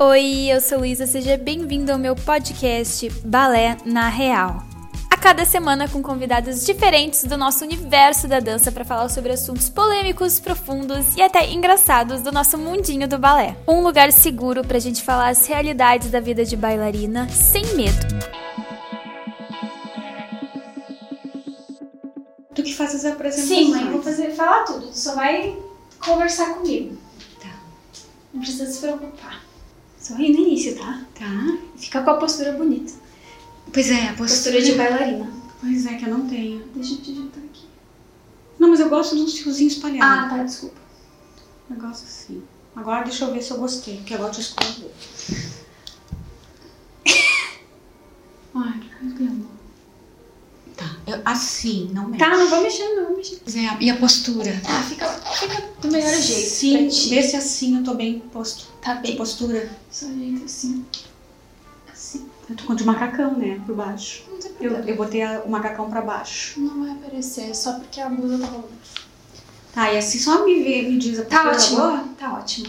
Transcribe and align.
Oi, 0.00 0.46
eu 0.48 0.60
sou 0.60 0.78
Luísa, 0.78 1.08
seja 1.08 1.36
bem-vindo 1.36 1.90
ao 1.90 1.98
meu 1.98 2.14
podcast 2.14 3.10
Balé 3.24 3.76
na 3.84 4.08
Real. 4.08 4.62
A 5.10 5.16
cada 5.16 5.44
semana 5.44 5.88
com 5.88 6.00
convidados 6.00 6.64
diferentes 6.64 7.24
do 7.24 7.36
nosso 7.36 7.64
universo 7.64 8.28
da 8.28 8.38
dança 8.38 8.70
para 8.70 8.84
falar 8.84 9.08
sobre 9.08 9.32
assuntos 9.32 9.68
polêmicos, 9.68 10.38
profundos 10.38 11.16
e 11.16 11.20
até 11.20 11.50
engraçados 11.50 12.22
do 12.22 12.30
nosso 12.30 12.56
mundinho 12.56 13.08
do 13.08 13.18
balé. 13.18 13.56
Um 13.66 13.80
lugar 13.80 14.12
seguro 14.12 14.62
para 14.62 14.76
a 14.76 14.80
gente 14.80 15.02
falar 15.02 15.30
as 15.30 15.48
realidades 15.48 16.12
da 16.12 16.20
vida 16.20 16.44
de 16.44 16.56
bailarina 16.56 17.28
sem 17.30 17.64
medo. 17.74 18.06
Tu 22.54 22.62
que 22.62 22.72
faz 22.72 22.94
as 22.94 23.04
apresentações. 23.04 23.48
Sim, 23.48 23.70
mãe, 23.72 23.90
vou 23.90 24.00
fazer, 24.00 24.30
falar 24.30 24.62
tudo. 24.62 24.86
Tu 24.86 24.96
só 24.96 25.16
vai 25.16 25.58
conversar 25.98 26.54
comigo. 26.54 26.96
Tá. 27.42 27.50
Não 28.32 28.40
precisa 28.40 28.70
se 28.70 28.78
preocupar. 28.78 29.47
Sorri 30.00 30.32
no 30.32 30.40
início, 30.40 30.76
tá? 30.76 31.04
Tá. 31.14 31.58
Fica 31.76 32.02
com 32.02 32.10
a 32.10 32.14
postura 32.14 32.52
bonita. 32.52 32.92
Pois 33.72 33.90
é, 33.90 34.08
a 34.08 34.14
Postura 34.14 34.56
postura 34.56 34.62
de 34.62 34.72
bailarina. 34.74 35.30
Pois 35.60 35.86
é, 35.86 35.94
que 35.94 36.04
eu 36.04 36.10
não 36.10 36.26
tenho. 36.28 36.64
Deixa 36.74 36.94
eu 36.94 36.98
te 36.98 37.10
ajeitar 37.10 37.42
aqui. 37.44 37.66
Não, 38.58 38.70
mas 38.70 38.80
eu 38.80 38.88
gosto 38.88 39.16
dos 39.16 39.38
fiozinhos 39.38 39.74
espalhados. 39.74 40.26
Ah, 40.26 40.28
tá, 40.36 40.42
desculpa. 40.42 40.80
Eu 41.70 41.76
gosto 41.76 42.04
assim. 42.04 42.42
Agora 42.74 43.04
deixa 43.04 43.24
eu 43.24 43.32
ver 43.32 43.42
se 43.42 43.50
eu 43.50 43.58
gostei, 43.58 43.96
porque 43.96 44.14
agora 44.14 44.30
eu 44.30 44.34
tô 44.34 44.40
escondendo. 44.40 44.90
Ai, 48.54 48.80
que 49.16 49.22
amor. 49.26 49.57
Tá, 50.78 50.96
eu- 51.08 51.20
assim, 51.24 51.90
não 51.92 52.04
mexe. 52.06 52.18
Tá, 52.24 52.36
não 52.36 52.48
vou 52.48 52.62
mexer, 52.62 52.88
não 52.94 53.06
vou 53.08 53.16
mexer. 53.16 53.40
É, 53.56 53.82
e 53.82 53.90
a 53.90 53.96
postura? 53.96 54.62
Ah, 54.64 54.80
fica, 54.82 55.08
fica 55.08 55.60
do 55.82 55.88
melhor 55.90 56.14
jeito. 56.14 56.50
Sim, 56.50 56.88
se 56.90 57.36
assim 57.36 57.76
eu 57.78 57.82
tô 57.84 57.94
bem 57.94 58.20
posto. 58.32 58.66
Tá 58.80 58.94
De 58.94 59.02
bem. 59.02 59.16
postura. 59.16 59.68
Só 59.90 60.06
ajeita 60.06 60.44
assim. 60.44 60.84
Assim. 61.92 62.28
Eu 62.48 62.56
tô 62.56 62.64
com 62.64 62.74
de 62.76 62.84
macacão, 62.84 63.36
né, 63.36 63.60
por 63.66 63.74
baixo. 63.74 64.22
Não 64.30 64.38
tem 64.38 64.50
Eu, 64.52 64.56
problema. 64.70 64.88
eu 64.90 64.96
botei 64.96 65.22
a- 65.22 65.42
o 65.44 65.50
macacão 65.50 65.90
pra 65.90 66.00
baixo. 66.00 66.60
Não 66.60 66.80
vai 66.84 66.92
aparecer, 66.92 67.54
só 67.56 67.72
porque 67.80 68.00
a 68.00 68.08
blusa 68.08 68.38
tá 68.38 68.46
rolando. 68.46 68.68
Tá, 69.74 69.92
e 69.92 69.98
assim 69.98 70.18
só 70.20 70.44
me 70.44 70.62
vê, 70.62 70.82
me 70.82 70.96
diz 70.96 71.18
a 71.18 71.24
Tá 71.24 71.50
postura 71.50 71.82
boa? 71.82 71.94
ótimo. 71.98 72.14
Tá 72.14 72.32
ótimo. 72.34 72.68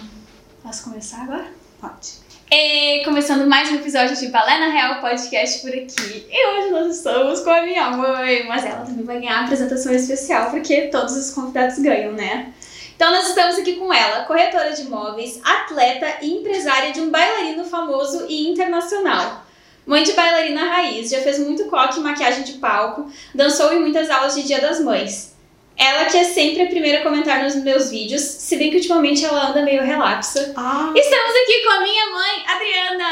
Posso 0.63 0.83
começar 0.83 1.21
agora? 1.23 1.53
Pode. 1.79 2.13
E 2.51 3.03
começando 3.05 3.47
mais 3.47 3.69
um 3.69 3.75
episódio 3.75 4.15
de 4.15 4.27
Balé 4.29 4.57
na 4.57 4.69
Real 4.69 4.99
Podcast 5.01 5.61
por 5.61 5.69
aqui. 5.69 6.25
E 6.31 6.47
hoje 6.47 6.71
nós 6.71 6.95
estamos 6.95 7.41
com 7.41 7.49
a 7.51 7.61
minha 7.61 7.91
mãe, 7.91 8.43
mas 8.47 8.65
ela 8.65 8.83
também 8.83 9.05
vai 9.05 9.19
ganhar 9.19 9.43
apresentação 9.43 9.93
especial, 9.93 10.49
porque 10.49 10.87
todos 10.87 11.15
os 11.15 11.29
convidados 11.29 11.77
ganham, 11.77 12.11
né? 12.13 12.51
Então 12.95 13.11
nós 13.11 13.29
estamos 13.29 13.55
aqui 13.59 13.75
com 13.75 13.93
ela, 13.93 14.25
corretora 14.25 14.73
de 14.73 14.81
imóveis, 14.81 15.39
atleta 15.43 16.07
e 16.23 16.39
empresária 16.39 16.91
de 16.91 16.99
um 16.99 17.11
bailarino 17.11 17.65
famoso 17.65 18.25
e 18.27 18.47
internacional. 18.49 19.45
Mãe 19.85 20.01
de 20.01 20.13
bailarina 20.13 20.65
raiz, 20.65 21.11
já 21.11 21.19
fez 21.19 21.37
muito 21.37 21.65
coque 21.65 21.99
e 21.99 22.03
maquiagem 22.03 22.43
de 22.43 22.53
palco, 22.53 23.11
dançou 23.35 23.71
em 23.73 23.79
muitas 23.79 24.09
aulas 24.09 24.33
de 24.33 24.41
Dia 24.41 24.59
das 24.59 24.79
Mães. 24.79 25.38
Ela 25.79 26.03
que 26.05 26.17
é 26.17 26.25
sempre 26.25 26.63
a 26.63 26.67
primeira 26.67 26.99
a 26.99 27.03
comentar 27.03 27.41
nos 27.41 27.55
meus 27.55 27.89
vídeos, 27.89 28.21
se 28.21 28.57
bem 28.57 28.69
que 28.69 28.75
ultimamente 28.75 29.23
ela 29.23 29.49
anda 29.49 29.61
meio 29.63 29.81
relapsa. 29.81 30.51
Ah, 30.57 30.91
Estamos 30.93 31.31
aqui 31.41 31.63
com 31.63 31.69
a 31.71 31.81
minha 31.81 32.05
mãe, 32.11 32.43
Adriana! 32.45 33.09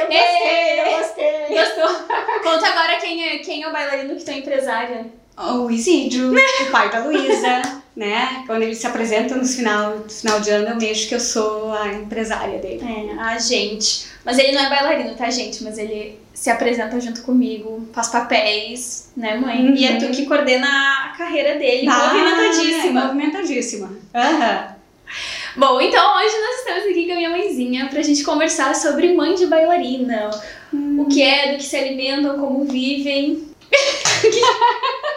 eu 0.00 0.06
gostei, 0.08 0.80
eu 0.80 0.98
gostei. 0.98 1.56
Gostou? 1.56 2.06
Conta 2.42 2.66
agora 2.66 2.96
quem 2.96 3.24
é, 3.24 3.38
quem 3.38 3.62
é 3.62 3.68
o 3.68 3.72
bailarino 3.72 4.16
que 4.16 4.24
tu 4.24 4.30
é 4.32 4.38
empresária. 4.38 5.06
O 5.36 5.70
Isídio, 5.70 6.32
o 6.34 6.70
pai 6.72 6.90
da 6.90 7.04
Luísa, 7.04 7.62
né? 7.94 8.42
Quando 8.44 8.62
ele 8.62 8.74
se 8.74 8.86
apresenta 8.86 9.36
no 9.36 9.44
final, 9.44 9.98
no 9.98 10.10
final 10.10 10.40
de 10.40 10.50
ano, 10.50 10.70
eu 10.70 10.76
mexo 10.76 11.08
que 11.08 11.14
eu 11.14 11.20
sou 11.20 11.72
a 11.72 11.86
empresária 11.86 12.58
dele. 12.58 12.82
É, 12.84 13.20
a 13.20 13.38
gente. 13.38 14.06
Mas 14.24 14.38
ele 14.38 14.50
não 14.50 14.64
é 14.64 14.70
bailarino, 14.70 15.14
tá, 15.14 15.30
gente? 15.30 15.62
Mas 15.62 15.78
ele 15.78 16.18
se 16.34 16.50
apresenta 16.50 17.00
junto 17.00 17.22
comigo, 17.22 17.88
faz 17.92 18.08
papéis, 18.08 19.10
né, 19.16 19.36
mãe? 19.36 19.68
Uhum. 19.68 19.74
E 19.74 19.86
é 19.86 19.96
tu 19.96 20.08
que 20.10 20.26
coordena 20.26 20.66
a 20.66 21.16
carreira 21.16 21.58
dele, 21.58 21.88
Ah, 21.88 22.12
movimentadíssima. 22.12 23.00
é, 23.00 23.04
movimentadíssima. 23.04 23.96
Aham. 24.14 24.74
Bom, 25.56 25.80
então 25.80 26.16
hoje 26.16 26.34
nós 26.40 26.56
estamos 26.58 26.84
aqui 26.90 27.06
com 27.06 27.12
a 27.12 27.16
minha 27.16 27.30
mãezinha 27.30 27.86
pra 27.86 28.02
gente 28.02 28.24
conversar 28.24 28.74
sobre 28.74 29.14
mãe 29.14 29.34
de 29.36 29.46
bailarina. 29.46 30.30
O 30.98 31.04
que 31.06 31.22
é, 31.22 31.52
do 31.52 31.58
que 31.58 31.62
se 31.64 31.76
alimentam, 31.76 32.36
como 32.40 32.64
vivem. 32.64 33.48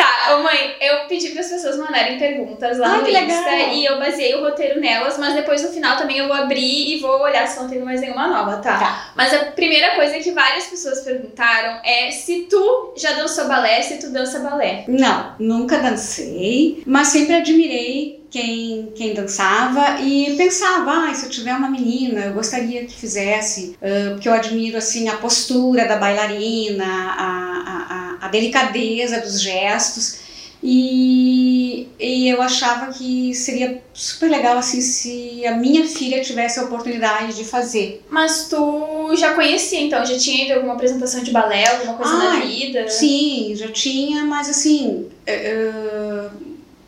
tá, 0.00 0.34
ô 0.34 0.42
mãe, 0.42 0.76
eu 0.80 1.06
pedi 1.06 1.28
para 1.30 1.40
as 1.40 1.48
pessoas 1.48 1.76
mandarem 1.76 2.18
perguntas 2.18 2.78
lá 2.78 2.94
Ai, 2.94 3.02
no 3.02 3.08
Insta 3.08 3.50
legal. 3.50 3.74
e 3.74 3.84
eu 3.84 3.98
baseei 3.98 4.34
o 4.34 4.40
roteiro 4.40 4.80
nelas, 4.80 5.18
mas 5.18 5.34
depois 5.34 5.62
no 5.62 5.68
final 5.68 5.96
também 5.98 6.18
eu 6.18 6.26
vou 6.26 6.36
abrir 6.36 6.94
e 6.94 7.00
vou 7.00 7.20
olhar 7.20 7.46
se 7.46 7.60
não 7.60 7.68
tem 7.68 7.80
mais 7.80 8.00
nenhuma 8.00 8.26
nova, 8.26 8.56
tá? 8.56 8.78
Tá. 8.78 9.12
Mas 9.14 9.34
a 9.34 9.46
primeira 9.46 9.94
coisa 9.94 10.18
que 10.18 10.30
várias 10.32 10.66
pessoas 10.66 11.00
perguntaram 11.00 11.80
é 11.84 12.10
se 12.10 12.46
tu 12.48 12.94
já 12.96 13.12
dançou 13.12 13.46
balé, 13.46 13.82
se 13.82 13.98
tu 13.98 14.10
dança 14.10 14.38
balé. 14.38 14.84
Não, 14.88 15.34
nunca 15.38 15.78
dancei, 15.78 16.82
mas 16.86 17.08
sempre 17.08 17.34
admirei 17.34 18.20
quem, 18.30 18.92
quem 18.94 19.12
dançava 19.12 20.00
e 20.00 20.36
pensava, 20.36 21.08
ah, 21.08 21.14
se 21.14 21.26
eu 21.26 21.30
tiver 21.30 21.52
uma 21.52 21.68
menina, 21.68 22.26
eu 22.26 22.32
gostaria 22.32 22.84
que 22.86 22.94
fizesse, 22.94 23.76
ah, 23.82 24.12
porque 24.12 24.28
eu 24.28 24.32
admiro 24.32 24.78
assim 24.78 25.08
a 25.08 25.16
postura 25.16 25.86
da 25.86 25.96
bailarina, 25.96 26.84
a 26.86 27.49
delicadeza 28.30 29.20
dos 29.20 29.40
gestos. 29.40 30.18
E, 30.62 31.88
e 31.98 32.28
eu 32.28 32.40
achava 32.42 32.92
que 32.92 33.34
seria 33.34 33.82
super 33.94 34.30
legal 34.30 34.58
assim 34.58 34.80
se 34.82 35.46
a 35.46 35.56
minha 35.56 35.86
filha 35.88 36.20
tivesse 36.22 36.60
a 36.60 36.64
oportunidade 36.64 37.34
de 37.34 37.44
fazer. 37.44 38.04
Mas 38.10 38.46
tu 38.48 39.14
já 39.16 39.32
conhecia, 39.34 39.80
então? 39.80 40.04
Já 40.04 40.18
tinha 40.18 40.44
ido 40.44 40.54
alguma 40.54 40.74
apresentação 40.74 41.22
de 41.22 41.30
balé, 41.30 41.66
alguma 41.66 41.94
coisa 41.94 42.12
na 42.14 42.30
Ai, 42.32 42.46
vida? 42.46 42.88
Sim, 42.88 43.54
já 43.56 43.68
tinha, 43.68 44.24
mas 44.24 44.50
assim, 44.50 45.08
eh, 45.26 46.28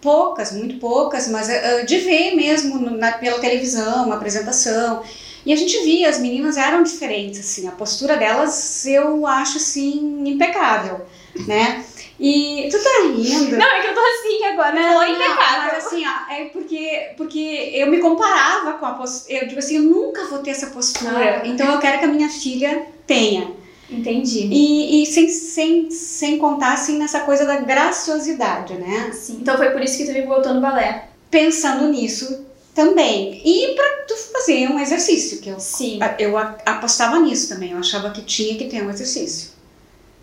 poucas, 0.02 0.52
muito 0.52 0.76
poucas, 0.76 1.28
mas 1.28 1.48
eh, 1.48 1.84
de 1.84 1.96
ver 1.98 2.34
mesmo 2.34 2.78
na- 2.90 3.12
pela 3.12 3.38
televisão, 3.38 4.04
uma 4.04 4.16
apresentação. 4.16 5.02
E 5.44 5.52
a 5.52 5.56
gente 5.56 5.76
via, 5.82 6.08
as 6.08 6.20
meninas 6.20 6.56
eram 6.56 6.82
diferentes, 6.82 7.40
assim, 7.40 7.66
a 7.66 7.72
postura 7.72 8.16
delas 8.16 8.86
eu 8.86 9.26
acho 9.26 9.56
assim 9.56 10.22
impecável, 10.26 11.00
né? 11.46 11.84
E 12.20 12.68
tu 12.70 12.78
tá 12.78 12.90
rindo? 13.06 13.56
Não, 13.56 13.66
é 13.66 13.80
que 13.80 13.88
eu 13.88 13.94
tô 13.94 14.00
assim 14.00 14.44
agora, 14.44 14.76
foi 14.76 14.82
não, 14.82 15.14
impecável. 15.14 15.72
Mas 15.72 15.86
assim, 15.86 16.04
ó, 16.06 16.32
é 16.32 16.44
porque, 16.46 17.10
porque 17.16 17.70
eu 17.74 17.88
me 17.88 17.98
comparava 17.98 18.74
com 18.74 18.86
a 18.86 18.92
postura. 18.92 19.38
Eu 19.38 19.48
digo 19.48 19.58
assim, 19.58 19.76
eu 19.76 19.82
nunca 19.82 20.26
vou 20.26 20.38
ter 20.38 20.50
essa 20.50 20.68
postura. 20.68 21.42
Ah. 21.42 21.46
Então 21.46 21.72
eu 21.72 21.80
quero 21.80 21.98
que 21.98 22.04
a 22.04 22.08
minha 22.08 22.28
filha 22.28 22.86
tenha. 23.08 23.50
Entendi. 23.90 24.48
E, 24.50 25.02
e 25.02 25.06
sem, 25.06 25.28
sem, 25.28 25.90
sem 25.90 26.38
contar 26.38 26.74
assim 26.74 26.96
nessa 26.96 27.20
coisa 27.20 27.44
da 27.44 27.56
graciosidade, 27.56 28.74
né? 28.74 29.10
Sim. 29.12 29.38
Então 29.42 29.56
foi 29.56 29.70
por 29.70 29.82
isso 29.82 29.98
que 29.98 30.06
tu 30.06 30.12
me 30.12 30.22
botou 30.22 30.54
no 30.54 30.60
balé. 30.60 31.08
Pensando 31.28 31.88
nisso 31.88 32.46
também. 32.74 33.40
E 33.44 33.74
pra 33.74 33.84
tu 34.08 34.16
fazer 34.16 34.68
um 34.68 34.78
exercício, 34.78 35.40
que 35.40 35.48
eu, 35.48 35.60
Sim. 35.60 35.98
eu 36.18 36.36
apostava 36.38 37.18
nisso 37.20 37.48
também. 37.48 37.72
Eu 37.72 37.78
achava 37.78 38.10
que 38.10 38.22
tinha 38.22 38.56
que 38.56 38.66
ter 38.66 38.82
um 38.82 38.90
exercício. 38.90 39.52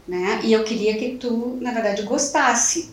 Né? 0.08 0.42
E 0.44 0.52
eu 0.52 0.64
queria 0.64 0.98
que 0.98 1.18
tu, 1.18 1.58
na 1.62 1.72
verdade, 1.72 2.02
gostasse. 2.02 2.92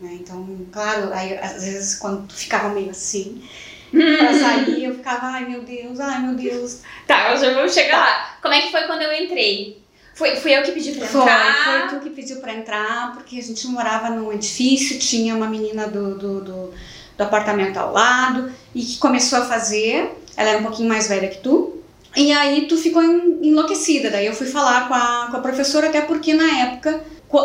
Né? 0.00 0.18
Então, 0.20 0.66
claro, 0.72 1.12
aí, 1.12 1.36
às 1.38 1.64
vezes 1.64 1.96
quando 1.96 2.26
tu 2.26 2.34
ficava 2.34 2.70
meio 2.70 2.90
assim, 2.90 3.42
pra 3.90 4.32
sair, 4.38 4.84
eu 4.84 4.94
ficava, 4.94 5.26
ai 5.26 5.44
meu 5.44 5.62
Deus, 5.62 6.00
ai 6.00 6.22
meu 6.22 6.34
Deus. 6.34 6.80
Tá, 7.06 7.32
eu 7.32 7.38
já 7.38 7.52
vou 7.54 7.68
chegar 7.68 7.98
lá. 7.98 8.38
Como 8.40 8.54
é 8.54 8.62
que 8.62 8.70
foi 8.70 8.84
quando 8.84 9.02
eu 9.02 9.12
entrei? 9.12 9.84
Foi, 10.14 10.34
fui 10.36 10.56
eu 10.56 10.62
que 10.62 10.72
pedi 10.72 10.92
pra 10.92 11.06
Foi, 11.06 11.20
entrar? 11.20 11.88
foi 11.88 11.98
tu 11.98 12.02
que 12.04 12.10
pediu 12.10 12.36
pra 12.40 12.54
entrar, 12.54 13.12
porque 13.12 13.38
a 13.38 13.42
gente 13.42 13.66
morava 13.66 14.08
num 14.08 14.32
edifício, 14.32 14.98
tinha 14.98 15.34
uma 15.34 15.46
menina 15.46 15.86
do, 15.88 16.16
do, 16.16 16.40
do, 16.40 16.74
do 17.18 17.22
apartamento 17.22 17.76
ao 17.76 17.92
lado 17.92 18.50
e 18.76 18.82
que 18.84 18.98
começou 18.98 19.38
a 19.40 19.46
fazer. 19.46 20.10
Ela 20.36 20.50
era 20.50 20.58
um 20.58 20.62
pouquinho 20.64 20.88
mais 20.88 21.08
velha 21.08 21.28
que 21.28 21.38
tu. 21.38 21.72
E 22.14 22.32
aí 22.32 22.66
tu 22.66 22.76
ficou 22.76 23.02
en- 23.02 23.38
enlouquecida. 23.42 24.10
Daí 24.10 24.26
eu 24.26 24.34
fui 24.34 24.46
falar 24.46 24.88
com 24.88 24.94
a, 24.94 25.28
com 25.30 25.36
a 25.38 25.40
professora, 25.40 25.88
até 25.88 26.00
porque 26.02 26.32
na 26.34 26.60
época, 26.60 27.02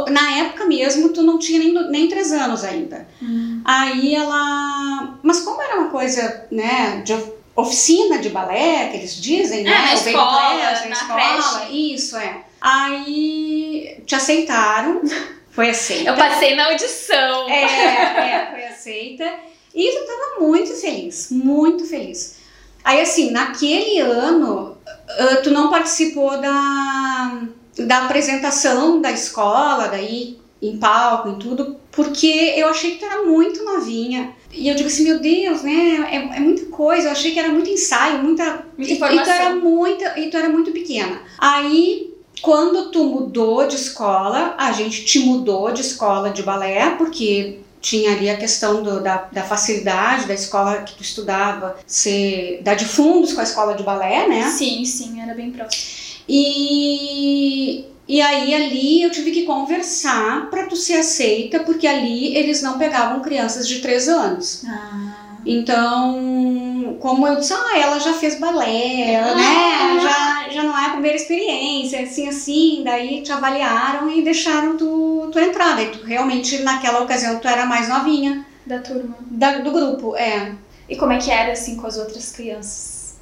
na 0.09 0.31
época 0.39 0.65
mesmo, 0.65 1.09
tu 1.09 1.21
não 1.23 1.37
tinha 1.39 1.59
nem, 1.59 1.73
nem 1.89 2.07
três 2.07 2.31
anos 2.31 2.63
ainda. 2.63 3.07
Hum. 3.21 3.61
Aí 3.65 4.13
ela. 4.15 5.17
Mas 5.23 5.39
como 5.41 5.61
era 5.61 5.79
uma 5.79 5.89
coisa, 5.89 6.45
né, 6.51 7.01
de 7.03 7.13
of- 7.13 7.31
oficina 7.55 8.17
de 8.19 8.29
balé, 8.29 8.87
que 8.89 8.97
eles 8.97 9.15
dizem, 9.15 9.63
né? 9.63 9.71
É, 9.71 9.73
na 9.73 9.83
o 9.93 9.97
baby 9.97 10.09
escola, 10.09 10.39
class, 10.59 10.85
na 10.85 10.91
escola, 10.91 11.19
creche. 11.59 11.93
Isso, 11.95 12.17
é. 12.17 12.37
Aí 12.61 14.01
te 14.05 14.15
aceitaram, 14.15 15.01
foi 15.51 15.69
aceita. 15.69 16.09
Eu 16.11 16.15
passei 16.15 16.55
na 16.55 16.67
audição. 16.67 17.49
É, 17.49 17.63
é, 17.63 18.47
foi 18.51 18.63
aceita. 18.65 19.50
E 19.73 19.91
tu 19.91 20.05
tava 20.05 20.45
muito 20.45 20.71
feliz, 20.73 21.29
muito 21.31 21.85
feliz. 21.85 22.37
Aí, 22.83 23.01
assim, 23.01 23.31
naquele 23.31 23.99
ano, 23.99 24.77
ah, 24.85 25.37
tu 25.43 25.51
não 25.51 25.69
participou 25.69 26.39
da, 26.41 27.43
da 27.77 28.05
apresentação 28.05 29.01
da 29.01 29.11
escola, 29.11 29.87
daí 29.87 30.39
em 30.61 30.77
palco, 30.77 31.29
em 31.29 31.39
tudo, 31.39 31.77
porque 31.91 32.53
eu 32.55 32.67
achei 32.67 32.91
que 32.91 32.99
tu 32.99 33.05
era 33.05 33.23
muito 33.23 33.63
novinha. 33.63 34.35
E 34.51 34.67
eu 34.67 34.75
digo 34.75 34.87
assim, 34.87 35.05
meu 35.05 35.19
Deus, 35.19 35.63
né? 35.63 36.07
É, 36.11 36.37
é 36.37 36.39
muita 36.39 36.65
coisa. 36.65 37.07
Eu 37.07 37.11
achei 37.11 37.31
que 37.31 37.39
era 37.39 37.49
muito 37.49 37.69
ensaio, 37.69 38.19
muita. 38.19 38.65
Muita 38.77 38.91
e, 38.91 38.95
informação. 38.95 39.21
e 39.21 39.25
tu 39.25 39.29
era 39.29 39.55
muita, 39.55 40.19
e 40.19 40.29
tu 40.29 40.37
era 40.37 40.49
muito 40.49 40.71
pequena. 40.71 41.21
Aí, 41.39 42.13
quando 42.41 42.91
tu 42.91 43.03
mudou 43.03 43.67
de 43.67 43.75
escola, 43.75 44.55
a 44.57 44.71
gente 44.71 45.05
te 45.05 45.19
mudou 45.19 45.71
de 45.71 45.81
escola 45.81 46.29
de 46.29 46.43
balé, 46.43 46.91
porque 46.91 47.59
tinha 47.81 48.11
ali 48.11 48.29
a 48.29 48.37
questão 48.37 48.83
do, 48.83 49.01
da, 49.01 49.27
da 49.31 49.43
facilidade 49.43 50.27
da 50.27 50.33
escola 50.33 50.83
que 50.83 50.95
tu 50.95 51.01
estudava 51.01 51.77
ser 51.87 52.61
dar 52.63 52.75
de 52.75 52.85
fundos 52.85 53.33
com 53.33 53.41
a 53.41 53.43
escola 53.43 53.73
de 53.73 53.83
balé, 53.83 54.27
né? 54.27 54.49
Sim, 54.51 54.85
sim, 54.85 55.19
era 55.21 55.33
bem 55.33 55.51
próximo. 55.51 55.83
E, 56.29 57.85
e 58.07 58.21
aí 58.21 58.53
ali 58.53 59.01
eu 59.01 59.09
tive 59.09 59.31
que 59.31 59.43
conversar 59.43 60.49
para 60.49 60.67
tu 60.67 60.75
ser 60.75 60.97
aceita, 60.99 61.59
porque 61.61 61.87
ali 61.87 62.35
eles 62.35 62.61
não 62.61 62.77
pegavam 62.77 63.21
crianças 63.21 63.67
de 63.67 63.79
3 63.79 64.07
anos. 64.09 64.63
Ah. 64.67 65.17
Então, 65.43 66.97
como 66.99 67.25
eu 67.27 67.35
disse, 67.37 67.53
ah, 67.53 67.77
ela 67.79 67.99
já 67.99 68.13
fez 68.13 68.39
balé, 68.39 69.15
Ah. 69.15 69.35
né? 69.35 69.99
Já, 70.01 70.49
já 70.51 70.63
não 70.63 70.77
é 70.77 70.85
a 70.85 70.89
primeira 70.91 71.17
experiência, 71.17 72.01
assim, 72.03 72.27
assim. 72.27 72.81
Daí 72.83 73.21
te 73.21 73.31
avaliaram 73.31 74.09
e 74.11 74.21
deixaram 74.21 74.77
tu, 74.77 75.20
tu 75.31 75.39
entrar. 75.39 75.75
Daí 75.75 75.87
tu 75.89 76.03
realmente, 76.05 76.59
naquela 76.63 77.01
ocasião, 77.01 77.39
tu 77.39 77.47
era 77.47 77.65
mais 77.65 77.87
novinha 77.89 78.45
Da 78.65 78.79
turma. 78.79 79.15
da- 79.21 79.57
do 79.59 79.71
grupo, 79.71 80.15
é. 80.15 80.51
E 80.89 80.95
como 80.95 81.13
é 81.13 81.17
que 81.17 81.31
era, 81.31 81.53
assim, 81.53 81.75
com 81.77 81.87
as 81.87 81.97
outras 81.97 82.31
crianças? 82.31 83.15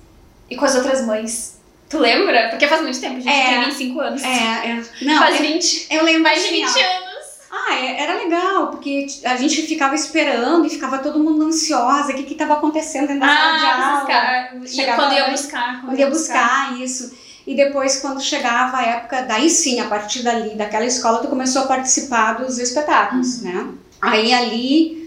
E 0.49 0.55
com 0.55 0.65
as 0.65 0.75
outras 0.75 1.05
mães? 1.05 1.57
Tu 1.87 1.97
lembra? 1.97 2.49
Porque 2.49 2.67
faz 2.67 2.81
muito 2.81 2.99
tempo, 2.99 3.17
a 3.17 3.19
gente 3.19 3.29
É. 3.29 3.49
tem 3.49 3.63
25 3.65 3.99
anos. 3.99 4.23
É, 4.23 4.27
é. 4.27 4.83
Não, 5.01 5.19
Faz 5.19 5.35
eu, 5.35 5.41
20. 5.41 5.87
eu 5.89 6.03
lembro 6.03 6.23
Mais 6.23 6.39
de 6.39 6.45
assim, 6.47 6.65
20 6.65 6.77
ó. 6.85 6.97
anos. 6.97 7.19
Ah, 7.51 7.73
é- 7.75 8.03
era 8.03 8.13
legal, 8.15 8.67
porque 8.67 9.07
a 9.25 9.35
gente 9.35 9.63
ficava 9.63 9.95
esperando 9.95 10.65
e 10.67 10.69
ficava 10.69 10.99
todo 10.99 11.19
mundo 11.19 11.45
ansiosa, 11.45 12.11
o 12.11 12.15
que 12.15 12.21
que 12.23 12.33
estava 12.33 12.53
acontecendo 12.53 13.07
dentro 13.07 13.21
da 13.21 13.27
sala 13.27 13.57
de 13.57 13.65
Ah, 13.65 13.87
aula. 13.87 13.99
buscar. 13.99 14.51
Chegava 14.67 15.01
quando 15.01 15.13
ia 15.15 15.29
buscar. 15.31 15.81
Quando 15.83 15.99
ia 15.99 16.09
buscar 16.09 16.79
isso. 16.79 17.11
E 17.47 17.55
depois, 17.55 17.97
quando 17.97 18.21
chegava 18.21 18.77
a 18.77 18.85
época, 18.85 19.21
daí 19.23 19.49
sim, 19.49 19.79
a 19.79 19.87
partir 19.87 20.21
dali, 20.21 20.55
daquela 20.55 20.85
escola, 20.85 21.19
tu 21.19 21.27
começou 21.27 21.63
a 21.63 21.67
participar 21.67 22.33
dos 22.33 22.59
espetáculos, 22.59 23.41
né? 23.41 23.67
Aí 24.01 24.33
ali 24.33 24.99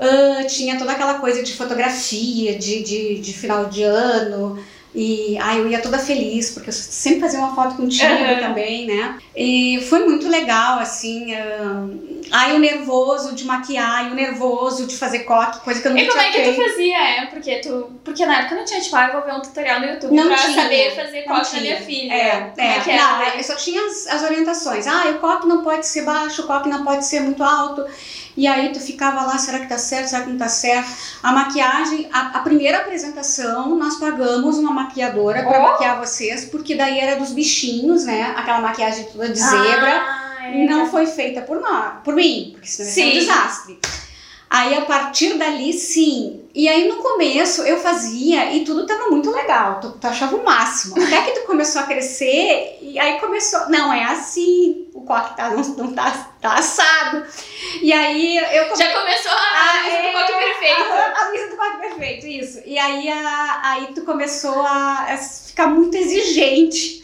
ah, 0.00 0.44
tinha 0.44 0.78
toda 0.78 0.92
aquela 0.92 1.18
coisa 1.18 1.42
de 1.42 1.54
fotografia, 1.54 2.58
de, 2.58 2.82
de, 2.82 3.18
de 3.18 3.32
final 3.34 3.66
de 3.66 3.82
ano. 3.82 4.58
E 4.92 5.38
aí 5.40 5.58
eu 5.58 5.68
ia 5.68 5.80
toda 5.80 5.98
feliz, 5.98 6.50
porque 6.50 6.68
eu 6.68 6.72
sempre 6.72 7.20
fazia 7.20 7.38
uma 7.38 7.54
foto 7.54 7.76
contigo 7.76 8.12
Aham. 8.12 8.40
também, 8.40 8.86
né? 8.88 9.18
E 9.36 9.80
foi 9.88 10.04
muito 10.04 10.28
legal, 10.28 10.80
assim. 10.80 11.32
ah, 11.32 11.86
aí 12.32 12.56
o 12.56 12.58
nervoso 12.58 13.34
de 13.36 13.44
maquiar, 13.44 14.08
e 14.08 14.10
o 14.10 14.14
nervoso 14.14 14.86
de 14.86 14.96
fazer 14.96 15.20
coque, 15.20 15.60
coisa 15.60 15.80
que 15.80 15.86
eu 15.86 15.92
nunca 15.92 16.02
E 16.04 16.08
como 16.08 16.20
é 16.20 16.30
tinha 16.30 16.44
que 16.44 16.50
tu 16.50 16.56
feito. 16.56 16.70
fazia? 16.70 16.98
É, 16.98 17.26
porque 17.26 17.56
tu. 17.60 17.90
Porque 18.04 18.26
na 18.26 18.40
época 18.40 18.56
não 18.56 18.64
tinha, 18.64 18.80
tipo, 18.80 18.96
ah, 18.96 19.06
eu 19.06 19.12
vou 19.12 19.22
ver 19.22 19.34
um 19.34 19.40
tutorial 19.42 19.80
no 19.80 19.86
YouTube 19.86 20.12
Não 20.16 20.26
pra 20.26 20.36
tinha, 20.36 20.62
saber 20.62 20.94
fazer 20.96 21.24
não 21.24 21.34
coque 21.36 21.38
na 21.38 21.44
tinha. 21.44 21.60
minha 21.62 21.76
filha. 21.76 22.12
É, 22.12 22.52
é, 22.58 22.90
é, 22.90 22.96
não, 22.96 23.22
eu 23.36 23.44
só 23.44 23.54
tinha 23.54 23.80
as, 23.86 24.06
as 24.08 24.22
orientações. 24.24 24.86
Ah, 24.88 25.04
o 25.10 25.18
coque 25.20 25.46
não 25.46 25.62
pode 25.62 25.86
ser 25.86 26.02
baixo, 26.02 26.42
o 26.42 26.46
coque 26.48 26.68
não 26.68 26.82
pode 26.84 27.04
ser 27.06 27.20
muito 27.20 27.42
alto. 27.44 27.84
E 28.40 28.46
aí 28.46 28.70
tu 28.72 28.80
ficava 28.80 29.20
lá, 29.26 29.36
será 29.36 29.58
que 29.58 29.66
tá 29.68 29.76
certo, 29.76 30.08
será 30.08 30.22
que 30.22 30.30
não 30.30 30.38
tá 30.38 30.48
certo? 30.48 30.88
A 31.22 31.30
maquiagem, 31.30 32.08
a, 32.10 32.38
a 32.38 32.40
primeira 32.40 32.78
apresentação, 32.78 33.74
nós 33.76 33.96
pagamos 33.98 34.56
uma 34.56 34.72
maquiadora 34.72 35.42
pra 35.42 35.58
Oh. 35.58 35.62
maquiar 35.62 35.98
vocês, 36.00 36.46
porque 36.46 36.74
daí 36.74 36.98
era 36.98 37.16
dos 37.20 37.32
bichinhos, 37.32 38.06
né? 38.06 38.32
Aquela 38.34 38.62
maquiagem 38.62 39.04
toda 39.12 39.28
de 39.28 39.38
zebra. 39.38 39.92
Ah, 40.02 40.38
é. 40.46 40.64
Não 40.66 40.86
foi 40.90 41.06
feita 41.06 41.42
por 41.42 41.60
nós, 41.60 41.96
por 42.02 42.14
mim, 42.14 42.52
porque 42.54 42.66
senão 42.66 42.88
ia 42.88 42.94
ser 42.94 43.04
um 43.04 43.12
desastre. 43.20 43.78
Aí 44.48 44.74
a 44.74 44.80
partir 44.86 45.34
dali, 45.34 45.72
sim. 45.74 46.40
E 46.54 46.66
aí 46.66 46.88
no 46.88 46.96
começo 46.96 47.62
eu 47.62 47.78
fazia 47.78 48.52
e 48.54 48.64
tudo 48.64 48.86
tava 48.86 49.10
muito 49.10 49.30
legal, 49.30 49.80
tu, 49.80 49.90
tu 49.92 50.06
achava 50.06 50.34
o 50.34 50.42
máximo. 50.44 50.94
Até 51.00 51.22
que 51.22 51.40
tu 51.40 51.46
começou 51.46 51.82
a 51.82 51.84
crescer 51.84 52.78
e 52.80 52.98
aí 52.98 53.20
começou, 53.20 53.68
não, 53.68 53.92
é 53.92 54.02
assim, 54.04 54.79
coque 55.10 55.36
tá, 55.36 55.50
não, 55.50 55.56
não 55.62 55.92
tá, 55.92 56.28
tá 56.40 56.54
assado. 56.54 57.24
E 57.82 57.92
aí 57.92 58.38
eu 58.38 58.66
come- 58.66 58.76
Já 58.84 58.92
começou 58.98 59.32
a 59.32 59.34
Ah, 59.34 59.82
lista 59.84 60.02
do 60.02 60.06
é, 60.06 60.12
coque 60.12 60.32
perfeito. 60.32 60.92
A, 60.92 61.20
a 61.26 61.30
lista 61.32 61.48
do 61.50 61.56
coque 61.56 61.76
perfeito, 61.78 62.26
isso. 62.26 62.60
E 62.64 62.78
aí, 62.78 63.08
a, 63.08 63.60
aí 63.64 63.86
tu 63.94 64.02
começou 64.02 64.60
a, 64.62 65.06
a 65.12 65.16
ficar 65.16 65.66
muito 65.66 65.96
exigente. 65.96 67.00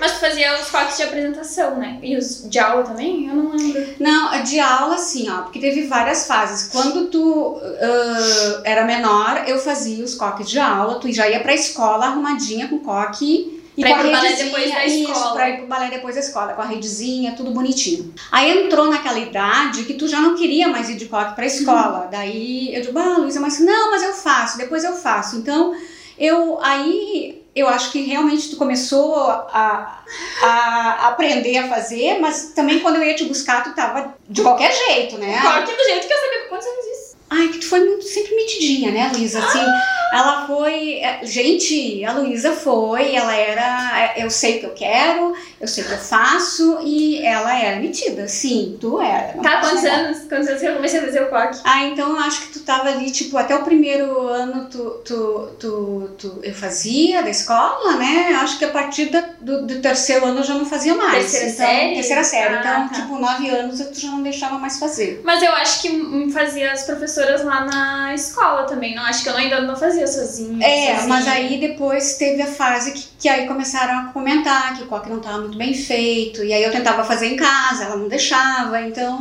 Mas 0.00 0.12
tu 0.12 0.20
fazia 0.20 0.54
os 0.60 0.70
coques 0.70 0.96
de 0.96 1.02
apresentação, 1.02 1.76
né? 1.76 1.98
E 2.00 2.16
os 2.16 2.48
de 2.48 2.56
aula 2.56 2.84
também? 2.84 3.26
Eu 3.28 3.34
não 3.34 3.50
lembro. 3.56 3.94
Não, 3.98 4.40
de 4.44 4.60
aula 4.60 4.94
assim, 4.94 5.28
ó, 5.28 5.42
porque 5.42 5.58
teve 5.58 5.88
várias 5.88 6.26
fases. 6.28 6.68
Quando 6.70 7.08
tu 7.08 7.60
ah, 7.60 8.60
era 8.64 8.84
menor, 8.84 9.42
eu 9.48 9.58
fazia 9.58 10.04
os 10.04 10.14
coques 10.14 10.48
de 10.48 10.60
aula, 10.60 11.00
tu 11.00 11.10
já 11.12 11.28
ia 11.28 11.40
pra 11.40 11.52
escola 11.52 12.06
arrumadinha 12.06 12.68
com 12.68 12.78
coque 12.78 13.55
e 13.76 13.80
Pra 13.82 13.90
com 13.90 13.96
a 13.96 14.02
balé 14.02 14.20
redezinha, 14.28 14.44
depois 14.46 14.72
da 14.72 14.86
isso, 14.86 15.12
escola. 15.12 15.32
pra 15.34 15.50
ir 15.50 15.56
pro 15.58 15.66
balé 15.66 15.90
depois 15.90 16.14
da 16.14 16.20
escola, 16.20 16.52
com 16.54 16.62
a 16.62 16.64
redezinha, 16.64 17.34
tudo 17.36 17.50
bonitinho. 17.50 18.14
Aí 18.32 18.64
entrou 18.64 18.90
naquela 18.90 19.18
idade 19.18 19.84
que 19.84 19.94
tu 19.94 20.08
já 20.08 20.20
não 20.20 20.34
queria 20.34 20.68
mais 20.68 20.88
ir 20.88 20.96
de 20.96 21.06
coque 21.06 21.34
pra 21.34 21.44
escola. 21.46 22.04
Uhum. 22.04 22.10
Daí 22.10 22.74
eu 22.74 22.82
digo, 22.82 22.98
ah, 22.98 23.18
Luísa, 23.18 23.40
mas 23.40 23.60
não, 23.60 23.90
mas 23.90 24.02
eu 24.02 24.14
faço, 24.14 24.56
depois 24.58 24.82
eu 24.84 24.94
faço. 24.94 25.36
Então, 25.36 25.74
eu 26.18 26.58
aí 26.62 27.42
eu 27.54 27.66
acho 27.68 27.90
que 27.90 28.02
realmente 28.02 28.50
tu 28.50 28.56
começou 28.56 29.18
a, 29.18 30.02
a 30.42 31.08
aprender 31.08 31.56
a 31.56 31.68
fazer, 31.68 32.18
mas 32.20 32.52
também 32.54 32.80
quando 32.80 32.96
eu 32.96 33.02
ia 33.04 33.14
te 33.14 33.24
buscar, 33.24 33.64
tu 33.64 33.74
tava 33.74 34.14
de 34.28 34.42
qualquer 34.42 34.70
jeito, 34.70 35.16
né? 35.16 35.40
Coque 35.40 35.74
do 35.74 35.84
jeito 35.84 36.06
que 36.06 36.12
eu 36.12 36.18
sabia. 36.18 36.48
Quantos 36.50 36.66
anos 36.66 36.84
isso? 36.84 37.16
Ai, 37.30 37.48
que 37.48 37.58
tu 37.58 37.66
foi 37.66 37.80
muito 37.80 38.04
sempre 38.04 38.34
metidinha, 38.36 38.92
né, 38.92 39.10
Luísa? 39.12 39.38
Assim, 39.42 39.64
ela 40.12 40.46
foi. 40.46 40.94
é, 41.00 41.20
Gente, 41.22 42.04
a 42.04 42.12
Luísa 42.12 42.52
foi, 42.52 43.14
ela 43.14 43.34
era. 43.34 44.12
é, 44.16 44.24
Eu 44.24 44.30
sei 44.30 44.56
o 44.56 44.60
que 44.60 44.66
eu 44.66 44.74
quero, 44.74 45.34
eu 45.60 45.66
sei 45.68 45.84
o 45.84 45.86
que 45.88 45.92
eu 45.94 45.98
faço, 45.98 46.78
e 46.82 47.24
ela 47.24 47.58
era 47.58 47.80
metida, 47.80 48.26
sim, 48.28 48.76
tu 48.80 49.00
era. 49.00 49.34
Tá, 49.42 49.60
quantos 49.60 49.84
anos? 49.84 50.18
Quantos 50.28 50.48
anos 50.48 50.60
que 50.60 50.66
eu 50.66 50.74
comecei 50.76 51.00
a 51.00 51.04
fazer 51.04 51.22
o 51.22 51.28
coque? 51.28 51.58
Ah, 51.64 51.84
então 51.84 52.10
eu 52.10 52.20
acho 52.20 52.42
que 52.42 52.52
tu 52.54 52.60
tava 52.60 52.88
ali, 52.90 53.10
tipo, 53.10 53.36
até 53.36 53.54
o 53.54 53.62
primeiro 53.62 54.26
ano 54.28 54.68
tu, 54.70 54.90
tu, 55.04 55.48
tu, 55.58 56.10
tu- 56.18 56.40
eu 56.42 56.54
fazia 56.54 57.22
da 57.22 57.30
escola, 57.30 57.96
né? 57.96 58.28
Eu 58.32 58.36
Acho 58.46 58.58
que 58.58 58.64
a 58.64 58.70
partir 58.70 59.06
da- 59.06 59.24
do, 59.40 59.66
do 59.66 59.80
terceiro 59.80 60.26
ano 60.26 60.38
eu 60.40 60.44
já 60.44 60.54
não 60.54 60.64
fazia 60.66 60.94
mais. 60.94 61.30
Terceira 61.32 61.46
então, 61.48 61.66
série? 61.66 61.94
Terceira 61.94 62.24
série. 62.24 62.54
Ah, 62.54 62.60
então, 62.60 62.88
tá. 62.88 62.94
tipo, 62.94 63.18
nove 63.18 63.48
anos 63.50 63.80
tu 63.80 63.98
já 64.00 64.08
não 64.08 64.22
deixava 64.22 64.56
mais 64.58 64.78
fazer. 64.78 65.20
Mas 65.24 65.42
eu 65.42 65.50
acho 65.52 65.82
que 65.82 66.30
fazia 66.32 66.70
as 66.72 66.82
professoras 66.84 67.44
lá 67.44 67.64
na 67.64 68.14
escola 68.14 68.64
também. 68.64 68.94
Não 68.94 69.02
acho 69.02 69.22
que 69.24 69.28
eu 69.28 69.36
ainda 69.36 69.60
não 69.62 69.74
fazia 69.76 69.95
sozinha. 70.04 70.66
É, 70.66 70.94
sozinha. 70.96 71.08
mas 71.08 71.28
aí 71.28 71.58
depois 71.60 72.14
teve 72.16 72.42
a 72.42 72.46
fase 72.46 72.90
que, 72.92 73.04
que 73.20 73.28
aí 73.28 73.46
começaram 73.46 74.00
a 74.00 74.12
comentar 74.12 74.76
que 74.76 74.82
o 74.82 74.86
coque 74.86 75.08
não 75.08 75.18
estava 75.18 75.38
muito 75.38 75.56
bem 75.56 75.72
feito. 75.72 76.42
E 76.42 76.52
aí 76.52 76.62
eu 76.64 76.72
tentava 76.72 77.04
fazer 77.04 77.26
em 77.26 77.36
casa, 77.36 77.84
ela 77.84 77.96
não 77.96 78.08
deixava, 78.08 78.80
então. 78.80 79.16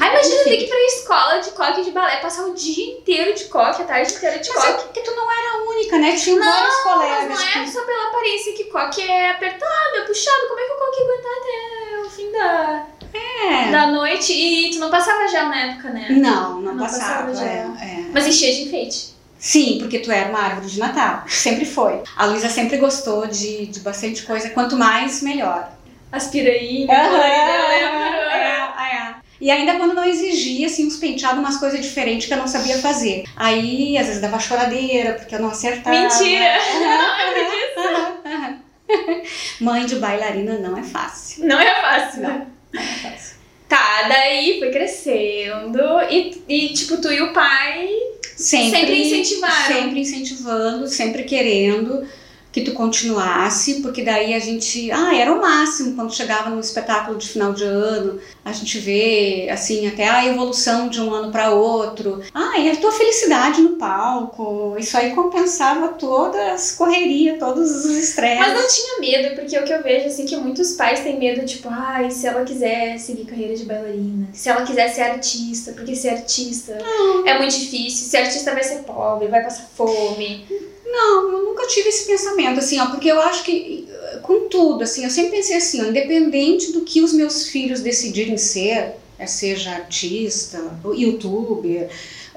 Ai, 0.00 0.10
imagina 0.10 0.34
Enfim. 0.40 0.50
ter 0.50 0.56
que 0.56 0.64
ir 0.64 0.68
pra 0.68 0.80
escola 0.86 1.38
de 1.40 1.50
coque 1.52 1.80
e 1.80 1.84
de 1.84 1.90
balé, 1.92 2.16
passar 2.16 2.44
o 2.46 2.54
dia 2.54 2.92
inteiro 2.98 3.34
de 3.34 3.44
coque, 3.44 3.82
a 3.82 3.84
tarde 3.84 4.12
inteira 4.12 4.38
de 4.40 4.48
Mas 4.52 4.64
coque. 4.64 4.84
é 4.88 4.92
que 4.92 5.00
tu 5.00 5.14
não 5.14 5.30
era 5.30 5.50
a 5.58 5.62
única, 5.70 5.98
né? 5.98 6.16
Tinha 6.16 6.38
vários 6.38 6.76
colegas. 6.76 7.28
Mas 7.28 7.38
não 7.54 7.62
é 7.62 7.64
que- 7.64 7.70
só 7.70 7.82
pela 7.84 8.08
aparência 8.08 8.52
que 8.54 8.64
coque 8.64 9.00
é 9.02 9.30
apertado, 9.30 9.96
é 9.96 10.00
puxado. 10.02 10.48
Como 10.48 10.58
é 10.60 10.64
que 10.64 10.72
o 10.72 10.76
coque 10.78 11.02
aguentar 11.02 11.32
até 11.32 12.00
o 12.06 12.10
fim 12.10 12.32
da, 12.32 12.86
É. 13.12 13.70
da 13.70 13.86
noite? 13.88 14.32
E 14.32 14.70
tu 14.70 14.78
não 14.78 14.90
passava 14.90 15.26
gel 15.28 15.46
na 15.48 15.60
época, 15.72 15.90
né? 15.90 16.06
Não, 16.10 16.60
não, 16.60 16.74
Não 16.74 16.84
passava. 16.84 17.26
passava 17.28 17.30
é, 17.30 17.34
gel. 17.62 17.70
é. 17.80 18.04
Mas 18.12 18.26
enchia 18.26 18.52
de 18.54 18.62
enfeite. 18.62 19.13
Sim, 19.44 19.76
porque 19.78 19.98
tu 19.98 20.10
era 20.10 20.30
uma 20.30 20.38
árvore 20.38 20.68
de 20.68 20.80
Natal. 20.80 21.24
Sempre 21.28 21.66
foi. 21.66 22.02
A 22.16 22.24
Luísa 22.24 22.48
sempre 22.48 22.78
gostou 22.78 23.26
de, 23.26 23.66
de 23.66 23.80
bastante 23.80 24.22
coisa. 24.22 24.48
Quanto 24.48 24.74
mais, 24.74 25.20
melhor. 25.20 25.70
As 26.10 26.34
eu 26.34 26.42
lembro. 27.68 28.30
é, 28.30 28.96
é. 28.96 29.14
E 29.38 29.50
ainda 29.50 29.74
quando 29.74 29.92
não 29.92 30.02
exigia, 30.02 30.66
assim, 30.66 30.86
uns 30.86 30.96
penteados, 30.96 31.40
umas 31.40 31.58
coisas 31.58 31.82
diferentes 31.82 32.26
que 32.26 32.32
eu 32.32 32.38
não 32.38 32.48
sabia 32.48 32.78
fazer. 32.78 33.24
Aí, 33.36 33.98
às 33.98 34.06
vezes, 34.06 34.22
dava 34.22 34.40
choradeira, 34.40 35.12
porque 35.12 35.34
eu 35.34 35.40
não 35.40 35.50
acertava. 35.50 35.94
Mentira! 35.94 36.54
Mãe 39.60 39.84
de 39.84 39.96
bailarina 39.96 40.58
não 40.58 40.78
é 40.78 40.82
fácil. 40.82 41.46
Não 41.46 41.60
é 41.60 41.82
fácil, 41.82 42.22
né? 42.22 42.46
Não, 42.72 42.80
não 42.80 42.88
é 42.88 42.94
fácil. 42.94 43.36
Tá, 43.68 44.08
daí 44.08 44.58
foi 44.58 44.70
crescendo 44.70 46.00
e, 46.08 46.42
e 46.48 46.72
tipo, 46.72 46.96
tu 46.98 47.12
e 47.12 47.20
o 47.20 47.32
pai 47.32 48.03
Sempre, 48.36 48.80
Sempre 48.80 49.02
incentivaram. 49.02 49.66
Sempre 49.66 50.00
incentivando, 50.00 50.86
sempre 50.86 51.24
querendo. 51.24 52.06
Que 52.54 52.60
tu 52.60 52.72
continuasse, 52.72 53.82
porque 53.82 54.04
daí 54.04 54.32
a 54.32 54.38
gente, 54.38 54.88
ah, 54.92 55.12
era 55.12 55.32
o 55.32 55.40
máximo 55.40 55.96
quando 55.96 56.14
chegava 56.14 56.50
no 56.50 56.60
espetáculo 56.60 57.18
de 57.18 57.26
final 57.26 57.52
de 57.52 57.64
ano, 57.64 58.20
a 58.44 58.52
gente 58.52 58.78
vê 58.78 59.48
assim 59.50 59.88
até 59.88 60.08
a 60.08 60.24
evolução 60.24 60.88
de 60.88 61.00
um 61.00 61.12
ano 61.12 61.32
para 61.32 61.50
outro. 61.50 62.22
Ah, 62.32 62.56
e 62.60 62.70
a 62.70 62.76
tua 62.76 62.92
felicidade 62.92 63.60
no 63.60 63.70
palco, 63.70 64.76
isso 64.78 64.96
aí 64.96 65.10
compensava 65.16 65.88
todas 65.88 66.40
as 66.40 66.72
correrias, 66.76 67.40
todos 67.40 67.84
os 67.84 67.96
estresses. 67.96 68.38
Mas 68.38 68.54
não 68.54 68.68
tinha 68.68 69.00
medo, 69.00 69.34
porque 69.34 69.58
o 69.58 69.64
que 69.64 69.72
eu 69.72 69.82
vejo 69.82 70.06
assim 70.06 70.24
que 70.24 70.36
muitos 70.36 70.74
pais 70.74 71.00
têm 71.00 71.18
medo, 71.18 71.44
tipo, 71.44 71.68
ai, 71.68 72.08
se 72.12 72.24
ela 72.24 72.44
quiser 72.44 73.00
seguir 73.00 73.24
carreira 73.24 73.56
de 73.56 73.64
bailarina, 73.64 74.28
se 74.32 74.48
ela 74.48 74.62
quiser 74.62 74.90
ser 74.90 75.02
artista, 75.02 75.72
porque 75.72 75.96
ser 75.96 76.10
artista 76.10 76.78
Não. 76.80 77.26
é 77.26 77.36
muito 77.36 77.58
difícil, 77.58 78.08
ser 78.08 78.18
artista 78.18 78.52
vai 78.52 78.62
ser 78.62 78.84
pobre, 78.84 79.26
vai 79.26 79.42
passar 79.42 79.68
fome. 79.74 80.72
Não, 80.84 81.32
eu 81.32 81.44
nunca 81.44 81.66
tive 81.66 81.88
esse 81.88 82.06
pensamento, 82.06 82.58
assim, 82.58 82.78
ó, 82.78 82.86
porque 82.86 83.10
eu 83.10 83.20
acho 83.20 83.42
que, 83.42 83.88
com 84.22 84.48
tudo, 84.48 84.84
assim, 84.84 85.04
eu 85.04 85.10
sempre 85.10 85.32
pensei 85.32 85.56
assim, 85.56 85.82
ó, 85.82 85.86
independente 85.86 86.72
do 86.72 86.82
que 86.82 87.00
os 87.00 87.12
meus 87.12 87.48
filhos 87.48 87.80
decidirem 87.80 88.36
ser, 88.36 88.94
é, 89.18 89.26
seja 89.26 89.70
artista, 89.70 90.62
youtuber, 90.94 91.88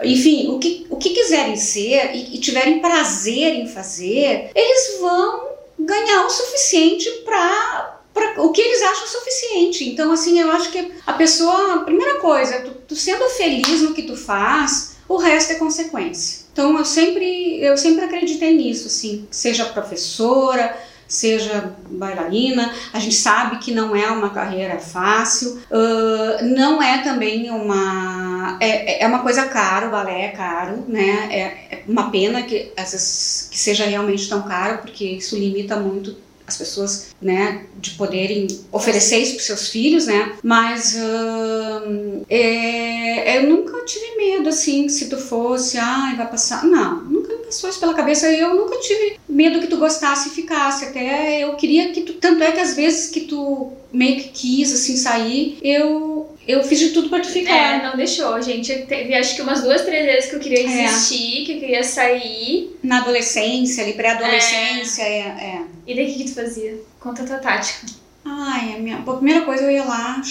enfim, 0.03 0.47
o 0.49 0.59
que, 0.59 0.85
o 0.89 0.95
que 0.97 1.09
quiserem 1.09 1.55
ser 1.55 2.15
e, 2.15 2.35
e 2.35 2.39
tiverem 2.39 2.79
prazer 2.79 3.55
em 3.55 3.67
fazer, 3.67 4.51
eles 4.53 4.99
vão 4.99 5.49
ganhar 5.79 6.25
o 6.25 6.29
suficiente 6.29 7.09
para 7.25 7.95
para 8.17 8.41
o 8.41 8.51
que 8.51 8.61
eles 8.61 8.81
acham 8.81 9.07
suficiente. 9.07 9.87
Então, 9.87 10.11
assim, 10.11 10.39
eu 10.39 10.49
acho 10.51 10.71
que 10.71 10.91
a 11.05 11.13
pessoa, 11.13 11.75
a 11.75 11.79
primeira 11.83 12.19
coisa, 12.19 12.61
tu, 12.61 12.71
tu 12.87 12.95
sendo 12.95 13.29
feliz 13.29 13.81
no 13.83 13.93
que 13.93 14.01
tu 14.01 14.17
faz, 14.17 14.95
o 15.07 15.17
resto 15.17 15.53
é 15.53 15.55
consequência. 15.55 16.36
Então 16.57 16.75
eu 16.75 16.83
sempre, 16.83 17.59
eu 17.61 17.77
sempre 17.77 18.05
acreditei 18.05 18.57
nisso, 18.57 18.87
assim, 18.87 19.27
seja 19.29 19.63
professora, 19.63 20.75
seja 21.07 21.75
bailarina, 21.87 22.73
a 22.91 22.97
gente 22.97 23.13
sabe 23.13 23.59
que 23.59 23.71
não 23.71 23.95
é 23.95 24.09
uma 24.09 24.31
carreira 24.31 24.79
fácil, 24.79 25.61
uh, 25.69 26.43
não 26.43 26.81
é 26.81 27.03
também 27.03 27.51
uma 27.51 28.57
é, 28.59 29.03
é 29.03 29.07
uma 29.07 29.19
coisa 29.19 29.45
cara, 29.45 29.87
o 29.87 29.91
balé 29.91 30.25
é 30.25 30.27
caro, 30.29 30.83
né? 30.87 31.29
É, 31.29 31.41
é 31.75 31.83
uma 31.87 32.09
pena 32.09 32.41
que 32.41 32.71
às 32.75 32.91
vezes 32.91 33.47
que 33.51 33.59
seja 33.59 33.85
realmente 33.85 34.27
tão 34.27 34.41
caro, 34.41 34.79
porque 34.79 35.05
isso 35.05 35.37
limita 35.37 35.75
muito 35.75 36.17
as 36.47 36.57
pessoas, 36.57 37.07
né, 37.21 37.65
de 37.77 37.91
poderem 37.91 38.47
oferecer 38.71 39.17
isso 39.17 39.35
para 39.35 39.43
seus 39.43 39.67
filhos, 39.67 40.07
né? 40.07 40.37
Mas 40.41 40.95
uh, 40.95 42.25
é, 42.29 43.37
eu 43.37 43.49
nunca 43.49 43.83
tive 43.83 44.15
medo, 44.15 44.47
assim, 44.47 44.87
se 44.87 45.09
tu 45.09 45.17
fosse, 45.17 45.77
ai, 45.77 46.15
vai 46.15 46.29
passar. 46.29 46.65
Não, 46.65 47.03
nunca 47.03 47.35
me 47.35 47.43
passou 47.45 47.69
isso 47.69 47.79
pela 47.79 47.93
cabeça. 47.93 48.31
Eu 48.31 48.55
nunca 48.55 48.77
tive 48.79 49.19
medo 49.27 49.59
que 49.59 49.67
tu 49.67 49.77
gostasse 49.77 50.29
e 50.29 50.31
ficasse. 50.31 50.85
Até 50.85 51.43
eu 51.43 51.55
queria 51.55 51.91
que 51.91 52.01
tu. 52.01 52.13
Tanto 52.13 52.41
é 52.43 52.51
que 52.51 52.59
às 52.59 52.75
vezes 52.75 53.09
que 53.09 53.21
tu 53.21 53.73
meio 53.91 54.17
que 54.17 54.29
quis, 54.29 54.73
assim, 54.73 54.95
sair, 54.95 55.57
eu 55.61 56.36
eu 56.47 56.63
fiz 56.63 56.79
de 56.79 56.89
tudo 56.89 57.09
pra 57.09 57.19
tu 57.19 57.27
ficar. 57.27 57.53
É, 57.53 57.83
não 57.83 57.97
deixou, 57.97 58.41
gente. 58.41 58.73
Teve 58.85 59.13
acho 59.13 59.35
que 59.35 59.41
umas 59.41 59.61
duas, 59.61 59.81
três 59.81 60.05
vezes 60.05 60.29
que 60.29 60.35
eu 60.35 60.39
queria 60.39 60.65
desistir, 60.65 61.41
é. 61.41 61.45
que 61.45 61.53
eu 61.53 61.59
queria 61.59 61.83
sair. 61.83 62.77
Na 62.81 62.99
adolescência, 62.99 63.83
ali, 63.83 63.93
pré-adolescência, 63.93 65.03
é. 65.03 65.19
é. 65.19 65.21
é, 65.21 65.61
E 65.85 65.95
daí 65.95 66.11
o 66.11 66.17
que, 66.17 66.23
tu 66.23 66.35
fazia? 66.35 66.79
Conta 66.99 67.23
a 67.23 67.25
tua 67.25 67.37
tática. 67.37 67.87
Ai, 68.23 68.75
a 68.75 68.79
minha 68.79 68.97
a 68.97 69.01
primeira 69.01 69.41
coisa 69.41 69.63
eu 69.63 69.71
ia 69.71 69.83
lá 69.83 70.21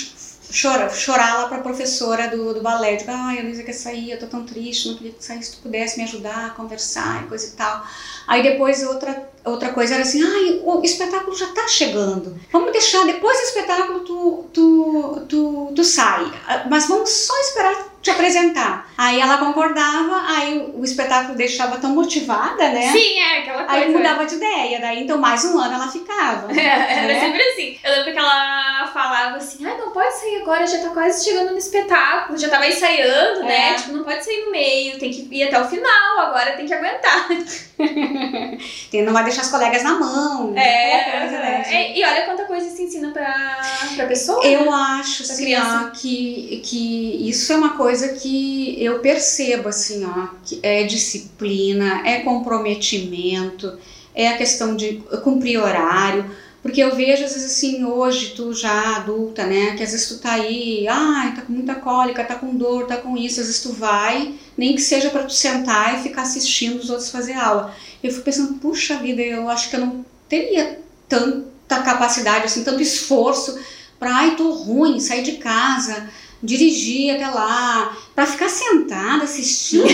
chorar, 0.50 0.90
chorar 0.90 1.34
lá 1.34 1.48
pra 1.48 1.58
professora 1.58 2.28
do, 2.28 2.54
do 2.54 2.62
balé. 2.62 2.94
Eu 2.94 2.96
digo, 2.98 3.10
ai, 3.10 3.38
a 3.38 3.42
Luísa 3.42 3.62
quer 3.62 3.72
sair, 3.72 4.10
eu 4.10 4.18
tô 4.18 4.26
tão 4.26 4.44
triste, 4.44 4.88
não 4.88 4.96
queria 4.96 5.12
que 5.12 5.24
saísse, 5.24 5.50
se 5.50 5.56
tu 5.56 5.62
pudesse 5.62 5.98
me 5.98 6.04
ajudar 6.04 6.54
conversar 6.54 7.24
e 7.24 7.26
coisa 7.26 7.46
e 7.46 7.50
tal. 7.50 7.84
Aí 8.26 8.42
depois 8.42 8.82
outra, 8.86 9.28
outra 9.44 9.70
coisa 9.70 9.94
era 9.94 10.02
assim, 10.02 10.22
ai, 10.22 10.60
o 10.64 10.82
espetáculo 10.82 11.36
já 11.36 11.46
tá 11.48 11.66
chegando. 11.68 12.38
Vamos 12.50 12.72
deixar, 12.72 13.04
depois 13.04 13.38
do 13.38 13.44
espetáculo 13.44 14.00
tu, 14.00 14.50
tu, 14.52 15.26
tu, 15.28 15.72
tu 15.74 15.84
sai. 15.84 16.30
Mas 16.68 16.88
vamos 16.88 17.10
só 17.10 17.38
esperar 17.40 17.96
te 18.06 18.10
apresentar. 18.12 18.88
Aí 18.96 19.20
ela 19.20 19.36
concordava, 19.38 20.22
aí 20.28 20.70
o 20.74 20.84
espetáculo 20.84 21.36
deixava 21.36 21.78
tão 21.78 21.90
motivada, 21.90 22.68
né? 22.68 22.92
Sim, 22.92 23.18
é 23.18 23.38
aquela 23.38 23.64
coisa. 23.64 23.84
Aí 23.84 23.92
mudava 23.92 24.24
de 24.24 24.36
ideia, 24.36 24.80
daí 24.80 25.02
então 25.02 25.18
mais 25.18 25.44
um 25.44 25.58
ano 25.58 25.74
ela 25.74 25.88
ficava. 25.88 26.46
É, 26.56 26.98
era 26.98 27.06
né? 27.06 27.20
sempre 27.20 27.42
assim. 27.42 27.78
Eu 27.82 27.92
lembro 27.92 28.12
que 28.12 28.18
ela 28.18 28.86
falava 28.92 29.36
assim, 29.36 29.64
ai, 29.66 29.76
não 29.76 29.90
pode 29.90 30.14
sair 30.14 30.40
agora, 30.40 30.66
já 30.66 30.78
tá 30.78 30.90
quase 30.90 31.24
chegando 31.24 31.52
no 31.52 31.58
espetáculo, 31.58 32.38
já 32.38 32.48
tava 32.48 32.66
ensaiando, 32.66 33.40
né? 33.40 33.68
é. 33.68 33.70
né? 33.70 33.74
Tipo, 33.74 33.96
não 33.96 34.04
pode 34.04 34.24
sair 34.24 34.44
no 34.44 34.50
meio, 34.50 34.98
tem 34.98 35.10
que 35.10 35.28
ir 35.30 35.44
até 35.44 35.60
o 35.60 35.68
final, 35.68 36.18
agora 36.18 36.52
tem 36.52 36.66
que 36.66 36.74
aguentar. 36.74 37.28
não 39.04 39.12
vai 39.12 39.24
deixar 39.24 39.42
as 39.42 39.50
colegas 39.50 39.82
na 39.82 39.98
mão. 39.98 40.56
É, 40.56 41.18
coisa, 41.18 41.38
né? 41.38 41.62
é, 41.66 41.98
e 41.98 42.04
olha 42.04 42.24
quanta 42.24 42.44
coisa 42.44 42.68
se 42.70 42.82
ensina 42.82 43.10
pra, 43.10 43.60
pra 43.94 44.06
pessoa. 44.06 44.44
Eu 44.44 44.64
né? 44.64 44.70
acho, 44.70 45.22
assim, 45.22 45.54
ó, 45.56 45.90
que, 45.90 46.62
que 46.64 47.28
isso 47.28 47.52
é 47.52 47.56
uma 47.56 47.76
coisa 47.76 48.14
que 48.14 48.82
eu 48.82 48.98
percebo, 49.00 49.68
assim, 49.68 50.04
ó, 50.04 50.28
que 50.44 50.60
é 50.62 50.84
disciplina, 50.84 52.02
é 52.06 52.20
comprometimento, 52.20 53.78
é 54.14 54.28
a 54.28 54.36
questão 54.36 54.74
de 54.74 55.02
cumprir 55.22 55.58
horário. 55.58 56.24
Porque 56.62 56.82
eu 56.82 56.96
vejo, 56.96 57.24
às 57.24 57.32
vezes, 57.32 57.52
assim, 57.52 57.84
hoje, 57.84 58.34
tu 58.34 58.52
já 58.52 58.96
adulta, 58.96 59.46
né? 59.46 59.76
Que 59.76 59.82
às 59.82 59.92
vezes 59.92 60.08
tu 60.08 60.18
tá 60.18 60.32
aí, 60.32 60.86
ai, 60.88 61.34
tá 61.34 61.42
com 61.42 61.52
muita 61.52 61.76
cólica, 61.76 62.24
tá 62.24 62.34
com 62.34 62.56
dor, 62.56 62.86
tá 62.86 62.96
com 62.96 63.16
isso. 63.16 63.40
Às 63.40 63.46
vezes 63.46 63.62
tu 63.62 63.72
vai, 63.72 64.34
nem 64.56 64.74
que 64.74 64.80
seja 64.80 65.10
para 65.10 65.24
tu 65.24 65.32
sentar 65.32 65.98
e 65.98 66.02
ficar 66.02 66.22
assistindo 66.22 66.78
os 66.78 66.90
outros 66.90 67.10
fazer 67.10 67.34
aula. 67.34 67.74
Eu 68.02 68.10
fico 68.10 68.24
pensando, 68.24 68.54
puxa 68.54 68.96
vida, 68.96 69.22
eu 69.22 69.48
acho 69.48 69.70
que 69.70 69.76
eu 69.76 69.80
não 69.80 70.04
teria 70.28 70.80
tanta 71.08 71.82
capacidade, 71.82 72.46
assim, 72.46 72.64
tanto 72.64 72.82
esforço 72.82 73.58
para, 73.98 74.14
ai, 74.14 74.36
tô 74.36 74.50
ruim, 74.52 75.00
sair 75.00 75.22
de 75.22 75.32
casa, 75.32 76.10
dirigir 76.42 77.14
até 77.14 77.26
lá, 77.26 77.96
para 78.14 78.26
ficar 78.26 78.48
sentada 78.48 79.24
assistindo, 79.24 79.86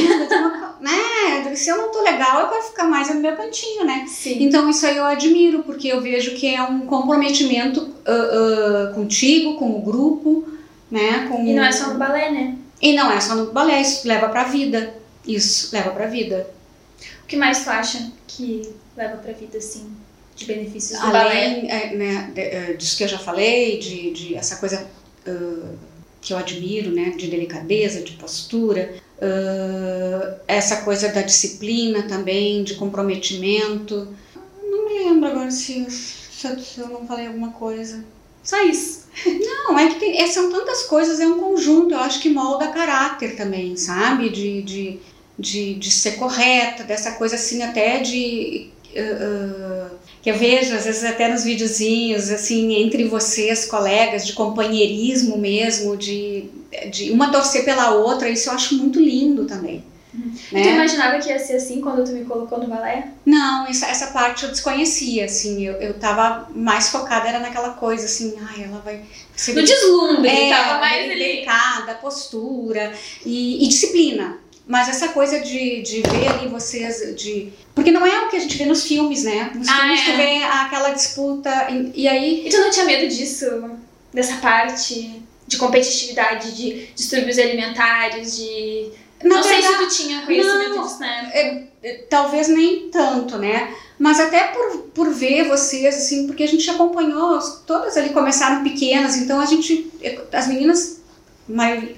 né? 0.80 1.54
Se 1.54 1.70
eu 1.70 1.76
não 1.76 1.90
tô 1.90 2.02
legal, 2.02 2.40
eu 2.40 2.49
quero 2.49 2.62
ficar 2.64 2.84
mais 2.84 3.08
no 3.14 3.20
meu 3.20 3.37
cantinho, 3.37 3.84
né? 3.84 4.06
Sim. 4.08 4.42
Então 4.42 4.68
isso 4.68 4.84
aí 4.87 4.96
eu 4.96 5.04
admiro, 5.04 5.62
porque 5.62 5.88
eu 5.88 6.00
vejo 6.00 6.34
que 6.34 6.52
é 6.52 6.62
um 6.62 6.87
comprometimento 6.87 7.80
uh, 7.80 8.90
uh, 8.90 8.94
contigo, 8.94 9.56
com 9.56 9.76
o 9.76 9.82
grupo, 9.82 10.49
né? 10.90 11.28
Com... 11.28 11.46
E 11.46 11.52
não 11.52 11.64
é 11.64 11.72
só 11.72 11.92
no 11.92 11.99
balé, 11.99 12.30
né? 12.30 12.56
E 12.80 12.92
não 12.94 13.11
é 13.11 13.20
só 13.20 13.34
no 13.34 13.52
balé, 13.52 13.80
isso 13.80 14.06
leva 14.06 14.28
pra 14.28 14.44
vida. 14.44 14.94
Isso 15.26 15.72
leva 15.72 15.90
pra 15.90 16.06
vida. 16.06 16.49
O 17.22 17.26
que 17.26 17.37
mais 17.37 17.62
tu 17.62 17.70
acha 17.70 18.11
que 18.26 18.68
leva 18.96 19.16
pra 19.18 19.32
vida, 19.32 19.58
assim, 19.58 19.90
de 20.34 20.44
benefícios 20.44 20.99
do 20.99 21.06
Além, 21.06 21.62
balé? 21.62 21.66
É, 21.68 21.94
né, 21.94 22.30
de, 22.34 22.72
uh, 22.72 22.76
disso 22.76 22.96
que 22.96 23.04
eu 23.04 23.08
já 23.08 23.18
falei, 23.18 23.78
de, 23.78 24.11
de 24.11 24.34
essa 24.34 24.56
coisa 24.56 24.84
que 26.23 26.33
eu 26.33 26.38
admiro, 26.38 26.93
né, 26.93 27.11
de 27.11 27.26
delicadeza, 27.26 28.00
de 28.00 28.12
postura, 28.12 28.95
uh, 29.19 30.41
essa 30.47 30.83
coisa 30.83 31.09
da 31.09 31.21
disciplina 31.21 32.05
também, 32.05 32.62
de 32.62 32.76
comprometimento. 32.76 34.09
Não 34.62 34.88
me 34.88 35.00
lembro 35.00 35.29
agora 35.29 35.50
se, 35.50 35.91
se, 35.91 36.47
eu, 36.47 36.59
se 36.61 36.81
eu 36.81 36.88
não 36.88 37.05
falei 37.05 37.26
alguma 37.26 37.50
coisa. 37.50 38.05
Só 38.41 38.62
isso. 38.64 39.02
Não, 39.26 39.79
é 39.79 39.88
que 39.88 40.00
tem, 40.00 40.21
é, 40.21 40.26
são 40.26 40.50
tantas 40.50 40.85
coisas, 40.85 41.21
é 41.21 41.26
um 41.26 41.38
conjunto, 41.38 41.95
eu 41.95 42.00
acho 42.00 42.21
que 42.21 42.29
molda 42.29 42.73
caráter 42.73 43.37
também, 43.37 43.76
sabe? 43.76 44.31
De, 44.31 44.62
de, 44.62 45.00
de, 45.38 45.75
de 45.75 45.91
ser 45.91 46.12
correta, 46.12 46.83
dessa 46.83 47.12
coisa 47.12 47.37
assim 47.37 47.62
até 47.62 48.00
de. 48.00 48.71
Uh, 48.95 49.91
que 50.23 50.31
eu 50.31 50.38
vejo 50.38 50.75
às 50.75 50.85
vezes 50.85 51.02
até 51.02 51.29
nos 51.29 51.43
videozinhos, 51.43 52.31
assim, 52.31 52.75
entre 52.76 53.05
vocês, 53.05 53.67
colegas, 53.67 54.25
de 54.25 54.33
companheirismo 54.35 55.37
mesmo, 55.37 55.97
de, 55.97 56.49
de 56.91 57.11
uma 57.11 57.33
torcer 57.33 57.64
pela 57.64 57.91
outra, 57.97 58.29
isso 58.31 58.49
eu 58.49 58.55
acho 58.55 58.76
muito 58.76 59.00
lindo 59.00 59.45
também. 59.45 59.85
Uhum. 60.14 60.33
Né? 60.52 60.62
Tu 60.62 60.69
imaginava 60.69 61.19
que 61.19 61.29
ia 61.29 61.38
ser 61.38 61.55
assim 61.55 61.81
quando 61.81 62.05
tu 62.05 62.12
me 62.12 62.25
colocou 62.25 62.59
no 62.59 62.69
balé? 62.69 63.09
Não, 63.25 63.67
essa, 63.67 63.87
essa 63.87 64.09
parte 64.09 64.45
eu 64.45 64.50
desconhecia, 64.50 65.25
assim, 65.25 65.67
eu, 65.67 65.75
eu 65.75 65.95
tava 65.95 66.49
mais 66.55 66.91
focada, 66.91 67.29
era 67.29 67.41
naquela 67.41 67.71
coisa, 67.71 68.05
assim, 68.05 68.35
ai, 68.41 68.64
ela 68.64 68.81
vai... 68.85 69.00
Ser... 69.35 69.55
No 69.55 69.64
deslumbre, 69.64 70.29
é, 70.29 70.50
tava 70.50 70.79
mais 70.79 71.11
ali. 71.11 71.19
Delicada, 71.19 71.95
postura 71.95 72.93
e, 73.25 73.64
e 73.64 73.69
disciplina. 73.69 74.38
Mas 74.66 74.88
essa 74.88 75.09
coisa 75.09 75.40
de, 75.40 75.83
de 75.83 76.02
ver 76.02 76.28
ali 76.28 76.49
vocês, 76.49 77.16
de. 77.16 77.52
Porque 77.75 77.90
não 77.90 78.07
é 78.07 78.25
o 78.25 78.28
que 78.28 78.37
a 78.37 78.40
gente 78.40 78.57
vê 78.57 78.64
nos 78.64 78.85
filmes, 78.85 79.25
né? 79.25 79.50
Nos 79.54 79.69
ah, 79.69 79.75
filmes 79.75 80.00
é. 80.00 80.04
tu 80.04 80.16
vê 80.16 80.45
aquela 80.45 80.90
disputa. 80.90 81.69
E, 81.71 82.02
e, 82.02 82.09
aí. 82.09 82.47
E 82.47 82.50
tu 82.50 82.59
não 82.59 82.71
tinha 82.71 82.85
medo 82.85 83.09
disso? 83.12 83.47
Dessa 84.12 84.37
parte 84.37 85.23
de 85.47 85.57
competitividade, 85.57 86.52
de 86.52 86.87
distúrbios 86.95 87.38
alimentares, 87.38 88.37
de. 88.37 88.90
Na 89.23 89.37
não 89.37 89.42
verdade, 89.42 89.62
sei 89.62 89.73
se 89.73 89.78
tu 89.78 90.04
tinha 90.04 90.23
conhecimento 90.23 90.76
não, 90.76 90.83
disso, 90.85 91.00
né? 91.00 91.31
É, 91.33 91.62
é, 91.83 91.95
talvez 92.09 92.49
nem 92.49 92.88
tanto, 92.88 93.38
né? 93.38 93.75
Mas 93.99 94.19
até 94.19 94.49
por, 94.49 94.78
por 94.95 95.11
ver 95.11 95.49
vocês, 95.49 95.95
assim, 95.95 96.26
porque 96.26 96.42
a 96.42 96.49
gente 96.49 96.69
acompanhou, 96.69 97.38
todas 97.66 97.97
ali 97.97 98.11
começaram 98.11 98.62
pequenas, 98.62 99.16
então 99.16 99.40
a 99.40 99.47
gente. 99.47 99.90
As 100.33 100.47
meninas 100.47 101.01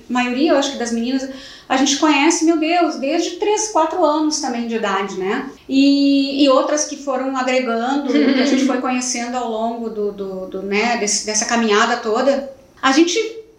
maioria, 0.09 0.53
eu 0.53 0.59
acho 0.59 0.73
que 0.73 0.79
das 0.79 0.93
meninas, 0.93 1.29
a 1.69 1.77
gente 1.77 1.97
conhece, 1.99 2.45
meu 2.45 2.59
Deus, 2.59 2.97
desde 2.97 3.33
3, 3.37 3.69
4 3.69 4.05
anos 4.05 4.41
também 4.41 4.67
de 4.67 4.77
idade, 4.77 5.19
né? 5.19 5.51
E, 5.69 6.45
e 6.45 6.49
outras 6.49 6.85
que 6.85 6.97
foram 6.97 7.37
agregando, 7.37 8.13
que 8.13 8.41
a 8.41 8.47
gente 8.47 8.67
foi 8.67 8.81
conhecendo 8.81 9.37
ao 9.37 9.51
longo 9.51 9.89
do, 9.89 10.13
do, 10.13 10.47
do 10.47 10.63
né, 10.63 10.97
desse, 10.99 11.25
dessa 11.25 11.47
caminhada 11.47 11.97
toda. 11.97 12.53
A 12.83 12.93
gente 12.93 13.19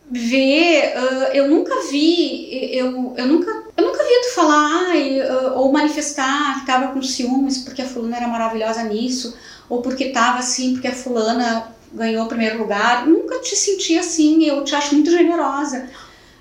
vê, 0.09 0.93
uh, 0.95 1.33
eu 1.33 1.49
nunca 1.49 1.73
vi, 1.89 2.47
eu, 2.75 3.13
eu 3.17 3.25
nunca 3.25 3.65
eu 3.77 3.85
nunca 3.85 4.03
vi 4.03 4.21
tu 4.21 4.35
falar 4.35 4.87
ai, 4.89 5.19
uh, 5.19 5.57
ou 5.57 5.71
manifestar 5.71 6.59
que 6.59 6.65
tava 6.65 6.93
com 6.93 7.01
ciúmes 7.01 7.57
porque 7.57 7.81
a 7.81 7.85
fulana 7.85 8.17
era 8.17 8.27
maravilhosa 8.27 8.83
nisso, 8.83 9.35
ou 9.67 9.81
porque 9.81 10.09
tava 10.09 10.39
assim, 10.39 10.73
porque 10.73 10.87
a 10.87 10.93
fulana 10.93 11.74
ganhou 11.95 12.25
o 12.25 12.29
primeiro 12.29 12.59
lugar. 12.59 13.07
Nunca 13.07 13.39
te 13.39 13.55
senti 13.55 13.97
assim, 13.97 14.43
eu 14.45 14.63
te 14.63 14.75
acho 14.75 14.93
muito 14.93 15.09
generosa 15.09 15.89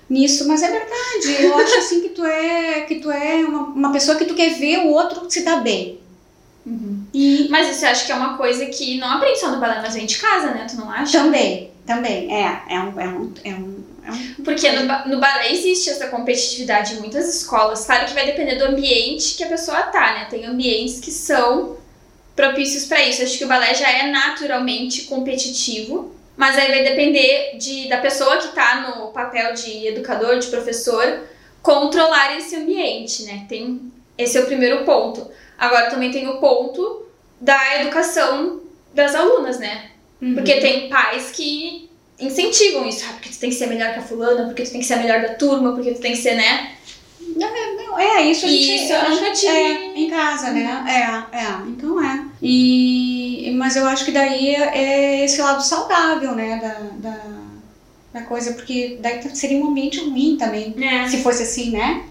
nisso, 0.09 0.47
mas 0.47 0.61
é 0.61 0.69
verdade. 0.69 1.43
Eu 1.43 1.55
acho 1.57 1.79
assim 1.79 2.01
que 2.01 2.09
tu 2.09 2.23
é 2.23 2.81
que 2.81 2.95
tu 2.95 3.11
é 3.11 3.37
uma, 3.37 3.59
uma 3.67 3.91
pessoa 3.91 4.17
que 4.17 4.25
tu 4.25 4.35
quer 4.35 4.53
ver 4.55 4.79
o 4.79 4.89
outro 4.89 5.29
se 5.29 5.41
dar 5.41 5.61
bem. 5.61 5.99
Uhum. 6.65 7.03
E... 7.13 7.47
Mas 7.49 7.81
eu 7.81 7.89
acho 7.89 8.05
que 8.05 8.11
é 8.11 8.15
uma 8.15 8.37
coisa 8.37 8.65
que 8.67 8.97
não 8.97 9.09
aprende 9.09 9.39
só 9.39 9.51
no 9.51 9.59
balé, 9.59 9.81
mas 9.81 9.93
vem 9.93 10.05
de 10.05 10.17
casa, 10.17 10.47
né? 10.47 10.67
Tu 10.69 10.75
não 10.77 10.89
acha? 10.89 11.19
Também, 11.19 11.71
também. 11.85 12.33
É, 12.33 12.63
é 12.69 12.79
um, 12.79 12.99
é 12.99 13.07
um, 13.07 13.33
é 13.43 13.53
um, 13.53 13.83
é 14.03 14.11
um... 14.11 14.43
Porque 14.43 14.71
no, 14.71 14.83
no 14.83 15.19
balé 15.19 15.51
existe 15.51 15.89
essa 15.89 16.07
competitividade 16.07 16.95
em 16.95 16.99
muitas 16.99 17.33
escolas. 17.33 17.85
Claro 17.85 18.07
que 18.07 18.13
vai 18.13 18.25
depender 18.25 18.55
do 18.55 18.65
ambiente 18.65 19.35
que 19.35 19.43
a 19.43 19.47
pessoa 19.47 19.83
tá, 19.83 20.13
né? 20.13 20.27
Tem 20.29 20.45
ambientes 20.45 20.99
que 20.99 21.11
são 21.11 21.77
propícios 22.35 22.85
para 22.85 23.01
isso. 23.03 23.23
Acho 23.23 23.37
que 23.37 23.45
o 23.45 23.47
balé 23.47 23.73
já 23.73 23.89
é 23.89 24.07
naturalmente 24.11 25.03
competitivo, 25.03 26.13
mas 26.35 26.57
aí 26.57 26.67
vai 26.67 26.83
depender 26.83 27.57
de, 27.57 27.87
da 27.87 27.97
pessoa 27.97 28.37
que 28.37 28.47
está 28.47 28.81
no 28.81 29.07
papel 29.07 29.53
de 29.53 29.87
educador, 29.87 30.37
de 30.37 30.47
professor, 30.47 31.21
controlar 31.61 32.37
esse 32.37 32.55
ambiente, 32.55 33.23
né? 33.23 33.45
Tem, 33.47 33.91
esse 34.17 34.37
é 34.37 34.41
o 34.41 34.45
primeiro 34.45 34.83
ponto. 34.83 35.31
Agora 35.57 35.89
também 35.89 36.11
tem 36.11 36.27
o 36.27 36.37
ponto 36.37 37.05
da 37.39 37.81
educação 37.81 38.61
das 38.93 39.15
alunas, 39.15 39.59
né? 39.59 39.91
Uhum. 40.21 40.35
Porque 40.35 40.59
tem 40.59 40.89
pais 40.89 41.31
que 41.31 41.89
incentivam 42.19 42.87
isso, 42.87 43.05
ah, 43.09 43.13
porque 43.13 43.29
tu 43.29 43.39
tem 43.39 43.49
que 43.49 43.55
ser 43.55 43.67
melhor 43.67 43.93
que 43.93 43.99
a 43.99 44.01
fulana, 44.01 44.45
porque 44.45 44.63
tu 44.63 44.71
tem 44.71 44.79
que 44.79 44.85
ser 44.85 44.93
a 44.93 44.97
melhor 44.97 45.21
da 45.21 45.33
turma, 45.35 45.73
porque 45.73 45.91
tu 45.91 45.99
tem 45.99 46.13
que 46.13 46.17
ser, 46.17 46.35
né? 46.35 46.75
É, 47.43 47.75
não, 47.75 47.99
é 47.99 48.23
isso 48.23 48.45
a 48.45 48.49
gente, 48.49 48.75
isso 48.75 48.93
eu 48.93 49.09
nunca 49.09 49.31
tive. 49.31 49.51
É, 49.51 49.99
em 49.99 50.09
casa, 50.09 50.51
né? 50.51 50.85
É, 51.33 51.37
é. 51.37 51.47
Então 51.67 52.01
é. 52.03 52.25
E, 52.41 53.53
mas 53.57 53.75
eu 53.75 53.85
acho 53.87 54.05
que 54.05 54.11
daí 54.11 54.55
é 54.55 55.25
esse 55.25 55.41
lado 55.41 55.61
saudável, 55.61 56.33
né? 56.33 56.57
Da, 56.57 57.09
da, 57.09 57.23
da 58.13 58.21
coisa, 58.21 58.53
porque 58.53 58.97
daí 59.01 59.21
seria 59.35 59.57
um 59.57 59.69
ambiente 59.69 59.99
ruim 59.99 60.37
também. 60.37 60.73
É. 60.81 61.07
Se 61.09 61.21
fosse 61.21 61.43
assim, 61.43 61.71
né? 61.71 62.03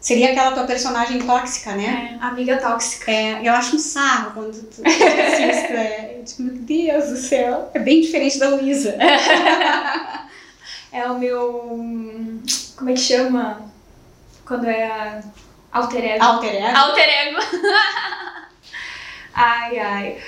Seria 0.00 0.30
aquela 0.30 0.52
tua 0.52 0.64
personagem 0.64 1.18
tóxica, 1.20 1.72
né? 1.74 2.18
É, 2.20 2.24
amiga 2.24 2.56
tóxica. 2.58 3.10
É, 3.10 3.40
eu 3.42 3.52
acho 3.52 3.76
um 3.76 3.78
sarro 3.78 4.32
quando 4.32 4.52
tu, 4.52 4.82
tu 4.82 4.82
assiste. 4.86 5.72
é, 5.72 6.22
meu 6.38 6.54
Deus 6.54 7.08
do 7.10 7.16
céu. 7.16 7.70
É 7.74 7.78
bem 7.78 8.00
diferente 8.00 8.38
da 8.38 8.48
Luísa. 8.50 8.96
é 10.92 11.06
o 11.06 11.18
meu. 11.18 12.40
Como 12.76 12.90
é 12.90 12.92
que 12.92 13.00
chama? 13.00 13.68
Quando 14.48 14.64
é 14.64 14.86
a 14.86 15.22
alter 15.70 16.04
ego. 16.04 16.24
Alter 16.24 16.54
ego? 16.54 16.78
Alter 16.78 17.08
ego. 17.08 17.38
ai, 19.34 19.78
ai. 19.78 20.18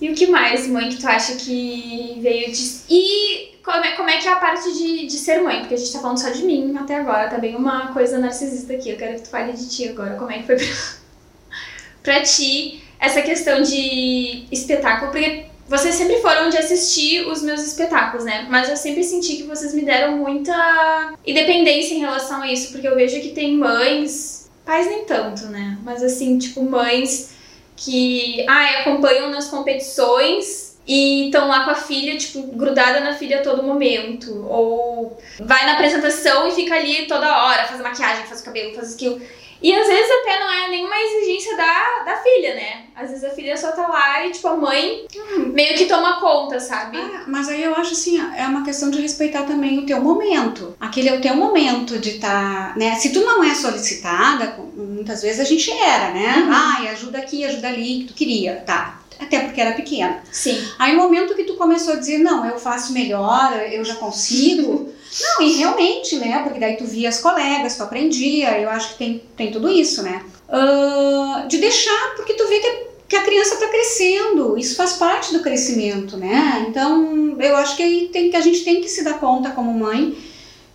E 0.00 0.10
o 0.10 0.14
que 0.14 0.26
mais, 0.26 0.66
mãe, 0.66 0.88
que 0.88 0.96
tu 0.96 1.06
acha 1.06 1.36
que 1.36 2.18
veio 2.22 2.50
de. 2.50 2.80
E 2.88 3.58
como 3.62 3.84
é, 3.84 3.92
como 3.92 4.08
é 4.08 4.16
que 4.16 4.26
é 4.26 4.32
a 4.32 4.36
parte 4.36 4.72
de, 4.72 5.06
de 5.06 5.18
ser 5.18 5.42
mãe? 5.42 5.60
Porque 5.60 5.74
a 5.74 5.76
gente 5.76 5.92
tá 5.92 6.00
falando 6.00 6.20
só 6.20 6.30
de 6.30 6.42
mim 6.42 6.74
até 6.76 6.96
agora, 6.96 7.28
tá 7.28 7.36
bem 7.36 7.54
uma 7.54 7.92
coisa 7.92 8.18
narcisista 8.18 8.72
aqui. 8.72 8.90
Eu 8.90 8.96
quero 8.96 9.16
que 9.16 9.22
tu 9.22 9.28
fale 9.28 9.52
de 9.52 9.68
ti 9.68 9.88
agora. 9.90 10.16
Como 10.16 10.30
é 10.30 10.38
que 10.38 10.46
foi 10.46 10.56
pra, 10.56 10.66
pra 12.02 12.22
ti 12.22 12.82
essa 12.98 13.20
questão 13.20 13.60
de 13.60 14.46
espetáculo? 14.50 15.12
Porque 15.12 15.51
vocês 15.72 15.94
sempre 15.94 16.18
foram 16.20 16.50
de 16.50 16.58
assistir 16.58 17.26
os 17.26 17.40
meus 17.40 17.62
espetáculos, 17.62 18.26
né? 18.26 18.46
Mas 18.50 18.68
eu 18.68 18.76
sempre 18.76 19.02
senti 19.02 19.36
que 19.36 19.44
vocês 19.44 19.72
me 19.72 19.80
deram 19.80 20.18
muita 20.18 21.14
independência 21.26 21.94
em 21.94 22.00
relação 22.00 22.42
a 22.42 22.52
isso, 22.52 22.72
porque 22.72 22.86
eu 22.86 22.94
vejo 22.94 23.18
que 23.22 23.30
tem 23.30 23.56
mães, 23.56 24.50
pais 24.66 24.86
nem 24.86 25.06
tanto, 25.06 25.46
né? 25.46 25.78
Mas 25.82 26.02
assim, 26.02 26.36
tipo, 26.36 26.62
mães 26.62 27.30
que 27.74 28.44
ai, 28.46 28.82
acompanham 28.82 29.30
nas 29.30 29.48
competições 29.48 30.76
e 30.86 31.26
estão 31.26 31.48
lá 31.48 31.64
com 31.64 31.70
a 31.70 31.74
filha, 31.74 32.18
tipo, 32.18 32.42
grudada 32.48 33.00
na 33.00 33.14
filha 33.14 33.40
a 33.40 33.42
todo 33.42 33.62
momento. 33.62 34.46
Ou 34.50 35.18
vai 35.40 35.64
na 35.64 35.72
apresentação 35.72 36.48
e 36.48 36.52
fica 36.52 36.74
ali 36.74 37.06
toda 37.06 37.46
hora, 37.46 37.64
faz 37.64 37.80
maquiagem, 37.80 38.26
faz 38.26 38.42
o 38.42 38.44
cabelo, 38.44 38.74
faz 38.74 38.92
aquilo. 38.92 39.22
E 39.62 39.72
às 39.72 39.86
vezes 39.86 40.10
até 40.10 40.40
não 40.40 40.50
é 40.50 40.68
nenhuma 40.68 40.96
exigência 40.96 41.56
da, 41.56 42.02
da 42.04 42.16
filha, 42.16 42.54
né? 42.54 42.84
Às 42.94 43.10
vezes 43.10 43.24
a 43.24 43.30
filha 43.30 43.56
só 43.56 43.72
tá 43.72 43.86
lá 43.86 44.26
e, 44.26 44.32
tipo, 44.32 44.48
a 44.48 44.56
mãe 44.56 45.06
meio 45.52 45.76
que 45.76 45.86
toma 45.86 46.20
conta, 46.20 46.58
sabe? 46.58 46.98
Ah, 46.98 47.24
mas 47.26 47.48
aí 47.48 47.62
eu 47.62 47.74
acho 47.74 47.92
assim, 47.92 48.20
é 48.36 48.46
uma 48.46 48.64
questão 48.64 48.90
de 48.90 49.00
respeitar 49.00 49.44
também 49.44 49.78
o 49.78 49.86
teu 49.86 50.00
momento. 50.00 50.74
Aquele 50.80 51.08
é 51.08 51.14
o 51.14 51.20
teu 51.20 51.34
momento 51.36 51.98
de 51.98 52.16
estar, 52.16 52.72
tá, 52.72 52.78
né? 52.78 52.96
Se 52.96 53.12
tu 53.12 53.20
não 53.20 53.42
é 53.42 53.54
solicitada, 53.54 54.56
muitas 54.74 55.22
vezes 55.22 55.40
a 55.40 55.44
gente 55.44 55.70
era, 55.70 56.10
né? 56.12 56.38
Uhum. 56.38 56.50
Ai, 56.52 56.88
ajuda 56.88 57.18
aqui, 57.18 57.44
ajuda 57.44 57.68
ali, 57.68 58.00
que 58.00 58.04
tu 58.08 58.14
queria, 58.14 58.56
tá? 58.66 58.98
até 59.22 59.40
porque 59.40 59.60
era 59.60 59.72
pequena. 59.72 60.20
Sim. 60.30 60.60
Aí, 60.78 60.94
no 60.94 61.02
momento 61.02 61.34
que 61.34 61.44
tu 61.44 61.54
começou 61.54 61.94
a 61.94 61.96
dizer, 61.96 62.18
não, 62.18 62.44
eu 62.44 62.58
faço 62.58 62.92
melhor, 62.92 63.52
eu 63.70 63.84
já 63.84 63.94
consigo, 63.94 64.90
Não, 65.20 65.42
e 65.42 65.52
realmente, 65.52 66.16
né? 66.16 66.40
Porque 66.42 66.58
daí 66.58 66.76
tu 66.76 66.84
via 66.84 67.08
as 67.08 67.20
colegas, 67.20 67.76
tu 67.76 67.82
aprendia, 67.82 68.58
eu 68.58 68.70
acho 68.70 68.92
que 68.92 68.98
tem, 68.98 69.22
tem 69.36 69.50
tudo 69.50 69.68
isso, 69.68 70.02
né? 70.02 70.24
Uh, 70.48 71.46
de 71.48 71.58
deixar, 71.58 72.14
porque 72.16 72.34
tu 72.34 72.46
vê 72.48 72.60
que, 72.60 72.86
que 73.08 73.16
a 73.16 73.22
criança 73.22 73.54
está 73.54 73.68
crescendo, 73.68 74.56
isso 74.56 74.76
faz 74.76 74.94
parte 74.94 75.32
do 75.32 75.40
crescimento, 75.40 76.16
né? 76.16 76.64
Então, 76.68 77.36
eu 77.38 77.56
acho 77.56 77.76
que 77.76 77.82
aí 77.82 78.08
tem, 78.12 78.30
que 78.30 78.36
a 78.36 78.40
gente 78.40 78.64
tem 78.64 78.80
que 78.80 78.88
se 78.88 79.04
dar 79.04 79.18
conta 79.20 79.50
como 79.50 79.72
mãe 79.72 80.16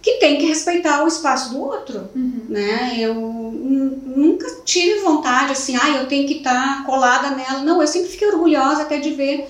que 0.02 0.14
tem 0.14 0.38
que 0.38 0.46
respeitar 0.46 1.04
o 1.04 1.08
espaço 1.08 1.50
do 1.50 1.60
outro, 1.60 2.10
uhum. 2.16 2.46
né? 2.48 2.96
Eu 2.98 3.16
nunca 3.16 4.48
tive 4.64 5.00
vontade 5.00 5.52
assim, 5.52 5.76
ah, 5.76 5.98
eu 5.98 6.08
tenho 6.08 6.26
que 6.26 6.36
estar 6.36 6.78
tá 6.78 6.84
colada 6.86 7.32
nela. 7.32 7.60
Não, 7.64 7.82
eu 7.82 7.88
sempre 7.88 8.08
fiquei 8.08 8.30
orgulhosa 8.30 8.84
até 8.84 9.00
de 9.00 9.12
ver 9.12 9.50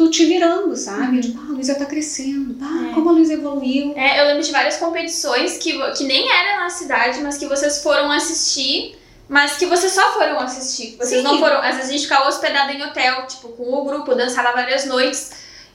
tu 0.00 0.08
te 0.08 0.24
virando, 0.24 0.74
sabe? 0.74 1.16
Uhum. 1.16 1.20
Tipo, 1.20 1.38
ah, 1.40 1.46
a 1.50 1.52
Luísa 1.52 1.74
tá 1.74 1.84
crescendo, 1.84 2.56
ah, 2.62 2.88
é. 2.90 2.94
como 2.94 3.10
a 3.10 3.12
Luísa 3.12 3.34
evoluiu. 3.34 3.92
É, 3.94 4.18
eu 4.18 4.28
lembro 4.28 4.42
de 4.42 4.50
várias 4.50 4.78
competições 4.78 5.58
que, 5.58 5.78
que 5.92 6.04
nem 6.04 6.26
era 6.32 6.60
na 6.60 6.70
cidade, 6.70 7.20
mas 7.20 7.36
que 7.36 7.46
vocês 7.46 7.82
foram 7.82 8.10
assistir, 8.10 8.98
mas 9.28 9.58
que 9.58 9.66
vocês 9.66 9.92
só 9.92 10.14
foram 10.14 10.40
assistir. 10.40 10.96
Vocês 10.96 11.20
Sim. 11.20 11.22
não 11.22 11.38
foram. 11.38 11.58
Às 11.58 11.76
vezes 11.76 11.90
a 11.90 11.92
gente 11.92 12.02
ficava 12.04 12.28
hospedado 12.28 12.72
em 12.72 12.82
hotel, 12.82 13.26
tipo, 13.26 13.48
com 13.48 13.74
o 13.74 13.84
grupo, 13.84 14.14
dançava 14.14 14.52
várias 14.52 14.86
noites. 14.86 15.32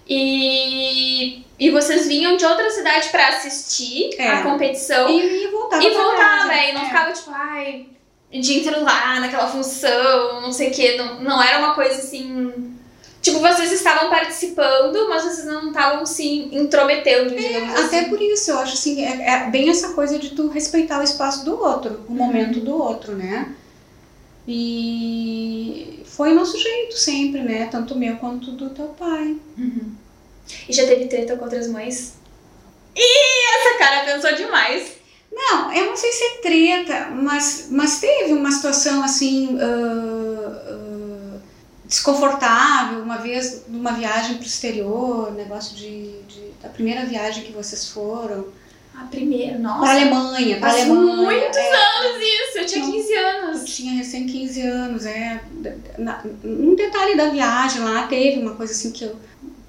E, 0.08 1.44
e 1.60 1.70
vocês 1.70 2.08
vinham 2.08 2.36
de 2.36 2.46
outra 2.46 2.70
cidade 2.72 3.10
pra 3.10 3.28
assistir 3.28 4.10
é. 4.18 4.28
a 4.28 4.42
competição. 4.42 5.08
E, 5.08 5.46
e 5.46 5.48
voltava. 5.50 5.84
E 5.84 5.90
voltava, 5.92 6.54
e 6.56 6.74
não 6.74 6.82
é. 6.82 6.86
ficava 6.86 7.12
tipo, 7.12 7.30
ai, 7.32 7.86
dia 8.32 8.58
inteiro 8.58 8.84
lá, 8.84 9.20
naquela 9.20 9.48
função, 9.48 10.42
não 10.42 10.52
sei 10.52 10.70
o 10.70 10.74
quê. 10.74 10.96
Não, 10.98 11.22
não 11.22 11.44
era 11.44 11.60
uma 11.60 11.76
coisa 11.76 12.00
assim 12.00 12.75
Tipo, 13.26 13.40
vocês 13.40 13.72
estavam 13.72 14.08
participando, 14.12 15.10
mas 15.10 15.24
vocês 15.24 15.48
não 15.48 15.70
estavam 15.70 16.06
se 16.06 16.48
intrometendo, 16.56 17.34
é, 17.34 17.38
digamos 17.38 17.70
é, 17.70 17.74
assim. 17.74 17.98
Até 17.98 18.08
por 18.08 18.22
isso, 18.22 18.52
eu 18.52 18.60
acho 18.60 18.74
assim, 18.76 19.04
é, 19.04 19.28
é, 19.28 19.50
bem 19.50 19.68
essa 19.68 19.94
coisa 19.94 20.20
de 20.20 20.30
tu 20.36 20.48
respeitar 20.48 21.00
o 21.00 21.04
espaço 21.04 21.44
do 21.44 21.60
outro, 21.60 22.06
o 22.08 22.12
uhum. 22.12 22.18
momento 22.18 22.60
do 22.60 22.78
outro, 22.78 23.16
né? 23.16 23.52
E 24.48 26.04
foi 26.06 26.34
o 26.34 26.36
nosso 26.36 26.56
jeito 26.56 26.96
sempre, 27.00 27.42
né? 27.42 27.68
Tanto 27.72 27.96
meu 27.96 28.16
quanto 28.18 28.52
do 28.52 28.70
teu 28.70 28.90
pai. 28.90 29.36
Uhum. 29.58 29.92
E 30.70 30.72
já 30.72 30.86
teve 30.86 31.08
treta 31.08 31.36
com 31.36 31.46
outras 31.46 31.68
mães? 31.68 32.14
Ih, 32.96 33.60
essa 33.60 33.80
cara 33.80 34.06
pensou 34.06 34.36
demais. 34.36 34.98
Não, 35.34 35.74
eu 35.74 35.88
não 35.88 35.98
sei 35.98 36.12
se 36.12 36.24
é 36.24 36.30
treta, 36.44 37.10
mas, 37.10 37.70
mas 37.72 38.00
teve 38.00 38.34
uma 38.34 38.52
situação 38.52 39.04
assim. 39.04 39.56
Uh, 39.56 40.45
desconfortável 41.96 43.00
uma 43.02 43.18
vez 43.18 43.64
numa 43.68 43.94
viagem 43.94 44.36
para 44.36 44.44
o 44.44 44.48
exterior, 44.48 45.32
negócio 45.32 45.76
de, 45.76 46.20
de, 46.24 46.52
da 46.62 46.68
primeira 46.68 47.06
viagem 47.06 47.44
que 47.44 47.54
vocês 47.54 47.90
foram. 47.90 48.48
A 48.94 49.04
primeira, 49.06 49.58
nossa. 49.58 49.82
Para 49.82 49.90
a 49.90 49.94
Alemanha, 49.94 50.58
para 50.58 50.70
Alemanha. 50.72 51.16
muitos 51.16 51.58
é, 51.58 51.76
anos 51.76 52.22
isso, 52.22 52.58
eu 52.58 52.66
tinha 52.66 52.86
15 52.86 53.14
anos. 53.14 53.60
Eu 53.60 53.66
tinha 53.66 53.94
recém 53.94 54.26
15 54.26 54.62
anos, 54.62 55.06
é. 55.06 55.42
Na, 55.98 56.24
um 56.44 56.76
detalhe 56.76 57.16
da 57.16 57.30
viagem 57.30 57.82
lá 57.82 58.08
teve 58.08 58.42
uma 58.42 58.56
coisa 58.56 58.72
assim 58.72 58.92
que 58.92 59.04
eu 59.04 59.16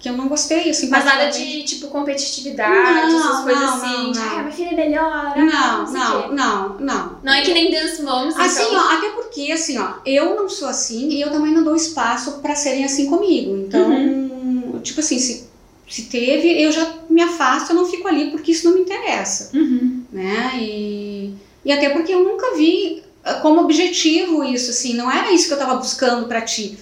que 0.07 0.13
eu 0.13 0.17
não 0.17 0.29
gostei, 0.29 0.71
assim. 0.71 0.89
Mas 0.89 1.05
nada 1.05 1.27
de, 1.27 1.65
tipo, 1.65 1.89
competitividade, 1.89 3.13
não, 3.13 3.19
essas 3.19 3.41
coisas 3.43 3.63
não, 3.63 3.75
assim. 3.75 4.03
Não, 4.05 4.13
de, 4.13 4.19
ah, 4.21 4.39
minha 4.39 4.53
filha 4.53 4.71
é 4.71 4.75
melhor. 4.77 5.37
Não, 5.37 5.93
não, 5.93 5.93
não, 5.93 6.33
não, 6.33 6.79
não. 6.79 7.19
Não 7.25 7.33
é 7.33 7.43
que 7.43 7.53
nem 7.53 7.71
Dance 7.71 8.03
Moms, 8.03 8.37
Assim, 8.37 8.63
então. 8.63 8.77
ó, 8.77 8.93
até 8.97 9.09
porque, 9.11 9.51
assim, 9.51 9.79
ó, 9.79 9.95
eu 10.07 10.37
não 10.37 10.49
sou 10.49 10.69
assim 10.69 11.09
e 11.09 11.21
eu 11.21 11.31
também 11.33 11.53
não 11.53 11.65
dou 11.65 11.75
espaço 11.75 12.39
pra 12.41 12.55
serem 12.55 12.85
assim 12.85 13.07
comigo. 13.07 13.57
Então, 13.57 13.91
uhum. 13.91 14.81
tipo 14.83 15.01
assim, 15.01 15.19
se, 15.19 15.49
se 15.89 16.03
teve, 16.05 16.63
eu 16.63 16.71
já 16.71 16.87
me 17.11 17.21
afasto, 17.23 17.71
eu 17.71 17.77
não 17.77 17.87
fico 17.87 18.07
ali 18.07 18.31
porque 18.31 18.53
isso 18.53 18.69
não 18.69 18.77
me 18.77 18.83
interessa, 18.83 19.51
Uhum. 19.57 20.03
né? 20.13 20.53
E, 20.61 21.35
e 21.65 21.73
até 21.73 21.89
porque 21.89 22.15
eu 22.15 22.23
nunca 22.23 22.55
vi 22.57 23.03
ah, 23.25 23.35
como 23.35 23.61
objetivo 23.63 24.45
isso, 24.45 24.71
assim, 24.71 24.95
não 24.95 25.11
era 25.11 25.33
isso 25.33 25.49
que 25.49 25.55
eu 25.55 25.59
tava 25.59 25.75
buscando 25.75 26.29
para 26.29 26.43
ti. 26.43 26.79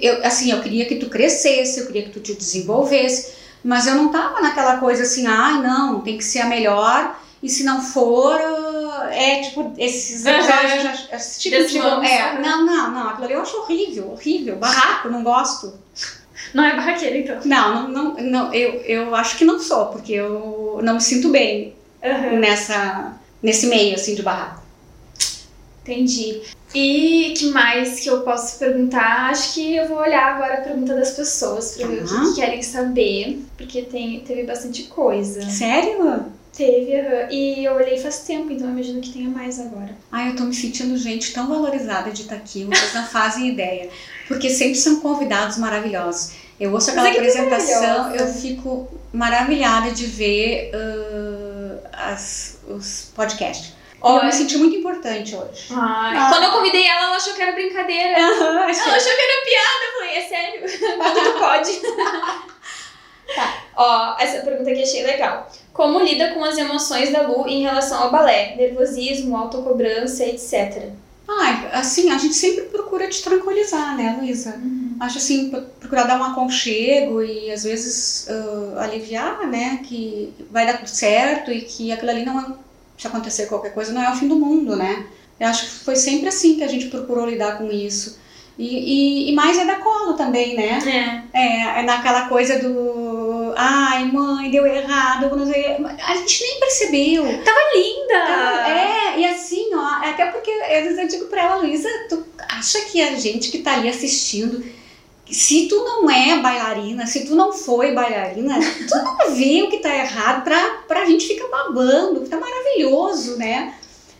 Eu, 0.00 0.24
assim, 0.24 0.50
eu 0.50 0.60
queria 0.62 0.86
que 0.86 0.96
tu 0.96 1.08
crescesse, 1.10 1.80
eu 1.80 1.86
queria 1.86 2.04
que 2.04 2.10
tu 2.10 2.20
te 2.20 2.34
desenvolvesse, 2.34 3.34
mas 3.62 3.86
eu 3.86 3.94
não 3.94 4.10
tava 4.10 4.40
naquela 4.40 4.78
coisa 4.78 5.02
assim, 5.02 5.26
ai, 5.26 5.60
não, 5.62 6.00
tem 6.00 6.16
que 6.16 6.24
ser 6.24 6.40
a 6.40 6.46
melhor, 6.46 7.20
e 7.42 7.48
se 7.50 7.62
não 7.62 7.82
for, 7.82 8.40
ah, 8.40 9.08
é 9.12 9.42
tipo, 9.42 9.74
esses 9.76 10.24
episódios 10.24 10.72
eu 10.72 10.80
já 10.82 10.92
contigo. 11.78 11.84
monstro, 11.84 12.08
É, 12.10 12.40
não, 12.40 12.64
não, 12.64 12.90
não, 12.90 13.08
aquilo 13.08 13.24
ali 13.24 13.34
eu 13.34 13.42
acho 13.42 13.56
horrível, 13.58 14.10
horrível, 14.12 14.56
barraco, 14.56 15.10
não 15.10 15.22
gosto. 15.22 15.74
Não 16.54 16.64
é 16.64 16.74
barraqueira, 16.74 17.18
então. 17.18 17.40
Não, 17.44 17.88
não, 17.88 18.14
não, 18.14 18.22
não 18.22 18.54
eu, 18.54 18.80
eu 18.82 19.14
acho 19.14 19.36
que 19.36 19.44
não 19.44 19.58
sou, 19.58 19.86
porque 19.86 20.12
eu 20.12 20.80
não 20.82 20.94
me 20.94 21.00
sinto 21.00 21.28
bem 21.28 21.74
Aham. 22.02 22.38
nessa, 22.38 23.14
nesse 23.42 23.66
meio, 23.66 23.94
assim, 23.94 24.14
de 24.14 24.22
barraco. 24.22 24.62
Entendi. 25.82 26.42
E 26.78 27.32
que 27.32 27.46
mais 27.46 28.00
que 28.00 28.10
eu 28.10 28.20
posso 28.20 28.58
perguntar? 28.58 29.30
Acho 29.30 29.54
que 29.54 29.76
eu 29.76 29.88
vou 29.88 29.96
olhar 29.96 30.34
agora 30.34 30.58
a 30.58 30.60
pergunta 30.60 30.94
das 30.94 31.12
pessoas 31.12 31.74
pra 31.74 31.86
ver 31.86 32.02
o 32.02 32.06
que, 32.06 32.14
Tá. 32.14 32.20
que 32.20 32.34
querem 32.34 32.62
saber, 32.62 33.42
porque 33.56 33.80
tem, 33.80 34.20
teve 34.20 34.42
bastante 34.42 34.82
coisa. 34.82 35.40
Sério? 35.48 36.26
Teve, 36.54 37.00
aham. 37.00 37.28
e 37.30 37.64
eu 37.64 37.72
olhei 37.74 37.98
faz 37.98 38.18
tempo, 38.20 38.52
então 38.52 38.66
eu 38.66 38.74
imagino 38.74 39.00
que 39.00 39.10
tenha 39.10 39.28
mais 39.28 39.58
agora. 39.58 39.96
Ai, 40.12 40.32
eu 40.32 40.36
tô 40.36 40.44
me 40.44 40.54
sentindo 40.54 40.98
gente 40.98 41.32
tão 41.32 41.48
valorizada 41.48 42.10
de 42.10 42.22
estar 42.22 42.34
aqui, 42.36 42.64
vocês 42.64 42.92
não 42.92 43.06
fazem 43.06 43.48
ideia. 43.48 43.88
Porque 44.28 44.50
sempre 44.50 44.74
são 44.74 45.00
convidados 45.00 45.56
maravilhosos. 45.56 46.32
Eu 46.60 46.72
ouço 46.72 46.90
aquela 46.90 47.08
é 47.08 47.12
é 47.12 47.14
apresentação, 47.14 48.14
eu 48.14 48.26
fico 48.26 48.86
maravilhada 49.14 49.92
de 49.92 50.04
ver 50.04 50.70
ah, 50.74 52.12
as, 52.12 52.58
os 52.68 53.12
podcasts. 53.14 53.75
E 54.02 54.06
eu 54.08 54.12
Olha. 54.14 54.24
me 54.26 54.32
senti 54.32 54.56
muito 54.58 54.76
importante 54.76 55.34
hoje. 55.34 55.68
Ai, 55.70 56.16
Ah. 56.16 56.28
Quando 56.30 56.44
eu 56.44 56.52
convidei 56.52 56.86
ela, 56.86 57.06
ela 57.06 57.16
achou 57.16 57.34
que 57.34 57.42
era 57.42 57.52
brincadeira. 57.52 58.18
Ela 58.18 58.64
achou 58.66 58.92
que 58.92 59.22
era 59.22 59.44
piada. 59.44 59.84
Eu 59.84 59.92
falei, 59.98 60.16
é 60.16 60.28
sério? 60.28 60.60
Quando 60.98 61.32
tu 61.32 61.38
pode. 61.38 61.72
tá. 63.34 63.54
Ó, 63.76 64.16
essa 64.18 64.42
pergunta 64.44 64.70
aqui 64.70 64.82
achei 64.82 65.02
legal. 65.04 65.50
Como 65.72 66.00
lida 66.00 66.32
com 66.32 66.42
as 66.44 66.56
emoções 66.56 67.12
da 67.12 67.22
Lu 67.22 67.46
em 67.48 67.62
relação 67.62 68.02
ao 68.02 68.10
balé? 68.10 68.54
Nervosismo, 68.56 69.36
autocobrança, 69.36 70.24
etc. 70.24 70.90
Ai, 71.28 71.68
assim, 71.72 72.10
a 72.12 72.18
gente 72.18 72.34
sempre 72.34 72.66
procura 72.66 73.08
te 73.08 73.20
tranquilizar, 73.22 73.96
né, 73.96 74.16
Luísa? 74.20 74.58
Acho 75.00 75.18
assim, 75.18 75.50
pro- 75.50 75.62
procurar 75.80 76.04
dar 76.04 76.20
um 76.20 76.24
aconchego 76.24 77.20
e 77.20 77.50
às 77.50 77.64
vezes 77.64 78.28
ah, 78.30 78.84
aliviar, 78.84 79.44
né, 79.48 79.80
que 79.84 80.32
vai 80.50 80.64
dar 80.64 80.78
tudo 80.78 80.88
certo 80.88 81.50
e 81.50 81.62
que 81.62 81.90
aquilo 81.90 82.10
ali 82.12 82.24
não 82.24 82.38
é, 82.40 82.46
se 82.96 83.06
acontecer 83.06 83.46
qualquer 83.46 83.74
coisa, 83.74 83.92
não 83.92 84.02
é 84.02 84.10
o 84.10 84.16
fim 84.16 84.28
do 84.28 84.36
mundo, 84.36 84.76
né? 84.76 85.06
Eu 85.38 85.48
acho 85.48 85.66
que 85.66 85.84
foi 85.84 85.96
sempre 85.96 86.28
assim 86.28 86.56
que 86.56 86.64
a 86.64 86.68
gente 86.68 86.86
procurou 86.86 87.26
lidar 87.26 87.58
com 87.58 87.70
isso. 87.70 88.18
E, 88.58 88.64
e, 89.26 89.30
e 89.30 89.34
mais 89.34 89.58
é 89.58 89.66
da 89.66 89.76
colo 89.76 90.14
também, 90.14 90.56
né? 90.56 91.26
É. 91.34 91.38
É, 91.38 91.80
é 91.80 91.82
naquela 91.82 92.26
coisa 92.28 92.58
do. 92.58 93.52
Ai, 93.54 94.06
mãe, 94.06 94.50
deu 94.50 94.66
errado, 94.66 95.36
não 95.36 95.46
sei. 95.46 95.76
A 96.06 96.14
gente 96.16 96.42
nem 96.42 96.60
percebeu. 96.60 97.24
Linda! 97.74 98.68
É, 98.68 99.20
e 99.20 99.26
assim, 99.26 99.74
ó, 99.74 99.84
até 100.02 100.26
porque 100.26 100.50
às 100.50 100.84
vezes 100.84 100.98
eu 100.98 101.08
digo 101.08 101.26
pra 101.26 101.42
ela, 101.42 101.56
Luísa, 101.56 101.88
tu 102.08 102.24
acha 102.48 102.80
que 102.86 103.02
a 103.02 103.14
gente 103.14 103.50
que 103.50 103.58
tá 103.58 103.74
ali 103.74 103.88
assistindo, 103.88 104.64
se 105.30 105.66
tu 105.68 105.76
não 105.84 106.10
é 106.10 106.38
bailarina, 106.38 107.06
se 107.06 107.26
tu 107.26 107.34
não 107.34 107.52
foi 107.52 107.92
bailarina, 107.92 108.58
tu 108.88 108.94
não 108.96 109.30
vê 109.34 109.62
o 109.62 109.68
que 109.70 109.78
tá 109.78 109.94
errado 109.94 110.44
pra, 110.44 110.82
pra 110.86 111.04
gente 111.04 111.26
ficar 111.26 111.48
babando, 111.48 112.28
tá 112.28 112.36
maravilhoso, 112.38 113.36
né? 113.36 113.74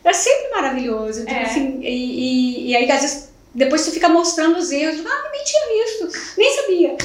É 0.05 0.12
sempre 0.12 0.51
maravilhoso. 0.51 1.21
Tipo 1.25 1.35
É. 1.35 1.42
assim, 1.42 1.81
e, 1.83 1.88
e, 1.88 2.71
e 2.71 2.77
aí, 2.77 2.90
às 2.90 3.03
vezes, 3.03 3.29
depois 3.55 3.85
tu 3.85 3.90
fica 3.92 4.09
mostrando 4.09 4.57
os 4.59 4.71
erros, 4.71 5.01
ah, 5.05 5.23
eu 5.27 5.33
nem 5.33 5.45
tinha 5.45 5.66
visto, 5.85 6.35
nem 6.38 6.57
sabia. 6.57 6.97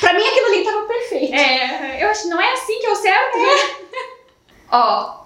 Pra 0.00 0.12
mim 0.14 0.22
aquilo 0.26 0.46
ali 0.46 0.64
tava 0.64 0.82
perfeito. 0.86 1.34
É, 1.34 2.02
eu 2.04 2.08
acho 2.08 2.22
que 2.22 2.28
não 2.28 2.40
é 2.40 2.52
assim 2.52 2.78
que 2.80 2.86
é 2.86 2.90
o 2.90 2.96
certo. 2.96 3.38
Ó. 4.70 5.18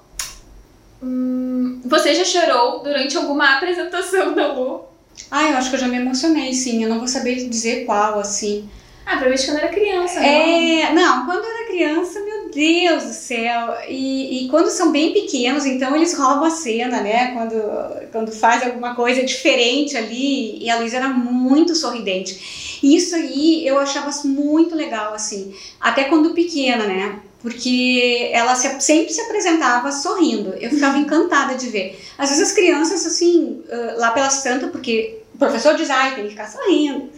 hum, 1.02 1.80
você 1.85 2.14
já 2.14 2.24
chorou 2.24 2.80
durante 2.80 3.16
alguma 3.16 3.56
apresentação 3.56 4.35
da 4.35 4.52
Lu? 4.52 4.85
Ah, 5.30 5.50
eu 5.50 5.56
acho 5.56 5.70
que 5.70 5.76
eu 5.76 5.80
já 5.80 5.88
me 5.88 5.96
emocionei, 5.96 6.52
sim. 6.52 6.82
Eu 6.82 6.88
não 6.88 6.98
vou 6.98 7.08
saber 7.08 7.48
dizer 7.48 7.85
qual, 7.85 8.18
assim. 8.18 8.68
Ah, 9.04 9.16
provavelmente 9.16 9.46
quando 9.46 9.58
era 9.58 9.68
criança, 9.68 10.20
né? 10.20 10.80
É, 10.80 10.92
não, 10.92 11.26
quando 11.26 11.44
eu 11.44 11.50
era 11.50 11.66
criança, 11.66 12.20
meu 12.20 12.50
Deus 12.50 13.04
do 13.04 13.12
céu. 13.12 13.74
E, 13.88 14.44
e 14.44 14.48
quando 14.48 14.68
são 14.68 14.92
bem 14.92 15.12
pequenos, 15.12 15.66
então 15.66 15.96
eles 15.96 16.16
roubam 16.16 16.44
a 16.44 16.50
cena, 16.50 17.00
né? 17.00 17.32
Quando, 17.32 18.11
quando 18.12 18.32
faz 18.32 18.62
alguma 18.62 18.94
coisa 18.94 19.24
diferente 19.24 19.96
ali. 19.96 20.62
E 20.62 20.70
a 20.70 20.78
Luísa 20.78 20.98
era 20.98 21.08
muito 21.08 21.74
sorridente. 21.74 22.78
E 22.82 22.96
isso 22.96 23.14
aí 23.16 23.66
eu 23.66 23.78
achava 23.78 24.11
muito 24.26 24.74
legal, 24.74 25.14
assim. 25.14 25.54
Até 25.80 26.04
quando 26.04 26.35
pequena, 26.35 26.87
né? 26.87 27.20
Porque 27.42 28.31
ela 28.33 28.55
se- 28.55 28.81
sempre 28.81 29.12
se 29.12 29.20
apresentava 29.20 29.90
sorrindo. 29.90 30.55
Eu 30.61 30.70
ficava 30.70 30.96
encantada 30.96 31.57
de 31.57 31.68
ver. 31.68 32.00
Às 32.16 32.31
vezes 32.31 32.48
as 32.48 32.52
crianças, 32.55 33.05
assim, 33.05 33.62
ah, 33.70 33.94
lá 33.98 34.11
pelas 34.12 34.42
tantas, 34.42 34.70
porque 34.70 35.18
o 35.35 35.38
professor 35.38 35.74
diz, 35.74 35.90
ai, 35.90 36.14
tem 36.14 36.24
que 36.24 36.31
ficar 36.31 36.48
sorrindo. 36.48 37.11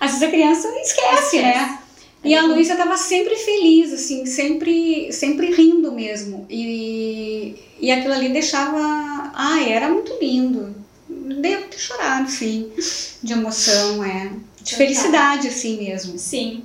Às 0.00 0.10
vezes 0.10 0.22
a 0.26 0.30
criança 0.30 0.68
esquece, 0.80 1.40
né? 1.40 1.78
E 2.22 2.34
a 2.34 2.42
Luísa 2.42 2.72
estava 2.72 2.96
sempre 2.98 3.34
feliz, 3.36 3.92
assim, 3.94 4.26
sempre, 4.26 5.10
sempre 5.12 5.54
rindo 5.54 5.90
mesmo. 5.92 6.46
E, 6.50 7.54
e 7.80 7.90
aquilo 7.90 8.12
ali 8.12 8.28
deixava. 8.28 9.30
Ai, 9.34 9.72
era 9.72 9.88
muito 9.88 10.12
lindo. 10.20 10.74
Devo 11.08 11.64
ter 11.68 11.78
chorado, 11.78 12.28
sim, 12.30 12.70
de 13.22 13.32
emoção, 13.32 14.04
é. 14.04 14.32
De 14.62 14.74
felicidade, 14.76 15.48
assim 15.48 15.78
mesmo. 15.82 16.18
Sim. 16.18 16.62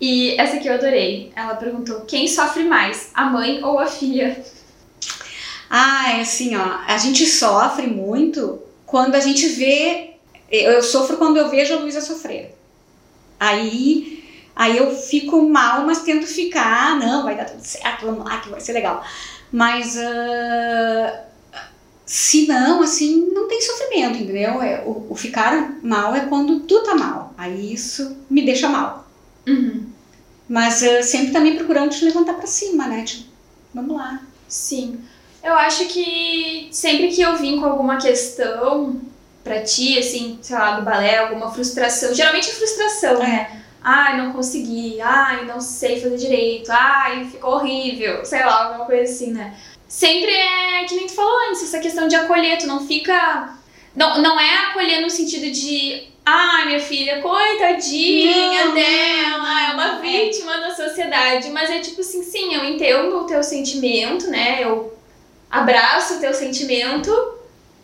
E 0.00 0.38
essa 0.40 0.56
aqui 0.56 0.66
eu 0.68 0.74
adorei. 0.74 1.32
Ela 1.34 1.54
perguntou: 1.54 2.00
quem 2.02 2.26
sofre 2.28 2.64
mais, 2.64 3.10
a 3.14 3.24
mãe 3.24 3.62
ou 3.62 3.78
a 3.78 3.86
filha? 3.86 4.44
Ah, 5.70 6.12
é 6.12 6.20
assim, 6.20 6.54
ó, 6.56 6.78
a 6.86 6.96
gente 6.98 7.26
sofre 7.26 7.86
muito 7.86 8.60
quando 8.86 9.14
a 9.14 9.20
gente 9.20 9.46
vê. 9.48 10.10
Eu, 10.50 10.82
sofro 10.82 11.16
quando 11.16 11.36
eu 11.36 11.48
vejo 11.48 11.74
a 11.74 11.78
Luísa 11.78 12.00
sofrer. 12.00 12.54
Aí, 13.40 14.22
aí 14.54 14.76
eu 14.76 14.94
fico 14.94 15.42
mal, 15.48 15.84
mas 15.84 16.02
tento 16.02 16.26
ficar. 16.26 16.92
"Ah, 16.92 16.94
Não, 16.96 17.24
vai 17.24 17.36
dar 17.36 17.46
tudo 17.46 17.64
certo, 17.64 18.06
vamos 18.06 18.24
lá, 18.24 18.38
que 18.40 18.48
vai 18.50 18.60
ser 18.60 18.72
legal. 18.72 19.02
Mas 19.50 19.96
ah, 19.98 21.24
se 22.06 22.46
não, 22.46 22.82
assim, 22.82 23.30
não 23.32 23.48
tem 23.48 23.60
sofrimento, 23.62 24.18
entendeu? 24.22 24.60
É, 24.62 24.82
o, 24.84 25.06
o 25.10 25.14
ficar 25.16 25.78
mal 25.82 26.14
é 26.14 26.26
quando 26.26 26.60
tu 26.60 26.82
tá 26.82 26.94
mal. 26.94 27.32
Aí 27.36 27.72
isso 27.72 28.16
me 28.28 28.42
deixa 28.44 28.68
mal. 28.68 29.03
Uhum. 29.46 29.86
Mas 30.48 30.82
ah, 30.82 31.02
sempre 31.02 31.32
também 31.32 31.56
procurando 31.56 31.90
te 31.90 32.04
levantar 32.04 32.34
pra 32.34 32.46
cima, 32.46 32.86
né? 32.86 33.02
Tipo, 33.02 33.24
vamos 33.72 33.96
lá. 33.96 34.20
Sim. 34.48 35.00
Eu 35.42 35.54
acho 35.54 35.86
que 35.86 36.68
sempre 36.70 37.08
que 37.08 37.20
eu 37.20 37.36
vim 37.36 37.58
com 37.58 37.66
alguma 37.66 37.96
questão 37.98 39.00
pra 39.42 39.62
ti, 39.62 39.98
assim, 39.98 40.38
sei 40.40 40.56
lá, 40.56 40.78
do 40.78 40.84
balé, 40.84 41.18
alguma 41.18 41.52
frustração, 41.52 42.14
geralmente 42.14 42.48
é 42.48 42.54
frustração, 42.54 43.18
né? 43.18 43.60
Ai, 43.82 44.16
não 44.16 44.32
consegui, 44.32 44.98
ai, 45.02 45.44
não 45.44 45.60
sei 45.60 46.00
fazer 46.00 46.16
direito, 46.16 46.70
ai, 46.70 47.26
ficou 47.26 47.56
horrível, 47.56 48.24
sei 48.24 48.42
lá, 48.42 48.68
alguma 48.68 48.86
coisa 48.86 49.12
assim, 49.12 49.32
né? 49.32 49.54
Sempre 49.86 50.32
é 50.32 50.84
que 50.84 50.96
nem 50.96 51.06
tu 51.06 51.12
falou 51.12 51.50
antes, 51.50 51.62
essa 51.62 51.78
questão 51.78 52.08
de 52.08 52.16
acolher, 52.16 52.58
tu 52.58 52.66
não 52.66 52.86
fica. 52.86 53.54
Não, 53.94 54.20
não 54.22 54.40
é 54.40 54.70
acolher 54.70 55.00
no 55.00 55.10
sentido 55.10 55.50
de. 55.52 56.08
Ai, 56.26 56.66
minha 56.66 56.80
filha, 56.80 57.20
coitadinha 57.20 58.64
Não, 58.66 58.74
dela, 58.74 59.62
é 59.62 59.74
uma 59.74 59.86
não, 59.92 59.98
é. 59.98 60.00
vítima 60.00 60.58
da 60.58 60.74
sociedade. 60.74 61.50
Mas 61.50 61.68
é 61.68 61.80
tipo 61.80 62.00
assim, 62.00 62.22
sim, 62.22 62.54
eu 62.54 62.64
entendo 62.64 63.18
o 63.18 63.26
teu 63.26 63.42
sentimento, 63.42 64.28
né? 64.28 64.62
Eu 64.62 64.96
abraço 65.50 66.14
o 66.14 66.20
teu 66.20 66.32
sentimento, 66.32 67.12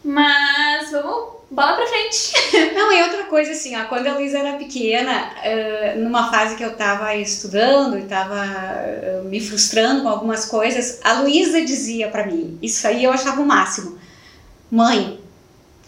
mas 0.02 0.90
vamos, 0.90 1.40
bola 1.50 1.76
pra 1.76 1.86
frente. 1.86 2.32
Não, 2.74 2.90
e 2.90 3.02
outra 3.02 3.24
coisa 3.24 3.52
assim, 3.52 3.76
ó, 3.76 3.84
quando 3.84 4.06
a 4.06 4.14
Luísa 4.14 4.38
era 4.38 4.56
pequena, 4.56 5.32
eh, 5.42 5.94
numa 5.98 6.30
fase 6.30 6.56
que 6.56 6.64
eu 6.64 6.74
tava 6.74 7.14
estudando 7.16 7.98
e 7.98 8.02
tava 8.02 8.44
eh, 8.44 9.20
me 9.24 9.40
frustrando 9.40 10.02
com 10.02 10.08
algumas 10.08 10.46
coisas, 10.46 10.98
a 11.04 11.20
Luísa 11.20 11.60
dizia 11.60 12.08
pra 12.08 12.26
mim, 12.26 12.58
isso 12.62 12.86
aí 12.86 13.04
eu 13.04 13.12
achava 13.12 13.40
o 13.40 13.46
máximo. 13.46 13.98
Mãe, 14.70 15.20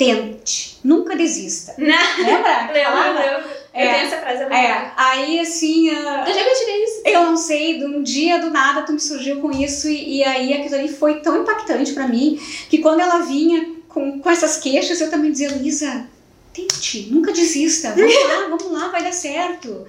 tente, 0.05 0.79
nunca 0.85 1.15
desista. 1.17 1.75
Né? 1.79 1.97
Lembra? 2.19 2.73
Lembra? 2.73 2.85
Falava? 2.85 3.19
lembra? 3.21 3.62
Eu 3.75 3.81
É. 3.81 3.95
tenho 3.95 4.07
essa 4.07 4.17
frase 4.19 4.45
na 4.45 4.59
É, 4.59 4.93
aí 4.97 5.41
assim, 5.41 5.88
ah, 5.91 6.25
Onde 6.29 6.38
é 6.38 6.45
que 6.45 6.51
eu 6.51 6.59
tirei 6.59 6.85
isso? 6.85 7.03
eu 7.07 7.23
não 7.27 7.37
sei, 7.37 7.79
de 7.79 7.85
um 7.87 8.03
dia 8.03 8.38
do 8.38 8.51
nada 8.51 8.83
tu 8.83 8.93
me 8.93 9.01
surgiu 9.01 9.41
com 9.41 9.51
isso 9.51 9.88
e, 9.88 10.19
e 10.19 10.25
aí 10.25 10.53
aquilo 10.53 10.75
ali 10.75 10.88
foi 10.88 11.21
tão 11.21 11.41
impactante 11.43 11.93
pra 11.93 12.07
mim 12.07 12.38
que 12.69 12.79
quando 12.79 13.01
ela 13.01 13.21
vinha 13.21 13.73
com, 13.88 14.21
com 14.21 14.31
essas 14.31 14.59
queixas 14.59 15.01
eu 15.01 15.11
também 15.11 15.31
dizia, 15.33 15.51
Luísa, 15.53 16.07
tente, 16.53 17.09
nunca 17.11 17.33
desista, 17.33 17.93
vamos 17.97 18.15
lá, 18.15 18.49
vamos 18.57 18.71
lá, 18.73 18.88
vai 18.88 19.03
dar 19.03 19.12
certo. 19.12 19.87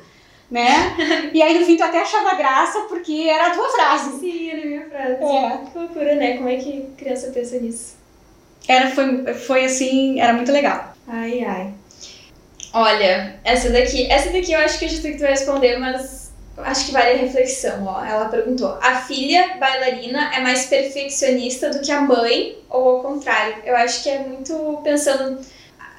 né? 0.50 1.32
E 1.34 1.42
aí 1.42 1.58
no 1.60 1.66
fim 1.66 1.76
tu 1.76 1.84
até 1.84 2.00
achava 2.02 2.36
graça 2.36 2.80
porque 2.82 3.26
era 3.28 3.48
a 3.48 3.50
tua 3.52 3.70
frase. 3.70 4.20
Sim, 4.20 4.50
era 4.50 4.62
a 4.62 4.66
minha 4.66 4.90
frase. 4.90 5.24
É. 5.24 5.58
Que 5.72 5.78
loucura, 5.78 6.16
né? 6.16 6.38
Como 6.38 6.48
é 6.48 6.56
que 6.56 6.86
criança 6.98 7.32
pensa 7.34 7.58
nisso? 7.60 7.96
Era, 8.68 8.90
foi, 8.92 9.34
foi 9.34 9.66
assim, 9.66 10.20
era 10.20 10.34
muito 10.34 10.52
legal. 10.52 10.94
Ai, 11.08 11.44
ai. 11.44 11.74
Olha, 12.74 13.40
essa 13.44 13.70
daqui, 13.70 14.10
essa 14.10 14.32
daqui 14.32 14.52
eu 14.52 14.60
acho 14.60 14.80
que 14.80 14.86
eu 14.86 14.90
já 14.90 15.02
sei 15.02 15.14
que 15.14 15.24
responder, 15.24 15.78
mas 15.78 16.32
acho 16.58 16.88
que 16.88 16.92
vale 16.92 17.12
a 17.12 17.18
reflexão, 17.18 17.86
ó. 17.86 18.04
Ela 18.04 18.30
perguntou: 18.30 18.78
a 18.82 18.96
filha 19.02 19.58
bailarina 19.60 20.34
é 20.36 20.40
mais 20.40 20.66
perfeccionista 20.66 21.70
do 21.70 21.82
que 21.82 21.92
a 21.92 22.02
mãe 22.02 22.58
ou 22.70 22.90
ao 22.90 23.02
contrário? 23.02 23.58
Eu 23.66 23.76
acho 23.76 24.02
que 24.02 24.10
é 24.10 24.20
muito 24.20 24.82
pensando. 24.84 25.40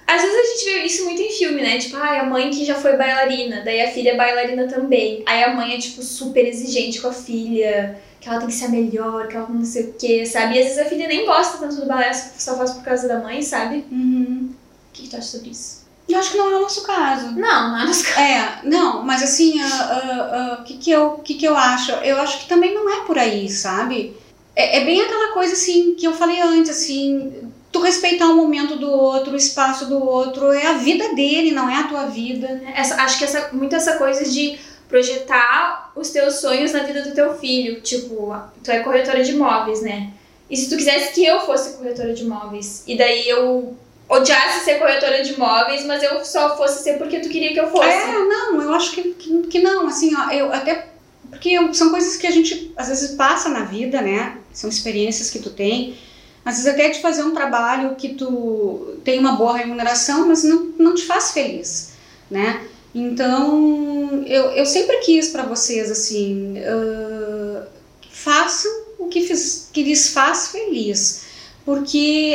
Às 0.07 0.21
vezes 0.21 0.37
a 0.37 0.53
gente 0.53 0.65
vê 0.65 0.87
isso 0.87 1.05
muito 1.05 1.23
em 1.23 1.31
filme, 1.31 1.63
né? 1.63 1.79
Tipo, 1.79 1.97
ah, 1.97 2.21
a 2.21 2.25
mãe 2.25 2.51
que 2.51 2.65
já 2.65 2.75
foi 2.75 2.97
bailarina, 2.97 3.63
daí 3.65 3.81
a 3.81 3.91
filha 3.91 4.11
é 4.11 4.17
bailarina 4.17 4.69
também. 4.69 5.23
Aí 5.27 5.43
a 5.43 5.55
mãe 5.55 5.75
é, 5.75 5.79
tipo, 5.79 6.03
super 6.03 6.45
exigente 6.45 7.01
com 7.01 7.09
a 7.09 7.13
filha, 7.13 7.99
que 8.25 8.31
ela 8.31 8.39
tem 8.39 8.49
que 8.49 8.55
ser 8.55 8.65
a 8.65 8.69
melhor, 8.71 9.29
que 9.29 9.37
ela 9.37 9.47
não 9.51 9.63
sei 9.63 9.83
o 9.83 9.93
quê, 9.93 10.25
sabe? 10.25 10.55
E 10.55 10.59
às 10.59 10.65
vezes 10.65 10.79
a 10.79 10.87
filha 10.87 11.07
nem 11.07 11.27
gosta 11.27 11.59
tanto 11.59 11.77
do 11.77 11.85
balé, 11.85 12.11
só 12.15 12.57
faz 12.57 12.71
por 12.71 12.83
causa 12.83 13.07
da 13.07 13.21
mãe, 13.21 13.43
sabe? 13.43 13.85
Uhum. 13.93 14.49
O 14.51 14.93
que, 14.95 15.03
que 15.03 15.11
tu 15.11 15.17
acha 15.19 15.29
sobre 15.29 15.51
isso? 15.51 15.85
Eu 16.09 16.19
acho 16.19 16.33
que 16.33 16.39
não 16.39 16.51
é 16.51 16.57
o 16.57 16.63
nosso 16.63 16.85
caso. 16.85 17.33
Não, 17.33 17.73
não 17.73 17.81
é 17.81 17.85
nos 17.85 18.03
É, 18.17 18.61
não, 18.65 19.03
mas 19.05 19.23
assim, 19.23 19.61
o 20.59 20.63
que, 20.63 20.79
que, 20.79 20.91
eu, 20.91 21.11
que, 21.23 21.35
que 21.35 21.45
eu 21.45 21.55
acho? 21.55 21.93
Eu 21.93 22.19
acho 22.19 22.41
que 22.41 22.49
também 22.49 22.75
não 22.75 22.89
é 22.89 23.05
por 23.05 23.19
aí, 23.19 23.47
sabe? 23.51 24.17
É, 24.57 24.79
é 24.79 24.85
bem 24.87 25.03
aquela 25.03 25.35
coisa 25.35 25.53
assim 25.53 25.95
que 25.95 26.07
eu 26.07 26.15
falei 26.15 26.41
antes, 26.41 26.71
assim, 26.71 27.51
tu 27.71 27.83
respeitar 27.83 28.29
o 28.29 28.37
momento 28.37 28.77
do 28.77 28.91
outro, 28.91 29.35
o 29.35 29.37
espaço 29.37 29.85
do 29.85 30.03
outro, 30.03 30.51
é 30.51 30.67
a 30.69 30.79
vida 30.79 31.15
dele, 31.15 31.51
não 31.51 31.69
é 31.69 31.77
a 31.77 31.89
tua 31.89 32.07
vida. 32.07 32.63
Essa, 32.75 33.03
acho 33.03 33.19
que 33.19 33.25
essa, 33.25 33.51
muito 33.53 33.77
essa 33.77 33.99
coisa 33.99 34.25
de 34.25 34.59
projetar 34.95 35.91
os 35.97 36.11
teus 36.11 36.37
sonhos 36.37 36.73
na 36.73 36.85
vida 36.85 37.03
do 37.03 37.13
teu 37.13 37.37
filho. 37.37 37.81
Tipo, 37.81 38.33
tu 38.63 38.71
é 38.71 38.79
corretora 38.79 39.25
de 39.25 39.33
imóveis, 39.33 39.83
né? 39.83 40.13
E 40.49 40.57
se 40.57 40.71
tu 40.71 40.77
quisesse 40.77 41.13
que 41.13 41.27
eu 41.27 41.41
fosse 41.41 41.77
corretora 41.77 42.15
de 42.15 42.23
imóveis, 42.23 42.85
e 42.87 42.97
daí 42.97 43.29
eu 43.29 43.77
odiasse 44.09 44.65
ser 44.65 44.79
corretora 44.79 45.21
de 45.25 45.33
imóveis, 45.33 45.85
mas 45.85 46.01
eu 46.01 46.25
só 46.25 46.57
fosse 46.57 46.85
ser 46.85 46.97
porque 46.97 47.19
tu 47.19 47.29
queria 47.29 47.53
que 47.53 47.59
eu 47.59 47.73
fosse. 47.73 47.89
É, 47.89 48.07
não, 48.07 48.63
eu 48.63 48.73
acho 48.73 48.93
que, 48.93 49.03
que, 49.15 49.43
que 49.49 49.59
não, 49.59 49.89
assim, 49.89 50.15
ó, 50.15 50.31
eu 50.31 50.53
até 50.53 50.87
porque 51.29 51.59
são 51.75 51.91
coisas 51.91 52.17
que 52.17 52.29
a 52.29 52.31
gente 52.31 52.73
às 52.77 52.87
vezes 52.87 53.17
passa 53.17 53.49
na 53.49 53.65
vida, 53.65 54.01
né? 54.01 54.39
São 54.53 54.71
experiências 54.71 55.29
que 55.29 55.41
tu 55.41 55.51
tem. 55.51 55.99
Às 56.45 56.59
vezes 56.59 56.73
até 56.73 56.89
de 56.91 57.01
fazer 57.01 57.25
um 57.25 57.35
trabalho 57.35 57.97
que 57.97 58.11
tu 58.11 58.97
tem 59.03 59.19
uma 59.19 59.33
boa 59.33 59.57
remuneração, 59.57 60.29
mas 60.29 60.45
não, 60.45 60.73
não 60.79 60.95
te 60.95 61.03
faz 61.05 61.33
feliz, 61.33 61.95
né? 62.31 62.61
Então, 62.95 64.25
eu, 64.27 64.51
eu 64.51 64.65
sempre 64.65 64.99
quis 64.99 65.29
para 65.29 65.43
vocês, 65.43 65.91
assim, 65.91 66.55
uh, 66.59 67.67
façam 68.11 68.71
o 68.99 69.09
que, 69.09 69.27
fiz, 69.27 69.69
que 69.73 69.83
lhes 69.83 70.11
faz 70.11 70.49
feliz. 70.49 71.25
Porque, 71.65 72.35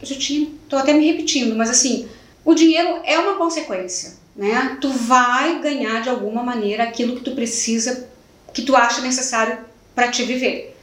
eu 0.00 0.06
já 0.06 0.16
tinha, 0.16 0.48
tô 0.68 0.76
até 0.76 0.94
me 0.94 1.04
repetindo, 1.04 1.54
mas 1.54 1.68
assim, 1.68 2.08
o 2.44 2.54
dinheiro 2.54 3.00
é 3.04 3.18
uma 3.18 3.34
consequência, 3.34 4.14
né? 4.34 4.78
Tu 4.80 4.88
vai 4.88 5.60
ganhar 5.60 6.00
de 6.00 6.08
alguma 6.08 6.42
maneira 6.42 6.84
aquilo 6.84 7.16
que 7.16 7.22
tu 7.22 7.32
precisa, 7.32 8.08
que 8.54 8.62
tu 8.62 8.74
acha 8.74 9.02
necessário 9.02 9.58
para 9.94 10.08
te 10.08 10.22
viver. 10.22 10.74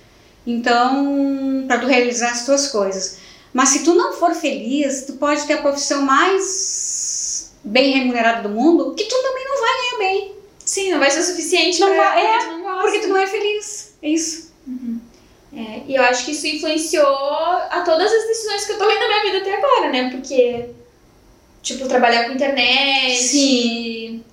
Então, 0.45 1.65
para 1.67 1.79
tu 1.79 1.87
realizar 1.87 2.31
as 2.31 2.45
tuas 2.45 2.67
coisas. 2.67 3.17
Mas 3.53 3.69
se 3.69 3.83
tu 3.83 3.95
não 3.95 4.13
for 4.13 4.35
feliz, 4.35 5.05
tu 5.05 5.13
pode 5.13 5.45
ter 5.47 5.53
a 5.53 5.61
profissão 5.61 6.03
mais 6.03 6.86
bem 7.63 7.91
remunerada 7.91 8.47
do 8.47 8.49
mundo, 8.53 8.93
que 8.95 9.03
tu 9.05 9.15
também 9.21 9.45
não 9.45 9.59
vai 9.59 9.69
ganhar 9.81 9.97
bem. 9.99 10.35
Sim, 10.65 10.91
não 10.91 10.99
vai 10.99 11.09
ser 11.09 11.19
o 11.19 11.23
suficiente 11.23 11.79
Não 11.79 11.87
pra, 11.89 12.03
vai- 12.09 12.25
é, 12.25 12.37
porque 12.39 12.49
tu 12.49 12.57
não. 12.63 12.81
Porque 12.81 12.99
tu 12.99 13.07
não 13.07 13.17
é 13.17 13.27
feliz. 13.27 13.93
É 14.01 14.09
isso. 14.09 14.51
É, 15.53 15.81
e 15.87 15.95
eu 15.95 16.03
acho 16.03 16.25
que 16.25 16.31
isso 16.31 16.45
influenciou 16.45 17.07
a 17.07 17.81
todas 17.85 18.11
as 18.11 18.27
decisões 18.27 18.65
que 18.65 18.73
eu 18.73 18.77
tomei 18.77 18.99
na 18.99 19.07
minha 19.07 19.21
vida 19.23 19.37
até 19.39 19.55
agora, 19.55 19.89
né? 19.89 20.09
Porque, 20.11 20.69
tipo, 21.63 21.87
trabalhar 21.87 22.25
com 22.25 22.33
internet. 22.33 23.17
Sim. 23.17 24.23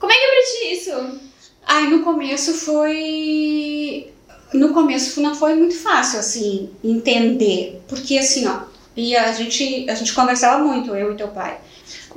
Como 0.00 0.12
é 0.12 0.16
que 0.16 0.24
é 0.24 0.30
pra 0.30 0.42
ti 0.42 0.74
isso? 0.80 1.20
Ai, 1.64 1.86
no 1.88 2.02
começo 2.02 2.54
foi. 2.54 4.12
No 4.52 4.72
começo 4.72 5.20
não 5.20 5.34
foi 5.34 5.54
muito 5.54 5.76
fácil, 5.76 6.18
assim, 6.18 6.70
entender. 6.82 7.80
Porque 7.88 8.18
assim, 8.18 8.46
ó, 8.48 8.60
e 8.96 9.14
a 9.16 9.30
gente, 9.32 9.88
a 9.88 9.94
gente 9.94 10.12
conversava 10.14 10.62
muito, 10.64 10.94
eu 10.94 11.12
e 11.12 11.16
teu 11.16 11.28
pai. 11.28 11.58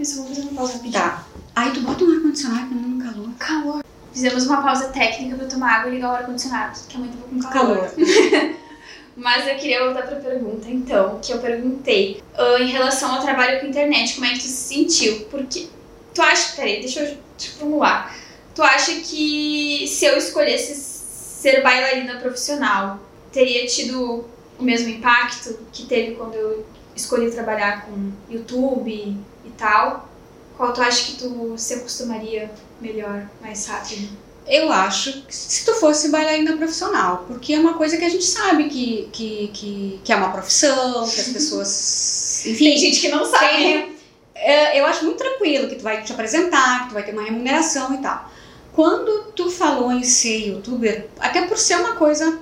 Isso, 0.02 0.18
vou 0.18 0.28
fazer 0.28 0.42
uma 0.42 0.54
pausa 0.54 0.74
rapidinho. 0.74 1.04
Tá. 1.04 1.26
Aí 1.56 1.72
tu 1.72 1.82
bota 1.82 2.04
um 2.04 2.12
ar-condicionado 2.12 2.68
que 2.70 2.74
não 2.74 3.00
calor. 3.00 3.30
Calor. 3.38 3.86
Fizemos 4.12 4.48
uma 4.48 4.64
pausa 4.64 4.90
técnica 4.90 5.36
pra 5.36 5.46
tomar 5.46 5.74
água 5.76 5.92
e 5.92 5.96
ligar 5.96 6.10
o 6.10 6.16
ar-condicionado, 6.16 6.80
que 6.90 6.98
a 6.98 7.00
mãe 7.00 7.10
tava 7.10 7.24
com 7.28 7.40
calor. 7.40 7.88
Calor. 7.88 8.56
Mas 9.16 9.48
eu 9.48 9.56
queria 9.56 9.84
voltar 9.84 10.08
pra 10.08 10.16
pergunta, 10.16 10.68
então, 10.70 11.20
que 11.22 11.32
eu 11.32 11.40
perguntei. 11.40 12.24
ah, 12.36 12.58
em 12.60 12.72
relação 12.72 13.14
ao 13.14 13.22
trabalho 13.22 13.60
com 13.60 13.68
internet, 13.68 14.16
como 14.16 14.26
é 14.26 14.30
que 14.30 14.40
tu 14.40 14.48
se 14.48 14.74
sentiu? 14.74 15.28
Porque 15.30 15.68
tu 16.16 16.22
acha. 16.22 16.56
Peraí, 16.56 16.80
deixa 16.80 17.02
eu 17.02 17.18
te 17.38 17.52
formular. 17.52 18.16
Tu 18.56 18.64
acha 18.64 18.94
que 19.02 19.86
se 19.88 20.06
eu 20.06 20.18
escolhesse 20.18 20.74
ser 20.74 21.62
bailarina 21.62 22.16
profissional, 22.20 23.00
teria 23.32 23.68
tido 23.68 24.26
o 24.58 24.64
mesmo 24.64 24.90
impacto 24.90 25.60
que 25.72 25.86
teve 25.86 26.16
quando 26.16 26.34
eu 26.34 26.66
escolhi 26.96 27.30
trabalhar 27.30 27.86
com 27.86 28.12
YouTube 28.30 29.18
e 29.52 29.58
tal? 29.58 30.10
Qual 30.58 30.74
tu 30.74 30.82
acha 30.82 31.06
que 31.06 31.14
tu 31.18 31.56
se 31.58 31.74
acostumaria 31.76 32.52
melhor, 32.80 33.28
mais 33.42 33.66
rápido? 33.68 34.10
Eu 34.48 34.72
acho 34.72 35.22
que 35.24 35.36
se 35.36 35.66
tu 35.66 35.74
fosse 35.76 36.10
bailarina 36.10 36.58
profissional, 36.58 37.26
porque 37.28 37.54
é 37.54 37.60
uma 37.60 37.76
coisa 37.76 37.96
que 37.98 38.04
a 38.04 38.10
gente 38.10 38.26
sabe 38.26 38.66
que, 38.70 39.08
que, 39.12 39.52
que, 39.54 40.00
que 40.04 40.12
é 40.12 40.16
uma 40.16 40.32
profissão, 40.32 41.08
que 41.08 41.20
as 41.22 41.30
pessoas. 41.30 42.44
Enfim, 42.48 42.66
Tem 42.66 42.78
gente 42.78 43.00
que 43.02 43.10
não 43.10 43.24
sabe. 43.26 43.48
Tem- 43.48 43.96
é, 44.36 44.80
eu 44.80 44.86
acho 44.88 45.06
muito 45.06 45.20
tranquilo 45.20 45.70
que 45.70 45.76
tu 45.76 45.84
vai 45.84 46.02
te 46.02 46.12
apresentar, 46.12 46.84
que 46.84 46.90
tu 46.90 46.94
vai 46.96 47.04
ter 47.04 47.12
uma 47.14 47.24
remuneração 47.24 47.94
e 47.94 48.00
tal. 48.00 48.30
Quando 48.74 49.32
tu 49.36 49.52
falou 49.52 49.92
em 49.92 50.04
ser 50.04 50.48
youtuber, 50.48 51.08
até 51.20 51.44
por 51.44 51.58
ser 51.58 51.76
uma 51.76 51.94
coisa 51.94 52.40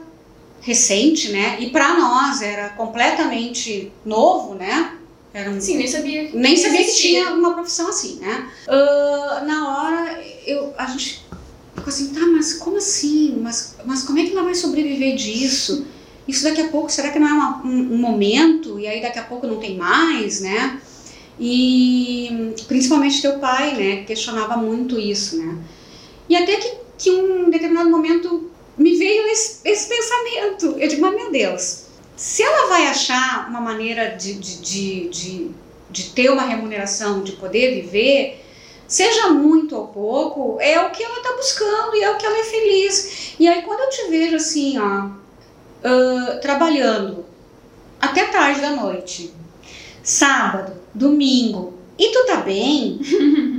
recente, 0.62 1.30
né? 1.32 1.58
E 1.60 1.69
pra 1.72 1.93
nós 1.95 2.41
era 2.41 2.69
completamente 2.69 3.91
novo, 4.06 4.56
né? 4.56 4.95
Era 5.34 5.52
um, 5.52 5.62
Sim, 5.62 5.78
nem 5.78 5.88
sabia. 5.88 6.30
nem 6.34 6.58
sabia 6.58 6.84
que 6.84 6.94
tinha 6.96 7.32
uma 7.34 7.54
profissão 7.54 7.89
assim, 7.89 8.15
né? 8.20 8.50
Ah, 8.68 9.44
na 9.46 9.68
hora, 9.70 10.24
eu, 10.46 10.74
a 10.78 10.86
gente 10.88 11.28
ficou 11.76 11.88
assim, 11.94 12.13
tá, 12.13 12.22
mas 12.26 12.54
como 12.56 12.78
assim? 12.78 13.38
Mas, 13.42 13.76
mas 13.86 14.04
como 14.04 14.18
é 14.20 14.26
que 14.26 14.32
ela 14.32 14.44
vai 14.44 14.56
sobreviver 14.56 15.15
disso? 15.15 15.86
Isso 16.28 16.44
daqui 16.44 16.62
a 16.62 16.68
pouco, 16.70 16.92
será 16.92 17.10
que 17.12 17.20
não 17.20 17.28
é 17.28 17.34
uma- 17.34 17.63
um, 17.65 17.94
um 17.94 17.98
momento? 17.98 18.80
E 18.80 18.88
aí 18.88 19.02
daqui 19.02 19.20
a 19.20 19.24
pouco 19.24 19.48
não 19.48 19.60
tem 19.60 19.76
mais, 19.78 20.42
né? 20.42 20.80
E 21.39 22.54
principalmente 22.68 23.22
teu 23.22 23.39
pai, 23.39 23.76
né? 23.76 24.04
Questionava 24.04 24.58
muito 24.58 25.00
isso, 25.00 25.38
né? 25.38 25.58
E 26.28 26.36
até 26.36 26.58
que, 26.58 26.72
que 26.98 27.12
um 27.12 27.50
determinado 27.50 27.89
momento 27.89 28.52
me 28.78 28.96
veio 28.96 29.28
esse, 29.28 29.62
esse 29.65 29.88
pensamento. 29.89 30.78
Eu 30.80 30.88
digo, 30.88 31.02
mas 31.02 31.15
meu 31.15 31.32
Deus, 31.32 31.88
se 32.19 32.43
ela 32.43 32.67
vai 32.67 32.86
achar 32.88 33.47
uma 33.47 33.62
maneira 33.62 34.10
de, 34.10 34.34
de, 34.34 34.58
de, 34.58 35.10
de, 35.10 35.51
de 35.89 36.03
ter 36.10 36.29
uma 36.29 36.41
remuneração, 36.41 37.23
de 37.23 37.32
poder 37.32 37.82
viver, 37.82 38.43
seja 38.86 39.29
muito 39.29 39.73
ou 39.77 39.88
pouco, 39.88 40.58
é 40.60 40.86
o 40.86 40.89
que 40.89 41.01
ela 41.01 41.15
está 41.15 41.32
buscando 41.38 41.95
e 41.95 42.03
é 42.03 42.12
o 42.12 42.17
que 42.17 42.25
ela 42.25 42.38
é 42.38 42.43
feliz. 42.43 43.36
E 43.39 43.47
aí 43.47 43.62
quando 43.62 43.79
eu 43.79 43.89
te 43.89 44.10
vejo 44.10 44.36
assim, 44.36 44.77
ó, 44.77 45.12
ah, 45.82 46.39
trabalhando 46.41 47.23
até 48.01 48.25
tarde 48.25 48.60
da 48.60 48.71
noite, 48.71 49.34
sábado, 50.03 50.73
domingo, 50.93 51.73
e 51.97 52.12
tu 52.12 52.25
tá 52.25 52.41
bem, 52.41 52.99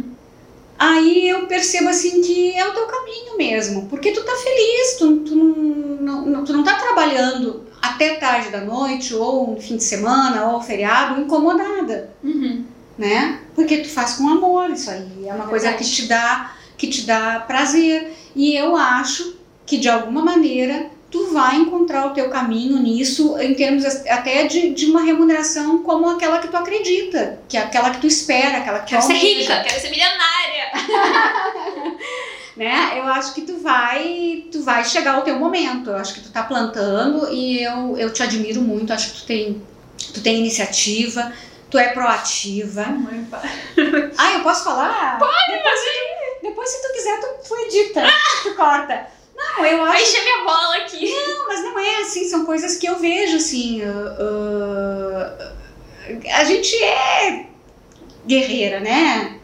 aí 0.79 1.31
eu 1.31 1.47
percebo 1.47 1.89
assim 1.89 2.21
que 2.21 2.53
é 2.53 2.69
o 2.69 2.75
teu 2.75 2.85
caminho 2.85 3.39
mesmo, 3.39 3.89
porque 3.89 4.13
tu 4.13 4.23
tá 4.23 4.37
feliz, 4.37 4.97
tu, 4.99 5.17
tu, 5.21 5.35
não, 5.35 6.27
não, 6.27 6.45
tu 6.45 6.53
não 6.53 6.63
tá 6.63 6.75
trabalhando 6.75 7.70
até 7.83 8.15
tarde 8.17 8.51
da 8.51 8.61
noite, 8.61 9.15
ou 9.15 9.53
no 9.55 9.61
fim 9.61 9.77
de 9.77 9.85
semana, 9.85 10.47
ou 10.47 10.61
feriado, 10.61 11.21
incomodada, 11.21 12.11
Uhum. 12.23 12.65
né? 12.99 13.41
Porque 13.55 13.79
tu 13.79 13.89
faz 13.89 14.15
com 14.15 14.29
amor 14.29 14.71
isso 14.71 14.91
aí, 14.91 15.27
é 15.27 15.33
uma 15.35 15.47
coisa 15.47 15.73
que 15.73 15.85
te 15.85 16.07
dá 16.07 16.53
que 16.77 16.87
te 16.89 17.03
dá 17.03 17.41
prazer. 17.47 18.17
E 18.35 18.55
eu 18.57 18.75
acho 18.75 19.37
que 19.67 19.77
de 19.77 19.87
alguma 19.89 20.23
maneira 20.25 20.87
tu 21.11 21.33
vai 21.33 21.57
encontrar 21.57 22.07
o 22.07 22.11
teu 22.15 22.31
caminho 22.31 22.79
nisso 22.79 23.37
em 23.39 23.53
termos 23.55 23.85
até 23.85 24.47
de, 24.47 24.71
de 24.71 24.87
uma 24.87 25.03
remuneração 25.03 25.83
como 25.83 26.09
aquela 26.09 26.39
que 26.39 26.49
tu 26.49 26.57
acredita, 26.57 27.39
que 27.49 27.57
é 27.57 27.61
aquela 27.61 27.91
que 27.91 28.01
tu 28.01 28.07
espera, 28.07 28.59
aquela 28.59 28.79
que 28.79 28.91
Quero 28.91 29.03
tu 29.03 29.07
ser 29.09 29.15
rica, 29.15 29.63
quero 29.63 29.81
ser 29.81 29.91
milionária. 29.91 30.71
né? 32.57 32.99
Eu 32.99 33.05
acho 33.05 33.35
que 33.35 33.43
tu 33.43 33.59
vai, 33.59 34.45
tu 34.51 34.63
vai 34.63 34.85
chegar 34.85 35.15
ao 35.15 35.23
teu 35.23 35.39
momento. 35.39 35.91
Eu 35.91 35.97
acho 35.97 36.15
que 36.15 36.21
tu 36.21 36.31
tá 36.31 36.43
plantando 36.43 37.33
e 37.33 37.63
eu, 37.63 37.97
eu 37.97 38.13
te 38.13 38.23
admiro 38.23 38.61
muito. 38.61 38.93
Acho 38.93 39.13
que 39.13 39.21
tu 39.21 39.27
tem, 39.27 39.63
tu 40.13 40.23
tem 40.23 40.39
iniciativa, 40.39 41.33
tu 41.71 41.79
é 41.79 41.89
proativa. 41.89 42.85
Mãe. 42.85 43.27
Ah, 44.19 44.33
eu 44.39 44.43
posso 44.43 44.65
falar? 44.65 45.19
Pode, 45.19 45.53
depois, 45.53 45.81
tu, 45.81 46.43
depois 46.43 46.69
se 46.69 46.83
tu 46.83 46.93
quiser, 46.93 47.21
tu, 47.21 47.49
tu 47.49 47.57
edita, 47.57 48.03
tu 48.43 48.55
corta. 48.55 49.07
Não, 49.35 49.65
eu 49.65 49.83
acho. 49.85 50.03
Enche 50.03 50.21
minha 50.23 50.45
bola 50.45 50.77
aqui. 50.77 51.11
Não, 51.11 51.49
mas 51.49 51.63
não 51.63 51.79
é 51.79 52.03
assim, 52.03 52.29
são 52.29 52.45
coisas 52.45 52.77
que 52.77 52.87
eu 52.87 52.99
vejo 52.99 53.37
assim. 53.37 53.83
uh, 53.83 53.89
uh, 53.89 55.51
a 56.35 56.45
gente 56.45 56.77
é 56.83 57.47
guerreira, 58.27 58.81
né? 58.81 59.40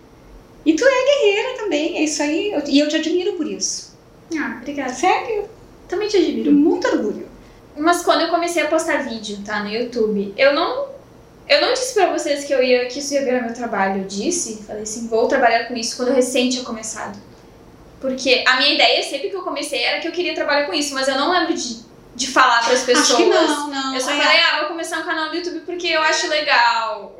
E 0.66 0.74
tu 0.74 0.84
é 0.84 1.04
guerreira 1.04 1.58
também, 1.58 1.96
é 1.98 2.02
isso 2.02 2.20
aí. 2.22 2.52
eu- 2.52 2.62
E 2.66 2.78
eu 2.80 2.88
te 2.88 2.96
admiro 2.96 3.34
por 3.34 3.46
isso. 3.46 3.96
Ah, 4.36 4.56
obrigada. 4.60 4.92
Sério, 4.92 5.44
Também 5.88 6.08
te 6.08 6.16
admiro. 6.16 6.50
muito 6.52 6.86
orgulho. 6.88 7.28
Mas 7.78 8.02
quando 8.02 8.22
eu 8.22 8.28
comecei 8.28 8.62
a 8.62 8.66
postar 8.68 9.04
vídeo, 9.08 9.38
tá, 9.46 9.62
no 9.62 9.70
YouTube, 9.70 10.34
eu 10.36 10.52
não. 10.52 10.88
Eu 11.48 11.60
não 11.60 11.72
disse 11.74 11.94
pra 11.94 12.12
vocês 12.12 12.44
que 12.44 12.52
eu 12.52 12.60
ia 12.60 12.86
que 12.86 12.98
isso 12.98 13.14
ia 13.14 13.22
virar 13.24 13.42
meu 13.42 13.54
trabalho. 13.54 14.00
Eu 14.02 14.06
disse, 14.06 14.64
falei 14.66 14.82
assim, 14.82 15.06
vou 15.06 15.28
trabalhar 15.28 15.66
com 15.66 15.76
isso 15.76 15.96
quando 15.96 16.08
eu 16.08 16.14
recém 16.14 16.48
tinha 16.48 16.64
começado. 16.64 17.16
Porque 18.00 18.42
a 18.46 18.56
minha 18.56 18.74
ideia 18.74 19.00
sempre 19.04 19.30
que 19.30 19.36
eu 19.36 19.42
comecei 19.42 19.80
era 19.80 20.00
que 20.00 20.08
eu 20.08 20.12
queria 20.12 20.34
trabalhar 20.34 20.66
com 20.66 20.74
isso, 20.74 20.92
mas 20.94 21.06
eu 21.06 21.14
não 21.14 21.30
lembro 21.32 21.54
de, 21.54 21.76
de 22.16 22.28
falar 22.28 22.64
pras 22.64 22.82
pessoas. 22.82 23.10
Acho 23.10 23.16
que 23.16 23.24
não, 23.26 23.70
não. 23.70 23.94
Eu 23.94 24.00
só 24.00 24.10
é. 24.10 24.18
falei, 24.18 24.38
ah, 24.40 24.58
vou 24.60 24.68
começar 24.68 25.00
um 25.00 25.04
canal 25.04 25.28
no 25.28 25.34
YouTube 25.34 25.60
porque 25.60 25.86
eu 25.88 26.00
acho 26.00 26.26
legal. 26.28 27.16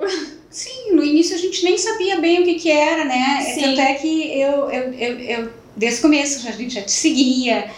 Sim, 0.50 0.92
no 0.92 1.04
início 1.04 1.36
a 1.36 1.38
gente 1.38 1.62
nem 1.62 1.76
sabia 1.76 2.18
bem 2.18 2.40
o 2.40 2.44
que 2.44 2.54
que 2.54 2.70
era, 2.70 3.04
né? 3.04 3.42
Sim. 3.54 3.60
Tanto 3.60 3.80
é 3.82 3.94
que 3.94 4.40
eu, 4.40 4.70
eu, 4.70 4.92
eu, 4.94 5.20
eu 5.20 5.52
desde 5.76 5.98
o 5.98 6.02
começo, 6.02 6.48
a 6.48 6.52
gente 6.52 6.74
já 6.74 6.82
te 6.82 6.92
seguia, 6.92 7.70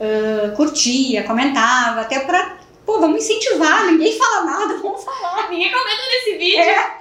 ah, 0.00 0.52
curtia, 0.56 1.22
comentava, 1.22 2.00
até 2.00 2.20
pra, 2.20 2.58
pô, 2.84 2.98
vamos 2.98 3.24
incentivar, 3.24 3.86
ninguém 3.86 4.18
fala 4.18 4.44
nada, 4.44 4.76
vamos 4.78 5.04
falar, 5.04 5.48
Ninguém 5.48 5.70
comenta 5.70 6.02
nesse 6.10 6.38
vídeo. 6.38 6.58
É. 6.58 6.98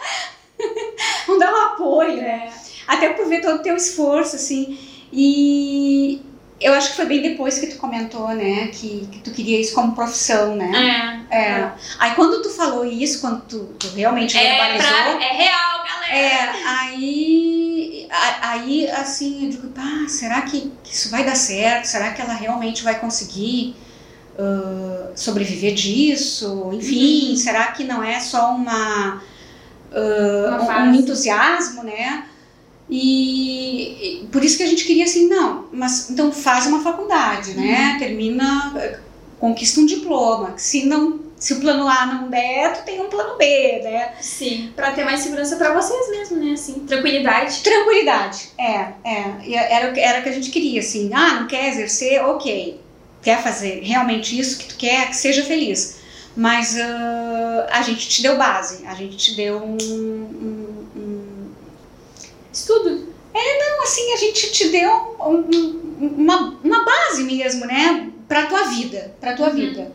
vamos 1.26 1.40
dar 1.40 1.52
um 1.52 1.66
apoio, 1.66 2.18
né? 2.18 2.54
Até 2.88 3.10
por 3.10 3.28
ver 3.28 3.42
todo 3.42 3.56
o 3.56 3.64
teu 3.64 3.76
esforço, 3.76 4.36
assim. 4.36 4.78
E 5.12 6.22
eu 6.62 6.74
acho 6.74 6.90
que 6.92 6.96
foi 6.96 7.06
bem 7.06 7.22
depois 7.22 7.60
que 7.60 7.68
tu 7.68 7.78
comentou, 7.78 8.30
né, 8.30 8.68
que, 8.68 9.08
que 9.12 9.20
tu 9.20 9.32
queria 9.32 9.60
isso 9.60 9.74
como 9.76 9.94
profissão, 9.96 10.56
né? 10.56 11.26
É. 11.30 11.36
É. 11.36 11.72
Aí 12.00 12.12
quando 12.16 12.42
tu 12.42 12.50
falou 12.50 12.86
isso, 12.86 13.20
quando 13.22 13.42
tu, 13.42 13.60
tu 13.80 13.88
realmente 13.96 14.38
É, 14.38 14.42
verbalizou, 14.52 15.18
pra- 15.18 15.26
é 15.26 15.34
real, 15.34 15.84
galera. 15.84 16.16
é, 16.16 16.64
aí, 16.68 18.08
aí 18.42 18.90
assim, 18.92 19.46
eu 19.46 19.50
digo, 19.50 19.68
pá, 19.70 20.06
será 20.08 20.42
que, 20.44 20.72
isso 20.90 21.10
vai 21.10 21.24
dar 21.26 21.36
certo? 21.36 21.86
Será 21.86 22.12
que 22.14 22.22
ela 22.22 22.34
realmente 22.34 22.84
vai 22.84 23.00
conseguir 23.00 23.76
ah, 24.38 25.12
sobreviver 25.16 25.74
disso? 25.74 26.70
Enfim, 26.74 27.32
Uhum. 27.32 27.36
será 27.36 27.68
que 27.72 27.84
não 27.84 28.04
é 28.04 28.20
só 28.20 28.52
uma, 28.54 29.22
fase. 30.66 30.88
um 30.90 30.94
entusiasmo, 30.96 31.84
né? 31.84 32.26
E, 32.96 34.22
e 34.22 34.28
por 34.28 34.44
isso 34.44 34.56
que 34.56 34.62
a 34.64 34.68
gente 34.68 34.86
queria 34.86 35.06
assim, 35.06 35.28
não, 35.28 35.66
mas 35.74 36.12
então 36.12 36.32
faz 36.32 36.68
uma 36.68 36.84
faculdade, 36.84 37.52
Uhum. 37.52 37.62
né? 37.62 37.96
Termina, 37.98 38.72
eh, 38.78 39.00
conquista 39.40 39.80
um 39.82 39.86
diploma. 39.88 40.54
Se 40.58 40.86
não, 40.86 41.20
se 41.40 41.54
o 41.54 41.60
plano 41.60 41.88
A 41.88 42.06
não 42.06 42.30
der, 42.30 42.72
tu 42.78 42.86
tem 42.86 43.02
um 43.02 43.10
plano 43.10 43.36
B, 43.36 43.82
né? 43.84 44.14
Sim, 44.22 44.72
pra 44.76 44.92
ter 44.92 45.04
mais 45.06 45.22
segurança 45.22 45.56
pra 45.56 45.74
vocês 45.74 46.10
mesmo, 46.12 46.38
né? 46.38 46.52
Assim, 46.54 46.74
tranquilidade. 46.86 47.62
Tranquilidade, 47.62 48.50
é, 48.60 48.90
é. 49.04 49.34
E 49.44 49.56
Era, 49.56 49.90
o 49.90 49.94
que- 49.94 50.00
era 50.00 50.20
o 50.20 50.24
que 50.24 50.30
a 50.30 50.34
gente 50.34 50.52
queria, 50.52 50.80
assim. 50.80 51.10
Ah, 51.14 51.40
não 51.40 51.48
quer 51.48 51.70
exercer? 51.70 52.24
Ok. 52.24 52.80
Quer 53.24 53.42
fazer 53.42 53.80
realmente 53.84 54.38
isso 54.40 54.60
que 54.60 54.66
tu 54.68 54.76
quer? 54.76 55.08
Que 55.10 55.16
seja 55.16 55.44
feliz. 55.44 55.98
Mas 56.38 56.78
ah, 56.80 57.68
a 57.72 57.82
gente 57.82 58.08
te 58.08 58.22
deu 58.22 58.38
base, 58.38 58.86
a 58.86 58.94
gente 58.94 59.18
te 59.18 59.36
deu 59.36 59.58
um. 59.58 59.78
um- 59.78 60.74
Estudo. 62.54 63.12
Não, 63.34 63.84
assim, 63.84 64.14
a 64.14 64.18
gente 64.18 64.52
te 64.52 64.70
deu 64.70 64.92
um- 65.20 65.50
um- 65.54 66.16
uma, 66.20 66.58
uma 66.64 66.86
base 66.86 67.24
mesmo, 67.24 67.66
né? 67.66 68.10
Pra 68.28 68.46
tua 68.46 68.66
vida, 68.66 69.14
pra 69.20 69.34
tua 69.36 69.48
Uhum. 69.50 69.56
vida. 69.56 69.92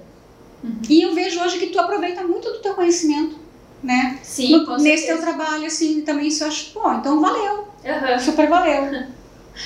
Uhum. 0.64 0.80
E 0.88 1.02
eu 1.02 1.14
vejo 1.14 1.40
hoje 1.40 1.58
que 1.58 1.68
tu 1.68 1.78
aproveita 1.78 2.24
muito 2.24 2.50
do 2.50 2.58
teu 2.58 2.74
conhecimento, 2.74 3.36
né? 3.82 4.18
Sim, 4.22 4.50
No- 4.58 4.66
com 4.66 4.76
nesse 4.76 5.06
teu 5.06 5.20
trabalho, 5.20 5.66
assim, 5.66 6.00
também 6.02 6.26
isso 6.26 6.42
eu 6.42 6.48
acho, 6.48 6.72
pô, 6.72 6.92
então 6.94 7.20
valeu, 7.20 7.68
Aham. 7.86 8.18
super 8.18 8.48
valeu. 8.48 8.82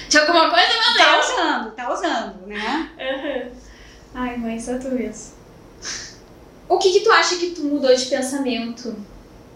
De 0.08 0.18
alguma 0.18 0.48
coisa, 0.50 0.66
Tá 0.96 1.04
valeu. 1.04 1.20
usando, 1.20 1.70
tá 1.72 1.92
usando, 1.92 2.46
né? 2.46 2.90
Ai, 4.14 4.36
mãe, 4.36 4.58
só 4.60 4.78
tu 4.78 4.88
mesmo. 4.90 5.32
O 6.68 6.78
que 6.78 6.92
que 6.92 7.00
tu 7.00 7.10
acha 7.12 7.36
que 7.36 7.50
tu 7.50 7.62
mudou 7.62 7.94
de 7.94 8.06
pensamento 8.06 8.94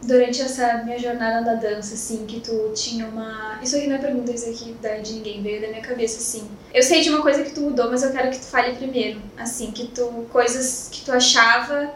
durante 0.02 0.40
essa 0.42 0.82
minha 0.84 0.98
jornada 0.98 1.44
da 1.44 1.54
dança, 1.54 1.94
assim, 1.94 2.26
que 2.26 2.40
tu 2.40 2.72
tinha 2.74 3.06
uma... 3.06 3.58
Isso 3.62 3.76
aqui 3.76 3.86
não 3.86 3.96
é 3.96 3.98
pergunta, 3.98 4.32
isso 4.32 4.48
aqui 4.50 4.76
de 5.02 5.12
ninguém, 5.14 5.42
veio 5.42 5.60
da 5.60 5.68
minha 5.68 5.80
cabeça, 5.82 6.18
assim. 6.18 6.48
Eu 6.72 6.82
sei 6.82 7.00
de 7.00 7.10
uma 7.10 7.22
coisa 7.22 7.42
que 7.42 7.50
tu 7.50 7.60
mudou, 7.62 7.90
mas 7.90 8.02
eu 8.02 8.12
quero 8.12 8.30
que 8.30 8.38
tu 8.38 8.46
fale 8.46 8.76
primeiro. 8.76 9.20
Assim, 9.36 9.70
que 9.70 9.88
tu... 9.88 10.26
Coisas 10.30 10.88
que 10.92 11.04
tu 11.04 11.12
achava, 11.12 11.92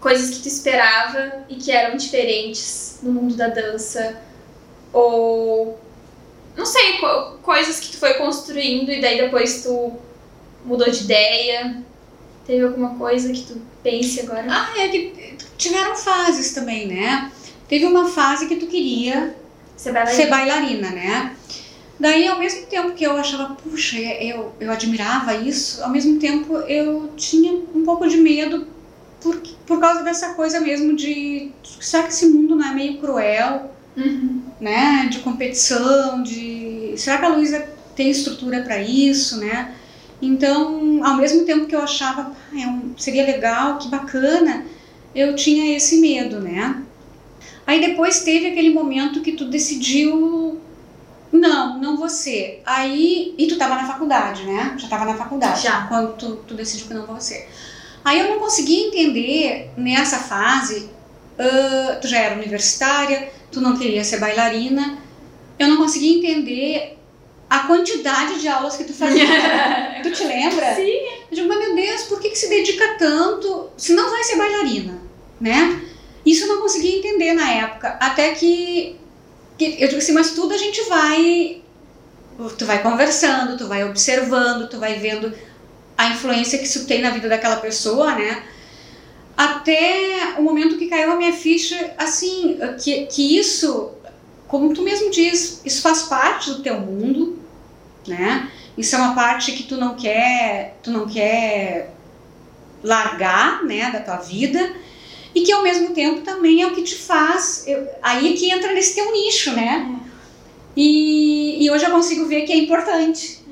coisas 0.00 0.36
que 0.36 0.42
tu 0.42 0.48
esperava 0.48 1.44
e 1.48 1.54
que 1.56 1.72
eram 1.72 1.96
diferentes 1.96 2.98
no 3.02 3.12
mundo 3.12 3.34
da 3.36 3.48
dança. 3.48 4.20
Ou... 4.92 5.78
Não 6.56 6.66
sei, 6.66 6.98
co- 6.98 7.38
coisas 7.42 7.78
que 7.80 7.92
tu 7.92 7.98
foi 7.98 8.14
construindo 8.14 8.90
e 8.90 9.00
daí 9.00 9.20
depois 9.20 9.62
tu 9.62 9.92
mudou 10.64 10.90
de 10.90 11.04
ideia? 11.04 11.82
Teve 12.46 12.64
alguma 12.64 12.96
coisa 12.96 13.32
que 13.32 13.42
tu 13.42 13.60
pense 13.90 14.20
agora? 14.20 14.46
Ah, 14.48 14.80
é 14.80 14.88
que 14.88 15.34
tiveram 15.56 15.94
fases 15.94 16.52
também, 16.52 16.86
né? 16.86 17.30
Teve 17.68 17.84
uma 17.86 18.06
fase 18.08 18.46
que 18.46 18.56
tu 18.56 18.66
queria 18.66 19.34
Ser 19.76 19.92
bailarina? 19.92 20.22
ser 20.22 20.30
bailarina, 20.30 20.90
né? 20.90 21.36
Daí, 21.98 22.26
ao 22.28 22.38
mesmo 22.38 22.66
tempo 22.66 22.92
que 22.92 23.04
eu 23.04 23.16
achava, 23.16 23.54
puxa, 23.54 23.98
eu, 23.98 24.52
eu 24.60 24.70
admirava 24.70 25.34
isso, 25.34 25.82
ao 25.82 25.88
mesmo 25.90 26.18
tempo 26.18 26.56
eu 26.58 27.10
tinha 27.16 27.52
um 27.74 27.84
pouco 27.84 28.06
de 28.06 28.18
medo 28.18 28.66
por, 29.22 29.36
por 29.66 29.80
causa 29.80 30.02
dessa 30.02 30.34
coisa 30.34 30.60
mesmo 30.60 30.94
de 30.94 31.50
será 31.80 32.02
que 32.02 32.10
esse 32.10 32.26
mundo 32.26 32.54
não 32.56 32.66
é 32.70 32.74
meio 32.74 32.98
cruel, 32.98 33.72
Uhum. 33.96 34.42
né? 34.60 35.08
De 35.10 35.20
competição, 35.20 36.22
de 36.22 36.92
será 36.98 37.16
que 37.16 37.24
a 37.24 37.28
Luísa 37.28 37.66
tem 37.96 38.10
estrutura 38.10 38.60
para 38.60 38.78
isso, 38.78 39.38
né? 39.38 39.74
Então, 40.20 41.00
ao 41.04 41.16
mesmo 41.16 41.44
tempo 41.44 41.66
que 41.66 41.74
eu 41.74 41.80
achava, 41.80 42.32
"Ah, 42.52 42.60
é 42.60 42.66
um- 42.66 42.94
seria 42.96 43.24
legal, 43.24 43.78
que 43.78 43.88
bacana, 43.88 44.64
eu 45.14 45.34
tinha 45.34 45.76
esse 45.76 45.98
medo, 46.00 46.40
né? 46.40 46.82
Aí 47.66 47.80
depois 47.80 48.20
teve 48.20 48.46
aquele 48.48 48.70
momento 48.70 49.20
que 49.20 49.32
tu 49.32 49.46
decidiu, 49.46 50.60
não, 51.32 51.78
não 51.78 51.96
você. 51.96 52.60
Aí, 52.64 53.34
e 53.36 53.46
tu 53.46 53.56
tava 53.58 53.74
na 53.74 53.84
faculdade, 53.86 54.44
né? 54.44 54.74
Já 54.78 54.88
tava 54.88 55.04
na 55.04 55.14
faculdade. 55.16 55.62
Já. 55.62 55.82
Quando 55.86 56.16
tu, 56.16 56.36
tu 56.46 56.54
decidiu 56.54 56.86
que 56.86 56.94
não 56.94 57.06
você. 57.06 57.46
Aí 58.04 58.20
eu 58.20 58.28
não 58.30 58.38
conseguia 58.38 58.86
entender 58.86 59.70
nessa 59.76 60.18
fase, 60.18 60.88
ah, 61.38 61.98
tu 62.00 62.06
já 62.08 62.18
era 62.18 62.36
universitária, 62.36 63.30
tu 63.50 63.60
não 63.60 63.76
queria 63.76 64.04
ser 64.04 64.18
bailarina, 64.18 64.98
eu 65.58 65.68
não 65.68 65.76
conseguia 65.76 66.16
entender 66.18 66.95
a 67.48 67.60
quantidade 67.60 68.40
de 68.40 68.48
aulas 68.48 68.76
que 68.76 68.84
tu 68.84 68.92
fazia. 68.92 69.24
tu 70.02 70.10
te 70.10 70.24
lembra? 70.24 70.74
Sim. 70.74 70.90
Eu 71.30 71.36
digo, 71.36 71.48
mas 71.48 71.58
meu 71.58 71.74
Deus, 71.74 72.02
por 72.02 72.20
que, 72.20 72.30
que 72.30 72.38
se 72.38 72.48
dedica 72.48 72.96
tanto 72.98 73.70
se 73.76 73.92
não 73.94 74.10
vai 74.10 74.24
ser 74.24 74.36
bailarina, 74.36 75.00
né? 75.40 75.82
Isso 76.24 76.44
eu 76.44 76.48
não 76.48 76.60
conseguia 76.60 76.98
entender 76.98 77.32
na 77.34 77.48
época, 77.52 77.96
até 78.00 78.32
que, 78.32 78.96
que 79.56 79.76
eu 79.78 79.86
digo 79.86 79.98
assim, 79.98 80.12
mas 80.12 80.32
tudo 80.32 80.52
a 80.52 80.58
gente 80.58 80.82
vai, 80.82 81.62
tu 82.58 82.66
vai 82.66 82.82
conversando, 82.82 83.56
tu 83.56 83.68
vai 83.68 83.84
observando, 83.84 84.68
tu 84.68 84.78
vai 84.78 84.98
vendo 84.98 85.32
a 85.96 86.08
influência 86.08 86.58
que 86.58 86.64
isso 86.64 86.84
tem 86.86 87.00
na 87.00 87.10
vida 87.10 87.28
daquela 87.28 87.56
pessoa, 87.56 88.16
né? 88.16 88.42
Até 89.36 90.34
o 90.38 90.42
momento 90.42 90.76
que 90.76 90.88
caiu 90.88 91.12
a 91.12 91.16
minha 91.16 91.32
ficha, 91.32 91.94
assim, 91.96 92.58
que, 92.82 93.06
que 93.06 93.38
isso, 93.38 93.92
como 94.48 94.74
tu 94.74 94.82
mesmo 94.82 95.10
diz, 95.10 95.60
isso 95.64 95.80
faz 95.80 96.02
parte 96.02 96.50
do 96.50 96.62
teu 96.62 96.80
mundo, 96.80 97.35
né? 98.06 98.50
Isso 98.76 98.94
é 98.94 98.98
uma 98.98 99.14
parte 99.14 99.52
que 99.52 99.62
tu 99.64 99.76
não 99.76 99.94
quer, 99.94 100.76
tu 100.82 100.90
não 100.90 101.06
quer 101.08 101.92
largar, 102.82 103.64
né, 103.64 103.90
da 103.90 104.00
tua 104.00 104.16
vida, 104.16 104.72
e 105.34 105.42
que 105.42 105.52
ao 105.52 105.62
mesmo 105.62 105.90
tempo 105.94 106.20
também 106.20 106.62
é 106.62 106.66
o 106.66 106.74
que 106.74 106.82
te 106.82 106.94
faz, 106.94 107.64
eu- 107.66 107.86
aí 108.02 108.32
é 108.32 108.36
que 108.36 108.50
entra 108.50 108.72
nesse 108.72 108.94
teu 108.94 109.10
nicho, 109.12 109.52
né? 109.52 109.96
E, 110.76 111.64
e 111.64 111.70
hoje 111.70 111.84
eu 111.84 111.90
consigo 111.90 112.26
ver 112.26 112.42
que 112.42 112.52
é 112.52 112.56
importante. 112.56 113.42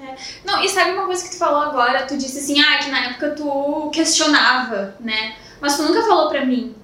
Não, 0.44 0.62
e 0.62 0.68
sabe 0.68 0.92
uma 0.92 1.06
coisa 1.06 1.24
que 1.24 1.30
tu 1.30 1.38
falou 1.38 1.62
agora? 1.62 2.06
Tu 2.06 2.16
disse 2.18 2.38
assim, 2.38 2.60
ah, 2.60 2.78
que 2.78 2.90
na 2.90 3.06
época 3.06 3.30
tu 3.30 3.90
questionava, 3.92 4.94
né? 5.00 5.34
Mas 5.60 5.76
tu 5.76 5.82
nunca 5.82 6.02
falou 6.02 6.28
pra 6.28 6.44
mim. 6.44 6.74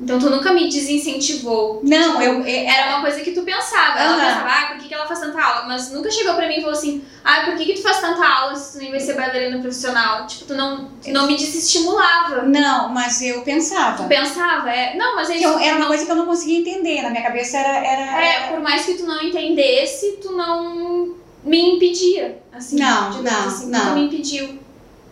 Então 0.00 0.18
tu 0.18 0.28
nunca 0.30 0.52
me 0.52 0.68
desincentivou. 0.68 1.80
Não, 1.84 2.12
Tipo, 2.18 2.22
eu, 2.22 2.44
é- 2.44 2.64
Era 2.66 2.88
uma 2.90 3.02
coisa 3.02 3.20
que 3.20 3.30
tu 3.32 3.42
pensava. 3.42 3.98
Ela 4.00 4.14
pensava, 4.18 4.48
ah, 4.48 4.66
por 4.68 4.78
que, 4.78 4.88
que 4.88 4.94
ela 4.94 5.06
faz 5.06 5.20
tanta 5.20 5.40
aula? 5.40 5.66
Mas 5.68 5.92
nunca 5.92 6.10
chegou 6.10 6.34
pra 6.34 6.48
mim 6.48 6.54
e 6.56 6.60
falou 6.60 6.72
assim, 6.76 7.04
ah, 7.24 7.42
por 7.44 7.56
que, 7.56 7.66
que 7.66 7.74
tu 7.74 7.82
faz 7.82 8.00
tanta 8.00 8.26
aula 8.26 8.54
se 8.56 8.72
tu 8.72 8.78
nem 8.82 8.90
vai 8.90 8.98
ser 8.98 9.14
bailarina 9.14 9.58
profissional? 9.60 10.26
Tipo, 10.26 10.46
tu 10.46 10.54
não, 10.54 10.88
tu 11.02 11.10
não 11.10 11.26
me 11.28 11.36
desestimulava. 11.36 12.42
não, 12.42 12.88
mas 12.88 13.22
eu 13.22 13.40
Tu 13.40 13.44
pensava. 13.44 14.04
pensava, 14.08 14.70
é. 14.70 14.96
Não, 14.96 15.14
mas 15.14 15.30
é 15.30 15.36
isso. 15.36 15.46
era 15.46 15.72
uma 15.76 15.80
não- 15.80 15.86
coisa 15.88 16.04
que 16.04 16.10
eu 16.10 16.16
não 16.16 16.26
conseguia 16.26 16.58
entender. 16.58 17.02
Na 17.02 17.10
minha 17.10 17.22
cabeça 17.22 17.58
era. 17.58 17.86
era, 17.86 18.24
É, 18.26 18.48
por 18.50 18.60
mais 18.60 18.84
que 18.84 18.94
tu 18.94 19.04
não 19.06 19.22
entendesse, 19.22 20.18
tu 20.20 20.32
não. 20.32 21.14
me 21.44 21.74
impedia, 21.76 22.40
assim. 22.52 22.76
Não, 22.78 23.22
não, 23.22 23.46
assim, 23.46 23.66
não. 23.70 23.78
Nunca 23.80 23.94
me 23.94 24.04
impediu. 24.06 24.58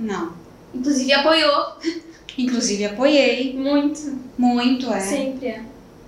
Não. 0.00 0.32
Inclusive 0.74 1.12
apoiou 1.12 1.76
Inclusive 2.42 2.84
apoiei 2.84 3.54
muito. 3.54 4.18
muito, 4.38 4.92
é. 4.92 5.00
Sempre. 5.00 5.48
é. 5.48 5.60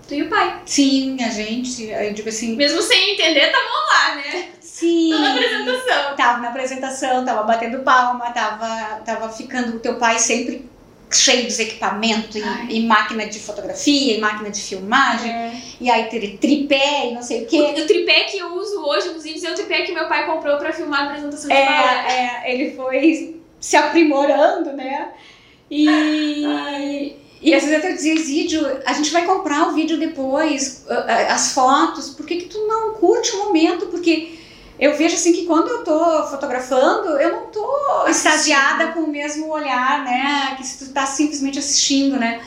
Tu 0.09 0.15
e 0.15 0.23
o 0.23 0.29
pai. 0.29 0.61
Sim, 0.67 1.23
a 1.23 1.29
gente, 1.31 1.85
eu 1.85 2.13
digo 2.13 2.29
assim, 2.29 2.57
Mesmo 2.57 2.83
sem 2.83 3.13
entender, 3.15 3.47
estavam 3.47 3.87
lá, 3.87 4.15
né? 4.17 4.49
sim. 4.61 5.11
Tô 5.13 5.19
na 5.19 5.33
apresentação. 5.33 6.17
Tava 6.17 6.39
na 6.41 6.49
apresentação, 6.49 7.25
tava 7.25 7.43
batendo 7.45 7.79
palma, 7.81 8.31
tava, 8.33 9.01
tava 9.05 9.29
ficando 9.29 9.77
o 9.77 9.81
teu 9.81 9.97
pai 9.97 10.19
sempre 10.19 10.69
cheio 11.11 11.45
dos 11.45 11.59
equipamentos 11.59 12.35
e, 12.37 12.43
e 12.71 12.87
máquina 12.87 13.27
de 13.27 13.39
fotografia 13.39 14.17
e 14.17 14.21
máquina 14.21 14.51
de 14.51 14.61
filmagem, 14.61 15.31
É. 15.31 15.53
e 15.81 15.91
aí 15.91 16.05
ter 16.05 16.39
tripé 16.39 17.11
e 17.11 17.15
não 17.15 17.23
sei 17.23 17.43
o 17.43 17.47
quê. 17.47 17.61
O, 17.61 17.83
o 17.83 17.87
tripé 17.87 18.25
que 18.25 18.39
eu 18.39 18.55
uso 18.55 18.83
hoje 18.83 19.11
nos 19.11 19.23
vídeos 19.23 19.45
é 19.45 19.51
o 19.51 19.55
tripé 19.55 19.83
que 19.83 19.93
meu 19.93 20.09
pai 20.09 20.25
comprou 20.27 20.57
pra 20.57 20.73
filmar 20.73 21.03
a 21.03 21.05
apresentação 21.09 21.49
de 21.51 21.55
balé. 21.55 22.07
É, 22.09 22.49
é, 22.49 22.55
ele 22.55 22.75
foi 22.75 23.41
se 23.61 23.77
aprimorando, 23.77 24.73
né? 24.73 25.11
E, 25.75 27.17
e 27.41 27.55
às 27.55 27.63
vezes 27.63 27.79
até 27.79 27.91
eu 27.91 27.95
dizia, 27.95 28.23
Zídio, 28.23 28.83
a 28.85 28.93
gente 28.93 29.11
vai 29.11 29.25
comprar 29.25 29.69
o 29.69 29.73
vídeo 29.73 29.99
depois, 29.99 30.85
as 31.31 31.53
fotos, 31.53 32.11
por 32.11 32.27
que, 32.27 32.37
que 32.37 32.45
tu 32.45 32.59
não 32.69 32.93
curte 32.93 33.35
o 33.35 33.47
momento? 33.47 33.87
Porque 33.87 34.35
eu 34.79 34.95
vejo 34.99 35.15
assim 35.15 35.33
que 35.33 35.47
quando 35.47 35.69
eu 35.69 35.83
tô 35.83 36.27
fotografando, 36.27 37.19
eu 37.19 37.33
não 37.33 37.47
tô 37.47 38.07
extasiada 38.07 38.89
com 38.89 39.01
o 39.01 39.09
mesmo 39.09 39.51
olhar, 39.51 40.05
né? 40.05 40.55
Que 40.59 40.67
se 40.67 40.85
tu 40.85 40.93
tá 40.93 41.07
simplesmente 41.07 41.59
assistindo, 41.59 42.19
né? 42.19 42.43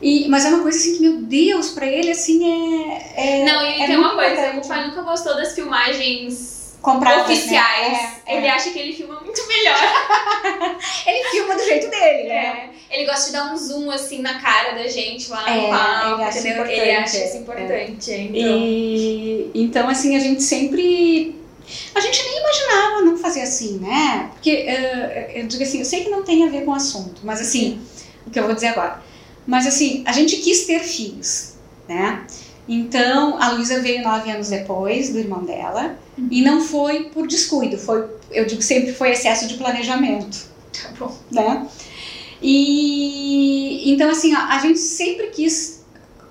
E, 0.00 0.28
mas 0.28 0.44
é 0.44 0.50
uma 0.50 0.62
coisa 0.62 0.78
assim 0.78 0.94
que, 0.94 1.00
meu 1.00 1.16
Deus, 1.22 1.70
pra 1.70 1.86
ele 1.86 2.12
assim 2.12 2.44
é. 2.86 3.40
é 3.40 3.44
Não, 3.44 3.60
e 3.60 3.82
é 3.82 3.86
tem 3.88 3.96
uma 3.96 4.14
coisa, 4.14 4.56
o 4.56 4.68
pai 4.68 4.86
nunca 4.86 5.02
gostou 5.02 5.34
das 5.34 5.52
filmagens 5.52 6.55
Compradas, 6.86 7.26
né? 7.26 7.34
oficiais. 7.34 7.98
É, 8.24 8.34
é. 8.34 8.36
Ele 8.36 8.48
acha 8.48 8.70
que 8.70 8.78
ele 8.78 8.92
filma 8.92 9.20
muito 9.20 9.44
melhor. 9.48 9.76
Ele 11.04 11.28
filma 11.30 11.56
do 11.56 11.64
jeito 11.64 11.90
dele, 11.90 12.28
né? 12.28 12.70
É. 12.90 12.94
Ele 12.94 13.06
gosta 13.06 13.26
de 13.26 13.32
dar 13.32 13.52
um 13.52 13.56
zoom 13.56 13.90
assim 13.90 14.20
na 14.20 14.40
cara 14.40 14.72
da 14.72 14.86
gente 14.86 15.28
lá 15.28 15.48
É, 15.50 15.62
no 15.62 15.68
palco, 15.68 16.14
ele 16.14 16.22
acha 16.24 16.38
entendeu? 16.38 16.52
importante, 16.58 16.80
Ele 16.80 16.90
acha 16.92 17.16
é. 17.16 17.26
isso 17.26 17.36
importante. 17.38 18.12
é, 18.12 18.20
Então. 18.20 18.36
E 18.38 19.50
então, 19.54 19.88
assim, 19.88 20.16
a 20.16 20.20
gente 20.20 20.42
sempre. 20.42 21.34
A 21.92 22.00
gente 22.00 22.22
nem 22.22 22.38
imaginava 22.38 23.02
não 23.02 23.16
fazer 23.18 23.42
assim, 23.42 23.78
né? 23.78 24.30
Porque 24.34 24.50
eh, 24.50 25.32
eu 25.34 25.46
digo 25.48 25.64
assim, 25.64 25.80
eu 25.80 25.84
sei 25.84 26.04
que 26.04 26.10
não 26.10 26.22
tem 26.22 26.46
a 26.46 26.50
ver 26.50 26.64
com 26.64 26.70
o 26.70 26.74
assunto, 26.74 27.22
mas 27.24 27.40
assim, 27.40 27.80
o 28.24 28.30
que 28.30 28.38
eu 28.38 28.44
vou 28.44 28.54
dizer 28.54 28.68
agora. 28.68 29.02
Mas 29.44 29.66
assim, 29.66 30.04
a 30.06 30.12
gente 30.12 30.36
quis 30.36 30.66
ter 30.66 30.78
filhos, 30.80 31.54
né? 31.88 32.24
Então, 32.68 33.40
a 33.42 33.50
Luísa 33.50 33.80
veio 33.80 34.02
nove 34.02 34.30
anos 34.30 34.48
depois 34.50 35.10
do 35.10 35.18
irmão 35.18 35.44
dela, 35.44 35.96
e 36.30 36.42
não 36.42 36.60
foi 36.60 37.04
por 37.04 37.26
descuido, 37.26 37.76
foi, 37.76 38.04
eu 38.30 38.46
digo 38.46 38.62
sempre, 38.62 38.92
foi 38.92 39.10
excesso 39.10 39.46
de 39.46 39.54
planejamento 39.54 40.46
Tá 40.72 40.90
bom. 40.98 41.16
né? 41.30 41.66
E 42.42 43.90
então 43.90 44.10
assim, 44.10 44.34
ó, 44.34 44.38
a 44.38 44.58
gente 44.58 44.78
sempre 44.78 45.28
quis, 45.28 45.84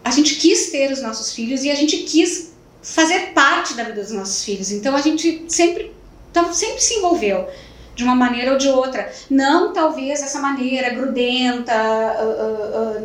a 0.03 0.11
gente 0.11 0.35
quis 0.35 0.69
ter 0.69 0.91
os 0.91 1.01
nossos 1.01 1.33
filhos 1.33 1.63
e 1.63 1.71
a 1.71 1.75
gente 1.75 1.97
quis 1.97 2.53
fazer 2.81 3.33
parte 3.33 3.73
da 3.73 3.83
vida 3.83 4.01
dos 4.01 4.11
nossos 4.11 4.43
filhos. 4.43 4.71
Então 4.71 4.95
a 4.95 5.01
gente 5.01 5.45
sempre, 5.47 5.91
então, 6.29 6.53
sempre 6.53 6.79
se 6.81 6.95
envolveu 6.95 7.47
de 7.95 8.03
uma 8.03 8.15
maneira 8.15 8.51
ou 8.51 8.57
de 8.57 8.67
outra. 8.67 9.11
Não 9.29 9.73
talvez 9.73 10.21
essa 10.21 10.39
maneira 10.39 10.89
grudenta, 10.91 11.73
ah, 11.73 12.15
ah, 12.19 12.71
ah, 12.75 13.03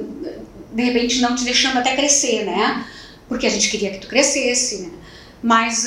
de 0.73 0.83
repente 0.83 1.21
não 1.21 1.35
te 1.35 1.45
deixando 1.45 1.79
até 1.79 1.97
crescer, 1.97 2.45
né? 2.45 2.87
Porque 3.29 3.47
a 3.47 3.51
gente 3.51 3.71
queria 3.71 3.91
que 3.93 3.99
tu 3.99 4.09
crescesse, 4.09 4.83
né? 4.83 4.91
Mas, 5.43 5.87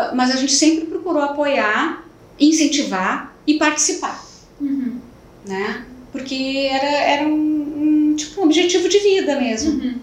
ah, 0.00 0.12
mas 0.14 0.30
a 0.30 0.36
gente 0.36 0.52
sempre 0.52 0.86
procurou 0.86 1.22
apoiar, 1.22 2.04
incentivar 2.38 3.34
e 3.46 3.54
participar 3.58 4.24
Uhum. 4.60 5.00
né? 5.46 5.84
Porque 6.12 6.68
era, 6.70 6.86
era 6.86 7.24
um, 7.26 7.32
um, 8.10 8.16
tipo, 8.16 8.40
um 8.40 8.44
objetivo 8.44 8.88
de 8.88 8.98
vida 8.98 9.40
mesmo. 9.40 9.72
Uhum. 9.80 10.00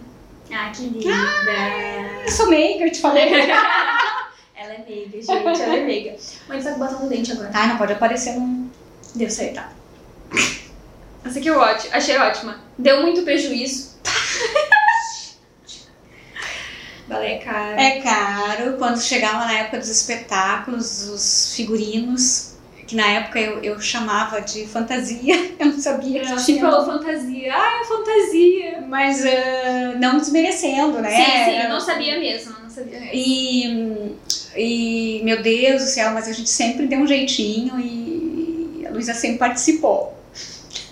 Ah, 0.52 0.72
que 0.76 0.84
linda. 0.84 1.10
Eu 2.26 2.32
sou 2.32 2.48
meiga, 2.48 2.86
eu 2.86 2.92
te 2.92 3.00
falei. 3.00 3.28
ela 4.56 4.74
é 4.74 4.86
meiga, 4.88 5.22
gente. 5.22 5.62
Ela 5.62 5.76
é 5.76 5.86
meiga. 5.86 6.16
Mãe, 6.48 6.62
tá 6.64 6.72
com 6.72 6.80
batom 6.80 7.04
no 7.04 7.10
dente 7.10 7.32
agora. 7.34 7.52
Ai, 7.54 7.68
não 7.68 7.78
pode 7.78 7.94
aparecer 7.94 8.32
um... 8.32 8.70
Deu 9.14 9.30
certo. 9.30 9.56
tá. 9.56 9.72
Essa 11.26 11.40
aqui 11.40 11.48
eu 11.48 11.60
ótimo. 11.60 11.94
achei 11.94 12.18
ótima. 12.18 12.62
Deu 12.78 13.02
muito 13.02 13.24
prejuízo. 13.24 13.98
Balé 17.08 17.36
é 17.36 17.38
caro. 17.38 17.80
É 17.80 18.02
caro, 18.02 18.78
quando 18.78 19.02
chegava 19.02 19.46
na 19.46 19.54
época 19.54 19.78
dos 19.78 19.90
espetáculos, 19.90 21.08
os 21.08 21.56
figurinos, 21.56 22.58
que 22.86 22.96
na 22.96 23.08
época 23.08 23.40
eu, 23.40 23.62
eu 23.64 23.80
chamava 23.80 24.42
de 24.42 24.66
fantasia, 24.68 25.52
eu 25.60 25.68
não 25.68 25.80
sabia 25.80 26.20
que 26.20 26.26
Ela 26.26 26.36
tinha. 26.36 26.40
sempre 26.40 26.62
falou 26.62 26.86
fantasia. 26.86 27.54
Ai, 27.54 27.82
é 27.82 27.86
fantasia. 27.86 28.82
Mas 28.88 29.26
ah, 29.26 29.96
não 30.00 30.18
desmerecendo, 30.18 31.00
né? 31.00 31.10
Sim, 31.10 31.52
sim, 31.52 31.58
eu 31.64 31.70
não 31.70 31.80
sabia 31.80 32.20
mesmo. 32.20 32.56
Não 32.62 32.70
sabia 32.70 33.00
mesmo. 33.00 33.14
E, 33.14 34.16
e, 34.56 35.22
meu 35.24 35.42
Deus 35.42 35.84
do 35.84 35.88
céu, 35.88 36.12
mas 36.12 36.28
a 36.28 36.34
gente 36.34 36.50
sempre 36.50 36.88
deu 36.88 37.00
um 37.00 37.08
jeitinho 37.08 37.80
e 37.80 38.86
a 38.86 38.92
Luísa 38.92 39.14
sempre 39.14 39.38
participou. 39.38 40.18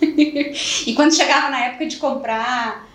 e 0.00 0.94
quando 0.94 1.14
chegava 1.14 1.50
na 1.50 1.64
época 1.66 1.86
de 1.86 1.96
comprar, 1.96 2.85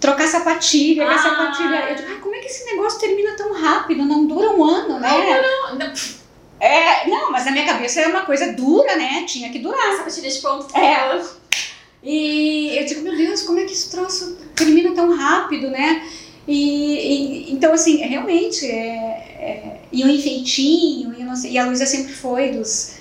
trocar 0.00 0.26
sapatilha, 0.28 1.04
que 1.06 1.10
a 1.10 1.14
Ah. 1.14 1.18
sapatilha, 1.18 1.90
eu 1.90 1.94
digo, 1.96 2.08
"Ai, 2.10 2.18
como 2.20 2.34
é 2.34 2.38
que 2.38 2.46
esse 2.46 2.64
negócio 2.66 3.00
termina 3.00 3.34
tão 3.36 3.52
rápido? 3.52 4.04
Não 4.04 4.26
dura 4.26 4.50
um 4.50 4.62
ano, 4.64 4.98
né? 5.00 5.10
Não, 5.42 5.74
não. 5.78 5.92
É, 6.60 7.08
não, 7.08 7.30
mas 7.32 7.44
na 7.44 7.50
minha 7.52 7.66
cabeça 7.66 8.00
era 8.00 8.08
uma 8.10 8.22
coisa 8.22 8.52
dura, 8.52 8.96
né? 8.96 9.24
Tinha 9.26 9.50
que 9.50 9.58
durar. 9.58 9.96
Sapatilha 9.96 10.30
de 10.30 10.38
ponto. 10.40 10.76
É. 10.76 11.22
E 12.02 12.76
eu 12.78 12.84
digo, 12.86 13.02
meu 13.02 13.16
Deus, 13.16 13.42
como 13.42 13.58
é 13.58 13.64
que 13.64 13.72
esse 13.72 13.90
troço 13.90 14.36
termina 14.54 14.94
tão 14.94 15.14
rápido, 15.16 15.68
né? 15.70 16.06
E, 16.46 16.94
e- 16.94 17.52
então, 17.52 17.72
assim, 17.72 17.96
realmente, 17.96 18.64
é, 18.64 18.96
é, 19.40 19.80
e 19.92 20.04
um 20.04 20.08
enfeitinho, 20.08 21.12
e, 21.18 21.24
não 21.24 21.34
sei, 21.34 21.52
e 21.52 21.58
a 21.58 21.64
Luísa 21.66 21.84
sempre 21.84 22.12
foi 22.14 22.52
dos, 22.52 22.92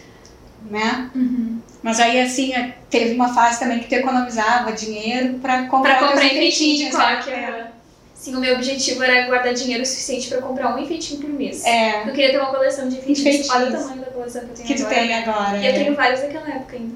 né? 0.69 1.11
Uhum. 1.13 1.59
Mas 1.85 1.99
aí, 1.99 2.19
assim, 2.19 2.51
é, 2.51 2.73
teve 2.89 3.13
uma 3.13 3.31
fase 3.31 3.59
também 3.59 3.77
que 3.77 3.87
tu 3.87 3.93
economizava 3.93 4.71
dinheiro 4.71 5.35
pra 5.35 5.67
comprar 5.67 5.99
Pra 5.99 6.07
comprar 6.07 6.25
enfeitinho 6.25 6.77
de 6.77 6.83
né? 6.85 7.15
coque. 7.15 7.31
aham. 7.31 7.67
Sim, 8.15 8.35
o 8.35 8.39
meu 8.39 8.55
objetivo 8.55 9.03
era 9.03 9.27
guardar 9.27 9.53
dinheiro 9.53 9.85
suficiente 9.85 10.27
pra 10.29 10.39
comprar 10.41 10.75
um 10.75 10.79
enfeitinho 10.79 11.21
por 11.21 11.29
mês. 11.29 11.63
É, 11.63 12.01
Eu 12.09 12.13
queria 12.13 12.31
ter 12.31 12.37
uma 12.39 12.47
coleção 12.49 12.89
de 12.89 12.95
enfeitinhos. 12.97 13.19
Enfeitinhos. 13.19 13.49
Olha 13.55 13.69
o 13.69 13.71
tamanho 13.83 14.01
da 14.01 14.07
coleção 14.11 14.41
que 14.41 14.49
eu 14.49 14.55
tenho 14.55 14.67
que 14.67 14.73
tu 14.73 14.81
agora. 14.87 14.95
tem 14.95 15.13
agora. 15.13 15.57
E 15.57 15.65
eu 15.65 15.69
é. 15.69 15.73
tenho 15.73 15.95
vários 15.95 16.21
daquela 16.21 16.49
época 16.49 16.75
ainda. 16.75 16.95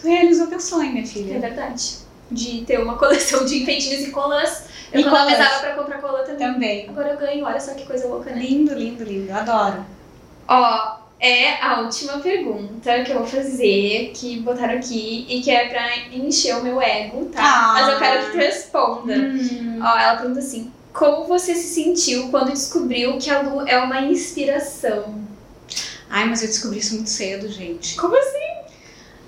Tu 0.00 0.06
realizou 0.06 0.46
teu 0.46 0.60
sonho, 0.60 0.92
minha 0.92 1.02
É 1.02 1.06
filha. 1.06 1.40
verdade. 1.40 1.94
De 2.30 2.60
ter 2.64 2.78
uma 2.80 2.94
coleção 2.98 3.44
de 3.44 3.62
enfeitinhos 3.64 4.06
e 4.06 4.10
colãs. 4.12 4.62
Eu 4.92 5.00
E 5.00 5.02
economizava 5.02 5.58
pra 5.58 5.72
comprar 5.74 6.00
colã 6.00 6.22
também. 6.22 6.52
Também. 6.52 6.88
Agora 6.88 7.08
eu 7.08 7.16
ganho, 7.18 7.44
olha 7.44 7.58
só 7.58 7.74
que 7.74 7.84
coisa 7.84 8.06
louca, 8.06 8.30
né? 8.30 8.40
Lindo, 8.40 8.74
lindo, 8.74 9.02
lindo. 9.02 9.28
Eu 9.28 9.36
adoro. 9.36 9.84
Ó, 10.46 11.01
é 11.22 11.62
a 11.64 11.80
última 11.80 12.18
pergunta 12.18 13.04
que 13.04 13.12
eu 13.12 13.18
vou 13.18 13.26
fazer, 13.26 14.10
que 14.14 14.40
botaram 14.40 14.74
aqui, 14.74 15.24
e 15.28 15.40
que 15.40 15.50
é 15.50 15.68
pra 15.68 15.96
encher 16.12 16.56
o 16.56 16.62
meu 16.64 16.82
ego, 16.82 17.26
tá? 17.26 17.40
Ah. 17.40 17.72
Mas 17.74 17.88
eu 17.92 17.98
quero 17.98 18.24
que 18.26 18.30
tu 18.32 18.36
responda. 18.38 19.14
Hum. 19.14 19.78
Ó, 19.80 19.98
ela 19.98 20.16
pergunta 20.16 20.40
assim: 20.40 20.72
Como 20.92 21.24
você 21.26 21.54
se 21.54 21.74
sentiu 21.74 22.28
quando 22.28 22.50
descobriu 22.52 23.16
que 23.18 23.30
a 23.30 23.40
Lu 23.40 23.66
é 23.66 23.78
uma 23.78 24.00
inspiração? 24.02 25.22
Ai, 26.10 26.26
mas 26.26 26.42
eu 26.42 26.48
descobri 26.48 26.78
isso 26.80 26.94
muito 26.96 27.08
cedo, 27.08 27.48
gente. 27.48 27.94
Como 27.96 28.14
assim? 28.16 28.72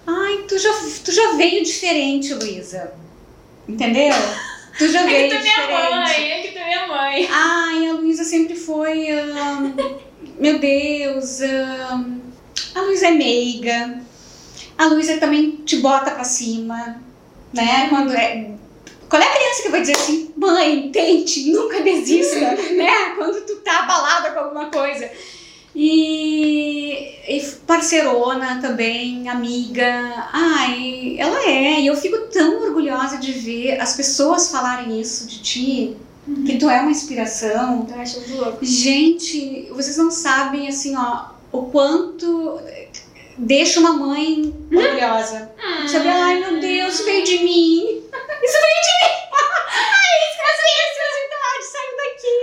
Ai, 0.06 0.44
tu 0.48 0.58
já, 0.58 0.70
tu 1.04 1.12
já 1.12 1.32
veio 1.36 1.62
diferente, 1.64 2.34
Luísa. 2.34 2.92
Entendeu? 3.66 4.12
Tu 4.76 4.88
já 4.88 5.00
É 5.02 5.06
veio 5.06 5.30
que 5.30 5.36
tu 5.36 5.38
é 5.38 5.42
minha 5.42 5.54
diferente. 5.54 5.94
mãe, 6.18 6.32
é 6.32 6.42
que 6.42 6.48
tu 6.52 6.58
é 6.58 6.64
minha 6.66 6.86
mãe. 6.88 7.28
Ai, 7.30 7.86
a 7.88 7.92
Luísa 7.94 8.24
sempre 8.24 8.54
foi. 8.56 9.06
Meu 10.38 10.58
Deus. 10.58 11.40
ahn, 11.40 12.20
a 12.74 12.80
Luísa 12.82 13.08
é 13.08 13.10
meiga. 13.12 14.00
A 14.76 14.86
Luísa 14.86 15.18
também 15.18 15.62
te 15.64 15.76
bota 15.76 16.10
pra 16.10 16.24
cima. 16.24 17.00
Né? 17.52 17.88
Quando 17.88 18.12
é. 18.12 18.50
Qual 19.08 19.22
é 19.22 19.26
a 19.26 19.34
criança 19.34 19.62
que 19.62 19.68
vai 19.68 19.80
dizer 19.80 19.92
assim, 19.92 20.32
mãe, 20.36 20.90
tente, 20.90 21.50
nunca 21.52 21.82
desista, 21.82 22.40
né? 22.74 23.14
Quando 23.16 23.44
tu 23.46 23.56
tá 23.56 23.80
abalada 23.80 24.32
com 24.32 24.40
alguma 24.40 24.70
coisa. 24.70 25.08
E, 25.74 26.92
e 27.28 27.40
parceirona 27.66 28.60
também, 28.60 29.28
amiga. 29.28 30.28
Ai, 30.32 31.16
ela 31.18 31.48
é. 31.48 31.80
E 31.80 31.86
eu 31.86 31.96
fico 31.96 32.18
tão 32.32 32.62
orgulhosa 32.62 33.18
de 33.18 33.32
ver 33.32 33.80
as 33.80 33.94
pessoas 33.94 34.50
falarem 34.50 35.00
isso 35.00 35.26
de 35.26 35.42
ti, 35.42 35.96
que 36.46 36.58
tu 36.58 36.68
é 36.70 36.80
uma 36.80 36.90
inspiração. 36.90 37.86
Eu 37.88 38.00
acho 38.00 38.20
louco. 38.34 38.58
Gente, 38.64 39.68
vocês 39.70 39.96
não 39.96 40.10
sabem, 40.10 40.68
assim, 40.68 40.96
ó, 40.96 41.26
o 41.52 41.66
quanto 41.66 42.60
deixa 43.36 43.80
uma 43.80 43.92
mãe 43.92 44.54
maravilhosa, 44.70 45.52
Uhum. 45.54 45.84
Ah. 45.84 45.88
Sabe, 45.88 46.08
ai 46.08 46.40
meu 46.40 46.60
Deus, 46.60 46.94
isso 46.94 47.04
veio 47.04 47.24
de 47.24 47.38
mim. 47.38 48.02
Isso 48.44 48.58
veio 48.60 48.80
de 48.84 48.92
mim. 49.00 49.12
Ai, 49.32 50.14
isso, 50.28 50.40
essa 50.50 50.66
preciosidade 50.84 51.64
saiu 51.72 51.94
daqui. 51.96 52.36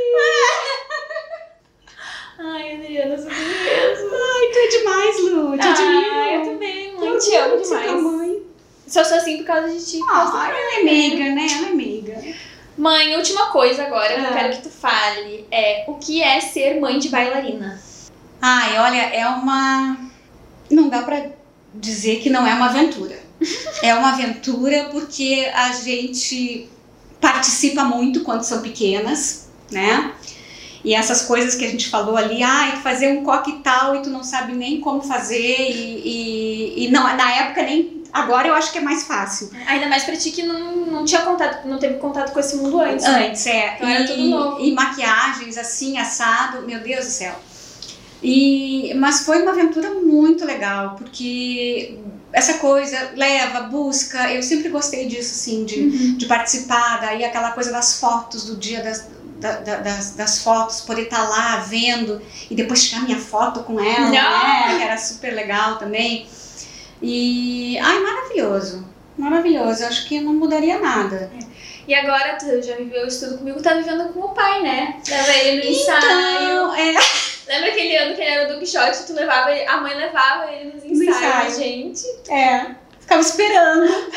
Ai, 2.43 2.75
Adriana, 2.75 3.17
sou 3.17 3.29
mesmo. 3.29 4.09
Ai, 4.15 4.47
tu 4.51 4.57
é 4.57 4.67
demais, 4.67 5.15
Lu. 5.21 5.57
Te 5.57 5.61
é 5.61 5.67
ah, 5.67 5.71
admiro. 5.71 6.15
Eu 6.15 6.41
também. 6.45 7.05
Eu 7.05 7.19
te 7.19 7.35
amo 7.35 7.61
demais. 7.61 8.01
Mãe. 8.01 8.41
Só 8.87 9.03
sou 9.03 9.17
assim 9.17 9.37
por 9.37 9.45
causa 9.45 9.69
de 9.69 9.85
ti. 9.85 9.99
Ah, 10.09 10.49
ela 10.49 10.79
é 10.79 10.83
meiga, 10.83 11.35
né? 11.35 11.47
Ela 11.49 11.69
é 11.69 11.73
meiga. 11.73 12.00
Mãe, 12.81 13.15
última 13.15 13.45
coisa 13.51 13.83
agora 13.83 14.15
que 14.15 14.21
eu 14.21 14.25
Ah. 14.25 14.33
quero 14.33 14.55
que 14.55 14.63
tu 14.63 14.69
fale 14.71 15.45
é 15.51 15.83
o 15.87 15.93
que 15.95 16.23
é 16.23 16.41
ser 16.41 16.79
mãe 16.81 16.97
de 16.97 17.09
bailarina? 17.09 17.79
Ai, 18.41 18.75
olha, 18.79 19.01
é 19.01 19.27
uma. 19.27 19.97
Não 20.67 20.89
dá 20.89 21.03
pra 21.03 21.27
dizer 21.75 22.21
que 22.21 22.29
não 22.31 22.45
é 22.47 22.55
uma 22.55 22.69
aventura. 22.69 23.19
É 23.83 23.93
uma 23.93 24.13
aventura 24.13 24.89
porque 24.91 25.47
a 25.53 25.71
gente 25.73 26.67
participa 27.19 27.83
muito 27.83 28.21
quando 28.23 28.43
são 28.43 28.61
pequenas, 28.63 29.47
né? 29.71 30.13
E 30.83 30.95
essas 30.95 31.21
coisas 31.23 31.53
que 31.53 31.65
a 31.65 31.69
gente 31.69 31.87
falou 31.87 32.17
ali, 32.17 32.41
ai, 32.41 32.77
fazer 32.77 33.09
um 33.09 33.23
coquetal 33.23 33.95
e 33.95 34.01
tu 34.01 34.09
não 34.09 34.23
sabe 34.23 34.53
nem 34.53 34.79
como 34.79 35.01
fazer, 35.03 35.69
e, 35.69 36.01
e, 36.03 36.85
e 36.85 36.91
não, 36.91 37.03
na 37.15 37.31
época 37.31 37.61
nem. 37.61 38.00
Agora 38.13 38.47
eu 38.47 38.53
acho 38.53 38.71
que 38.71 38.77
é 38.77 38.81
mais 38.81 39.03
fácil. 39.03 39.49
Ainda 39.67 39.87
mais 39.87 40.03
pra 40.03 40.15
ti 40.17 40.31
que 40.31 40.43
não, 40.43 40.75
não 40.87 41.05
tinha 41.05 41.21
contato, 41.21 41.65
não 41.67 41.77
teve 41.79 41.95
contato 41.95 42.31
com 42.33 42.39
esse 42.39 42.55
mundo 42.57 42.79
antes. 42.81 43.05
né? 43.05 43.27
Antes, 43.29 43.45
é. 43.47 43.75
Então 43.75 43.87
era 43.87 44.03
e, 44.03 44.07
tudo 44.07 44.23
novo. 44.25 44.59
e 44.59 44.73
maquiagens 44.73 45.57
assim, 45.57 45.97
assado, 45.97 46.61
meu 46.63 46.79
Deus 46.81 47.05
do 47.05 47.11
céu. 47.11 47.35
E, 48.23 48.93
mas 48.95 49.21
foi 49.25 49.41
uma 49.41 49.51
aventura 49.51 49.89
muito 49.95 50.45
legal, 50.45 50.95
porque 50.95 51.97
essa 52.31 52.55
coisa 52.55 53.11
leva, 53.15 53.61
busca, 53.61 54.31
eu 54.31 54.43
sempre 54.43 54.69
gostei 54.69 55.07
disso, 55.07 55.31
assim, 55.33 55.65
de, 55.65 55.79
Uhum. 55.79 56.17
de 56.17 56.25
participar, 56.27 56.99
daí 57.01 57.23
aquela 57.25 57.51
coisa 57.51 57.71
das 57.71 57.99
fotos, 57.99 58.45
do 58.45 58.57
dia 58.57 58.83
das, 58.83 59.07
da- 59.39 59.59
da- 59.61 59.77
das, 59.77 60.11
das 60.11 60.43
fotos, 60.43 60.81
poder 60.81 61.03
estar 61.03 61.27
lá 61.27 61.57
vendo 61.67 62.21
e 62.49 62.53
depois 62.55 62.87
tirar 62.87 63.01
minha 63.03 63.17
foto 63.17 63.61
com 63.63 63.79
ela, 63.79 64.09
né? 64.09 64.77
Que 64.77 64.83
era 64.83 64.97
super 64.97 65.33
legal 65.33 65.77
também. 65.77 66.27
E, 67.01 67.77
ai, 67.79 67.99
maravilhoso, 67.99 68.87
maravilhoso, 69.17 69.83
eu 69.83 69.87
acho 69.87 70.07
que 70.07 70.19
não 70.19 70.33
mudaria 70.33 70.77
nada. 70.79 71.31
E 71.87 71.95
agora 71.95 72.37
tu 72.37 72.61
já 72.61 72.75
viveu 72.75 73.07
isso 73.07 73.25
tudo 73.25 73.39
comigo, 73.39 73.61
tá 73.61 73.73
vivendo 73.73 74.13
com 74.13 74.19
o 74.19 74.29
pai, 74.29 74.61
né? 74.61 75.01
Leva 75.09 75.31
ele 75.37 75.63
no 75.65 75.69
ensaio. 75.71 75.97
Então, 75.99 76.75
é, 76.75 76.93
Lembra 77.47 77.69
aquele 77.71 77.97
ano 77.97 78.15
que 78.15 78.21
ele 78.21 78.29
era 78.29 78.53
do 78.53 78.59
Quixote, 78.59 79.03
tu 79.07 79.13
levava 79.13 79.51
ele- 79.51 79.67
a 79.67 79.77
mãe 79.77 79.93
levava 79.95 80.49
ele 80.51 80.71
nos 80.73 80.83
No 80.83 81.03
ensaios, 81.03 81.53
ensaio. 81.57 81.59
gente. 81.59 82.05
É, 82.29 82.75
ficava 82.99 83.19
esperando. 83.21 83.87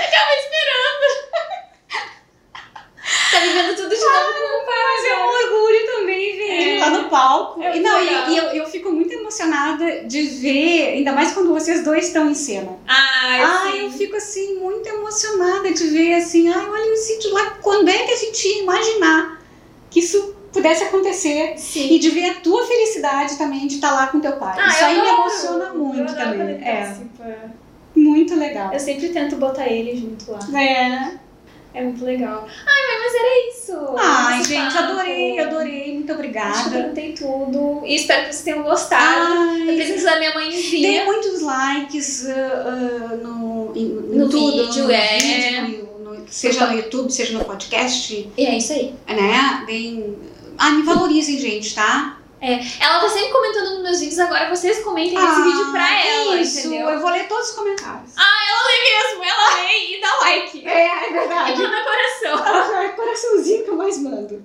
Tá 3.35 3.41
vivendo 3.41 3.77
tudo 3.77 3.89
de 3.89 4.01
novo 4.01 4.33
com 4.33 4.63
o 4.63 4.67
pai. 4.67 4.85
Mas 4.97 5.05
é 5.05 5.17
um 5.17 5.23
agora. 5.23 5.45
orgulho 5.45 5.87
também 5.87 6.37
ver 6.37 6.43
É. 6.51 6.63
ele 6.63 6.81
lá 6.81 6.91
no 6.91 7.09
palco. 7.09 7.63
É 7.63 7.77
e 7.77 7.81
não, 7.81 7.99
legal. 7.99 8.29
e, 8.29 8.33
e 8.35 8.37
eu, 8.39 8.45
eu 8.45 8.67
fico 8.67 8.91
muito 8.91 9.13
emocionada 9.13 10.05
de 10.05 10.23
ver, 10.23 10.89
ainda 10.95 11.13
mais 11.13 11.33
quando 11.33 11.51
vocês 11.53 11.83
dois 11.85 12.07
estão 12.07 12.29
em 12.31 12.35
cena. 12.35 12.77
Ai, 12.87 13.43
Ai, 13.43 13.73
sim. 13.73 13.85
eu 13.85 13.91
fico 13.91 14.17
assim, 14.17 14.57
muito 14.59 14.89
emocionada 14.89 15.73
de 15.73 15.87
ver 15.89 16.15
assim, 16.15 16.49
ai, 16.49 16.67
olha 16.69 16.93
o 16.93 16.97
sítio 16.97 17.33
lá, 17.33 17.59
quando 17.63 17.89
é 17.89 17.99
que 17.99 18.13
a 18.13 18.17
gente 18.17 18.47
ia 18.49 18.63
imaginar 18.63 19.43
que 19.91 19.99
isso 20.01 20.35
pudesse 20.53 20.85
acontecer? 20.85 21.55
Sim. 21.59 21.93
E 21.95 21.99
de 21.99 22.11
ver 22.11 22.31
a 22.31 22.35
tua 22.35 22.65
felicidade 22.65 23.37
também 23.37 23.67
de 23.67 23.77
estar 23.77 23.93
lá 23.93 24.07
com 24.07 24.21
teu 24.21 24.37
pai. 24.37 24.57
Ah, 24.59 24.69
isso 24.69 24.81
eu 24.83 24.87
aí 24.87 25.01
me 25.03 25.09
emociona 25.09 25.65
Eu 25.67 25.75
muito 25.75 26.15
quando 26.15 26.17
também. 26.17 26.65
É, 26.65 26.97
muito 27.97 28.35
legal. 28.37 28.73
Eu 28.73 28.79
sempre 28.81 29.09
tento 29.09 29.37
botar 29.37 29.67
ele 29.69 29.97
junto 29.97 30.31
lá. 30.33 30.61
É. 30.61 31.24
É 31.75 31.83
muito 31.83 32.05
legal. 32.05 32.47
Ai, 32.67 32.83
mãe, 32.87 32.99
mas 33.03 33.15
era 33.15 33.49
isso. 33.51 33.95
Ai, 33.99 34.45
gente, 34.45 34.75
papo. 34.75 34.93
adorei, 34.93 35.39
adorei. 35.41 35.95
Muito 35.95 36.13
Acho 36.13 36.71
que 36.71 36.77
eu 36.77 36.81
obrigada. 36.87 37.13
tudo. 37.19 37.83
E 37.85 37.97
espero 37.97 38.21
que 38.29 38.33
vocês 38.33 38.45
tenham 38.45 38.63
gostado. 38.63 39.27
Ai, 39.29 39.75
presença 39.75 40.05
da 40.05 40.19
minha 40.19 40.35
mãezinha. 40.35 40.89
Tem 40.89 41.05
muitos 41.05 41.41
likes 41.43 42.27
ah, 42.29 42.65
ah, 43.13 43.17
no, 43.17 43.73
em- 43.75 44.15
em 44.15 44.19
No 44.19 44.29
tudo, 44.29 44.67
vídeo, 44.69 44.85
no 44.85 44.91
é. 44.93 45.19
vídeo, 45.19 45.89
no- 46.05 46.25
seja 46.29 46.67
no 46.69 46.77
YouTube, 46.77 47.11
seja 47.13 47.37
no 47.37 47.45
podcast, 47.45 48.29
E 48.37 48.47
é 48.47 48.57
isso 48.57 48.73
aí. 48.73 48.95
né? 49.09 49.65
Bem, 49.67 50.17
ah, 50.57 50.71
me 50.71 50.83
valorizem, 50.83 51.39
gente, 51.39 51.75
tá? 51.75 52.14
Ela 52.81 53.01
tá 53.01 53.09
sempre 53.09 53.31
comentando 53.31 53.71
nos 53.75 53.83
meus 53.83 54.01
vídeos, 54.01 54.19
agora 54.19 54.49
vocês 54.55 54.81
comentem 54.85 55.17
esse 55.17 55.43
vídeo 55.43 55.73
pra 55.73 56.05
ela, 56.07 56.33
Ah, 56.35 56.37
Isso, 56.37 56.59
entendeu? 56.61 56.89
eu 56.91 57.01
vou 57.01 57.11
ler 57.11 57.27
todos 57.27 57.49
os 57.51 57.55
comentários. 57.57 58.13
Ela 58.17 58.67
lê 58.69 59.09
mesmo, 59.09 59.25
ela 59.25 59.55
lê 59.63 59.79
e 59.97 60.01
dá 60.01 60.15
like. 60.21 60.67
é, 60.69 60.87
é 60.87 61.09
E 61.09 61.13
verdade. 61.13 61.63
manda 61.63 61.85
coração. 61.85 62.45
É 62.85 62.89
coraçãozinho 62.89 63.65
que 63.65 63.71
eu 63.71 63.77
mais 63.77 63.99
mando. 63.99 64.45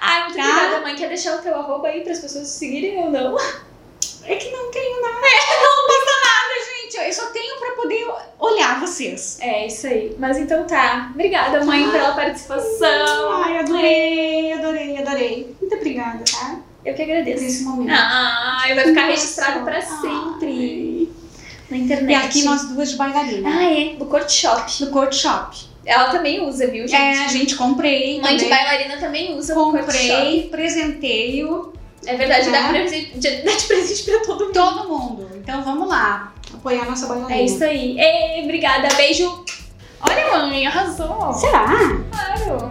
Ai, 0.00 0.24
muito 0.24 0.36
Tá. 0.36 0.42
obrigada, 0.42 0.80
mãe. 0.80 0.94
Quer 0.96 1.08
deixar 1.08 1.36
o 1.36 1.42
teu 1.42 1.54
arroba 1.54 1.88
aí 1.88 2.00
pras 2.02 2.18
pessoas 2.20 2.48
seguirem 2.48 2.98
ou 2.98 3.10
não? 3.10 3.36
É 4.24 4.34
que 4.36 4.50
não 4.50 4.70
tenho 4.70 5.00
nada. 5.02 5.14
não 5.20 5.86
custa 5.86 6.12
nada, 6.24 6.54
gente. 6.82 6.96
Eu 6.96 7.12
só 7.12 7.26
tenho 7.26 7.58
pra 7.58 7.72
poder 7.72 8.06
olhar 8.38 8.80
vocês. 8.80 9.38
É, 9.40 9.66
isso 9.66 9.86
aí. 9.86 10.14
Mas 10.18 10.38
então 10.38 10.66
tá. 10.66 11.10
Obrigada, 11.12 11.64
mãe, 11.64 11.90
pela 11.90 12.12
participação. 12.14 13.32
Ai, 13.44 13.58
adorei, 13.58 14.52
adorei, 14.52 14.96
adorei. 14.98 15.56
Muito 15.60 15.74
obrigada, 15.74 16.22
tá? 16.30 16.56
Eu 16.84 16.94
que 16.94 17.02
agradeço. 17.02 17.44
esse 17.44 17.62
momento. 17.64 17.90
Ai, 17.92 18.74
vai 18.74 18.84
ficar 18.84 19.06
registrado 19.06 19.60
pra 19.64 19.76
Ai. 19.76 19.82
sempre 19.82 21.12
na 21.70 21.76
E 21.76 21.80
internet. 21.82 22.26
aqui 22.26 22.42
nós 22.44 22.64
duas 22.68 22.90
de 22.90 22.96
bailarina. 22.96 23.48
Ah, 23.48 23.64
é, 23.72 23.94
do 23.96 24.06
Court 24.06 24.28
Shop. 24.30 24.84
No 24.84 24.90
Court 24.90 25.12
Shop. 25.14 25.56
Ela 25.84 26.10
também 26.10 26.40
usa, 26.46 26.66
viu, 26.66 26.86
gente? 26.86 26.94
É, 27.00 27.28
gente, 27.28 27.56
comprei. 27.56 28.20
Mãe 28.20 28.36
de 28.36 28.44
também. 28.44 28.58
bailarina 28.64 28.96
também 28.98 29.36
usa 29.36 29.54
no 29.54 29.70
Court 29.70 29.84
Shop. 29.90 29.98
Comprei, 30.08 30.48
presenteio 30.50 31.72
É 32.06 32.16
verdade, 32.16 32.48
É. 32.48 32.50
dá, 32.50 32.68
presente, 32.70 33.20
dá 33.44 33.52
de 33.52 33.64
presente 33.66 34.02
pra 34.04 34.20
todo 34.20 34.44
mundo. 34.46 34.52
todo 34.52 34.88
mundo. 34.88 35.28
Então 35.36 35.62
vamos 35.62 35.86
lá. 35.88 36.32
Apoiar 36.54 36.86
nossa 36.86 37.06
bailarina. 37.06 37.40
É 37.40 37.44
isso 37.44 37.62
aí. 37.62 37.98
Ei, 38.00 38.42
obrigada. 38.44 38.88
Beijo. 38.96 39.44
Olha, 40.00 40.46
mãe, 40.46 40.66
arrasou. 40.66 41.32
Será? 41.34 41.66
Claro. 42.10 42.68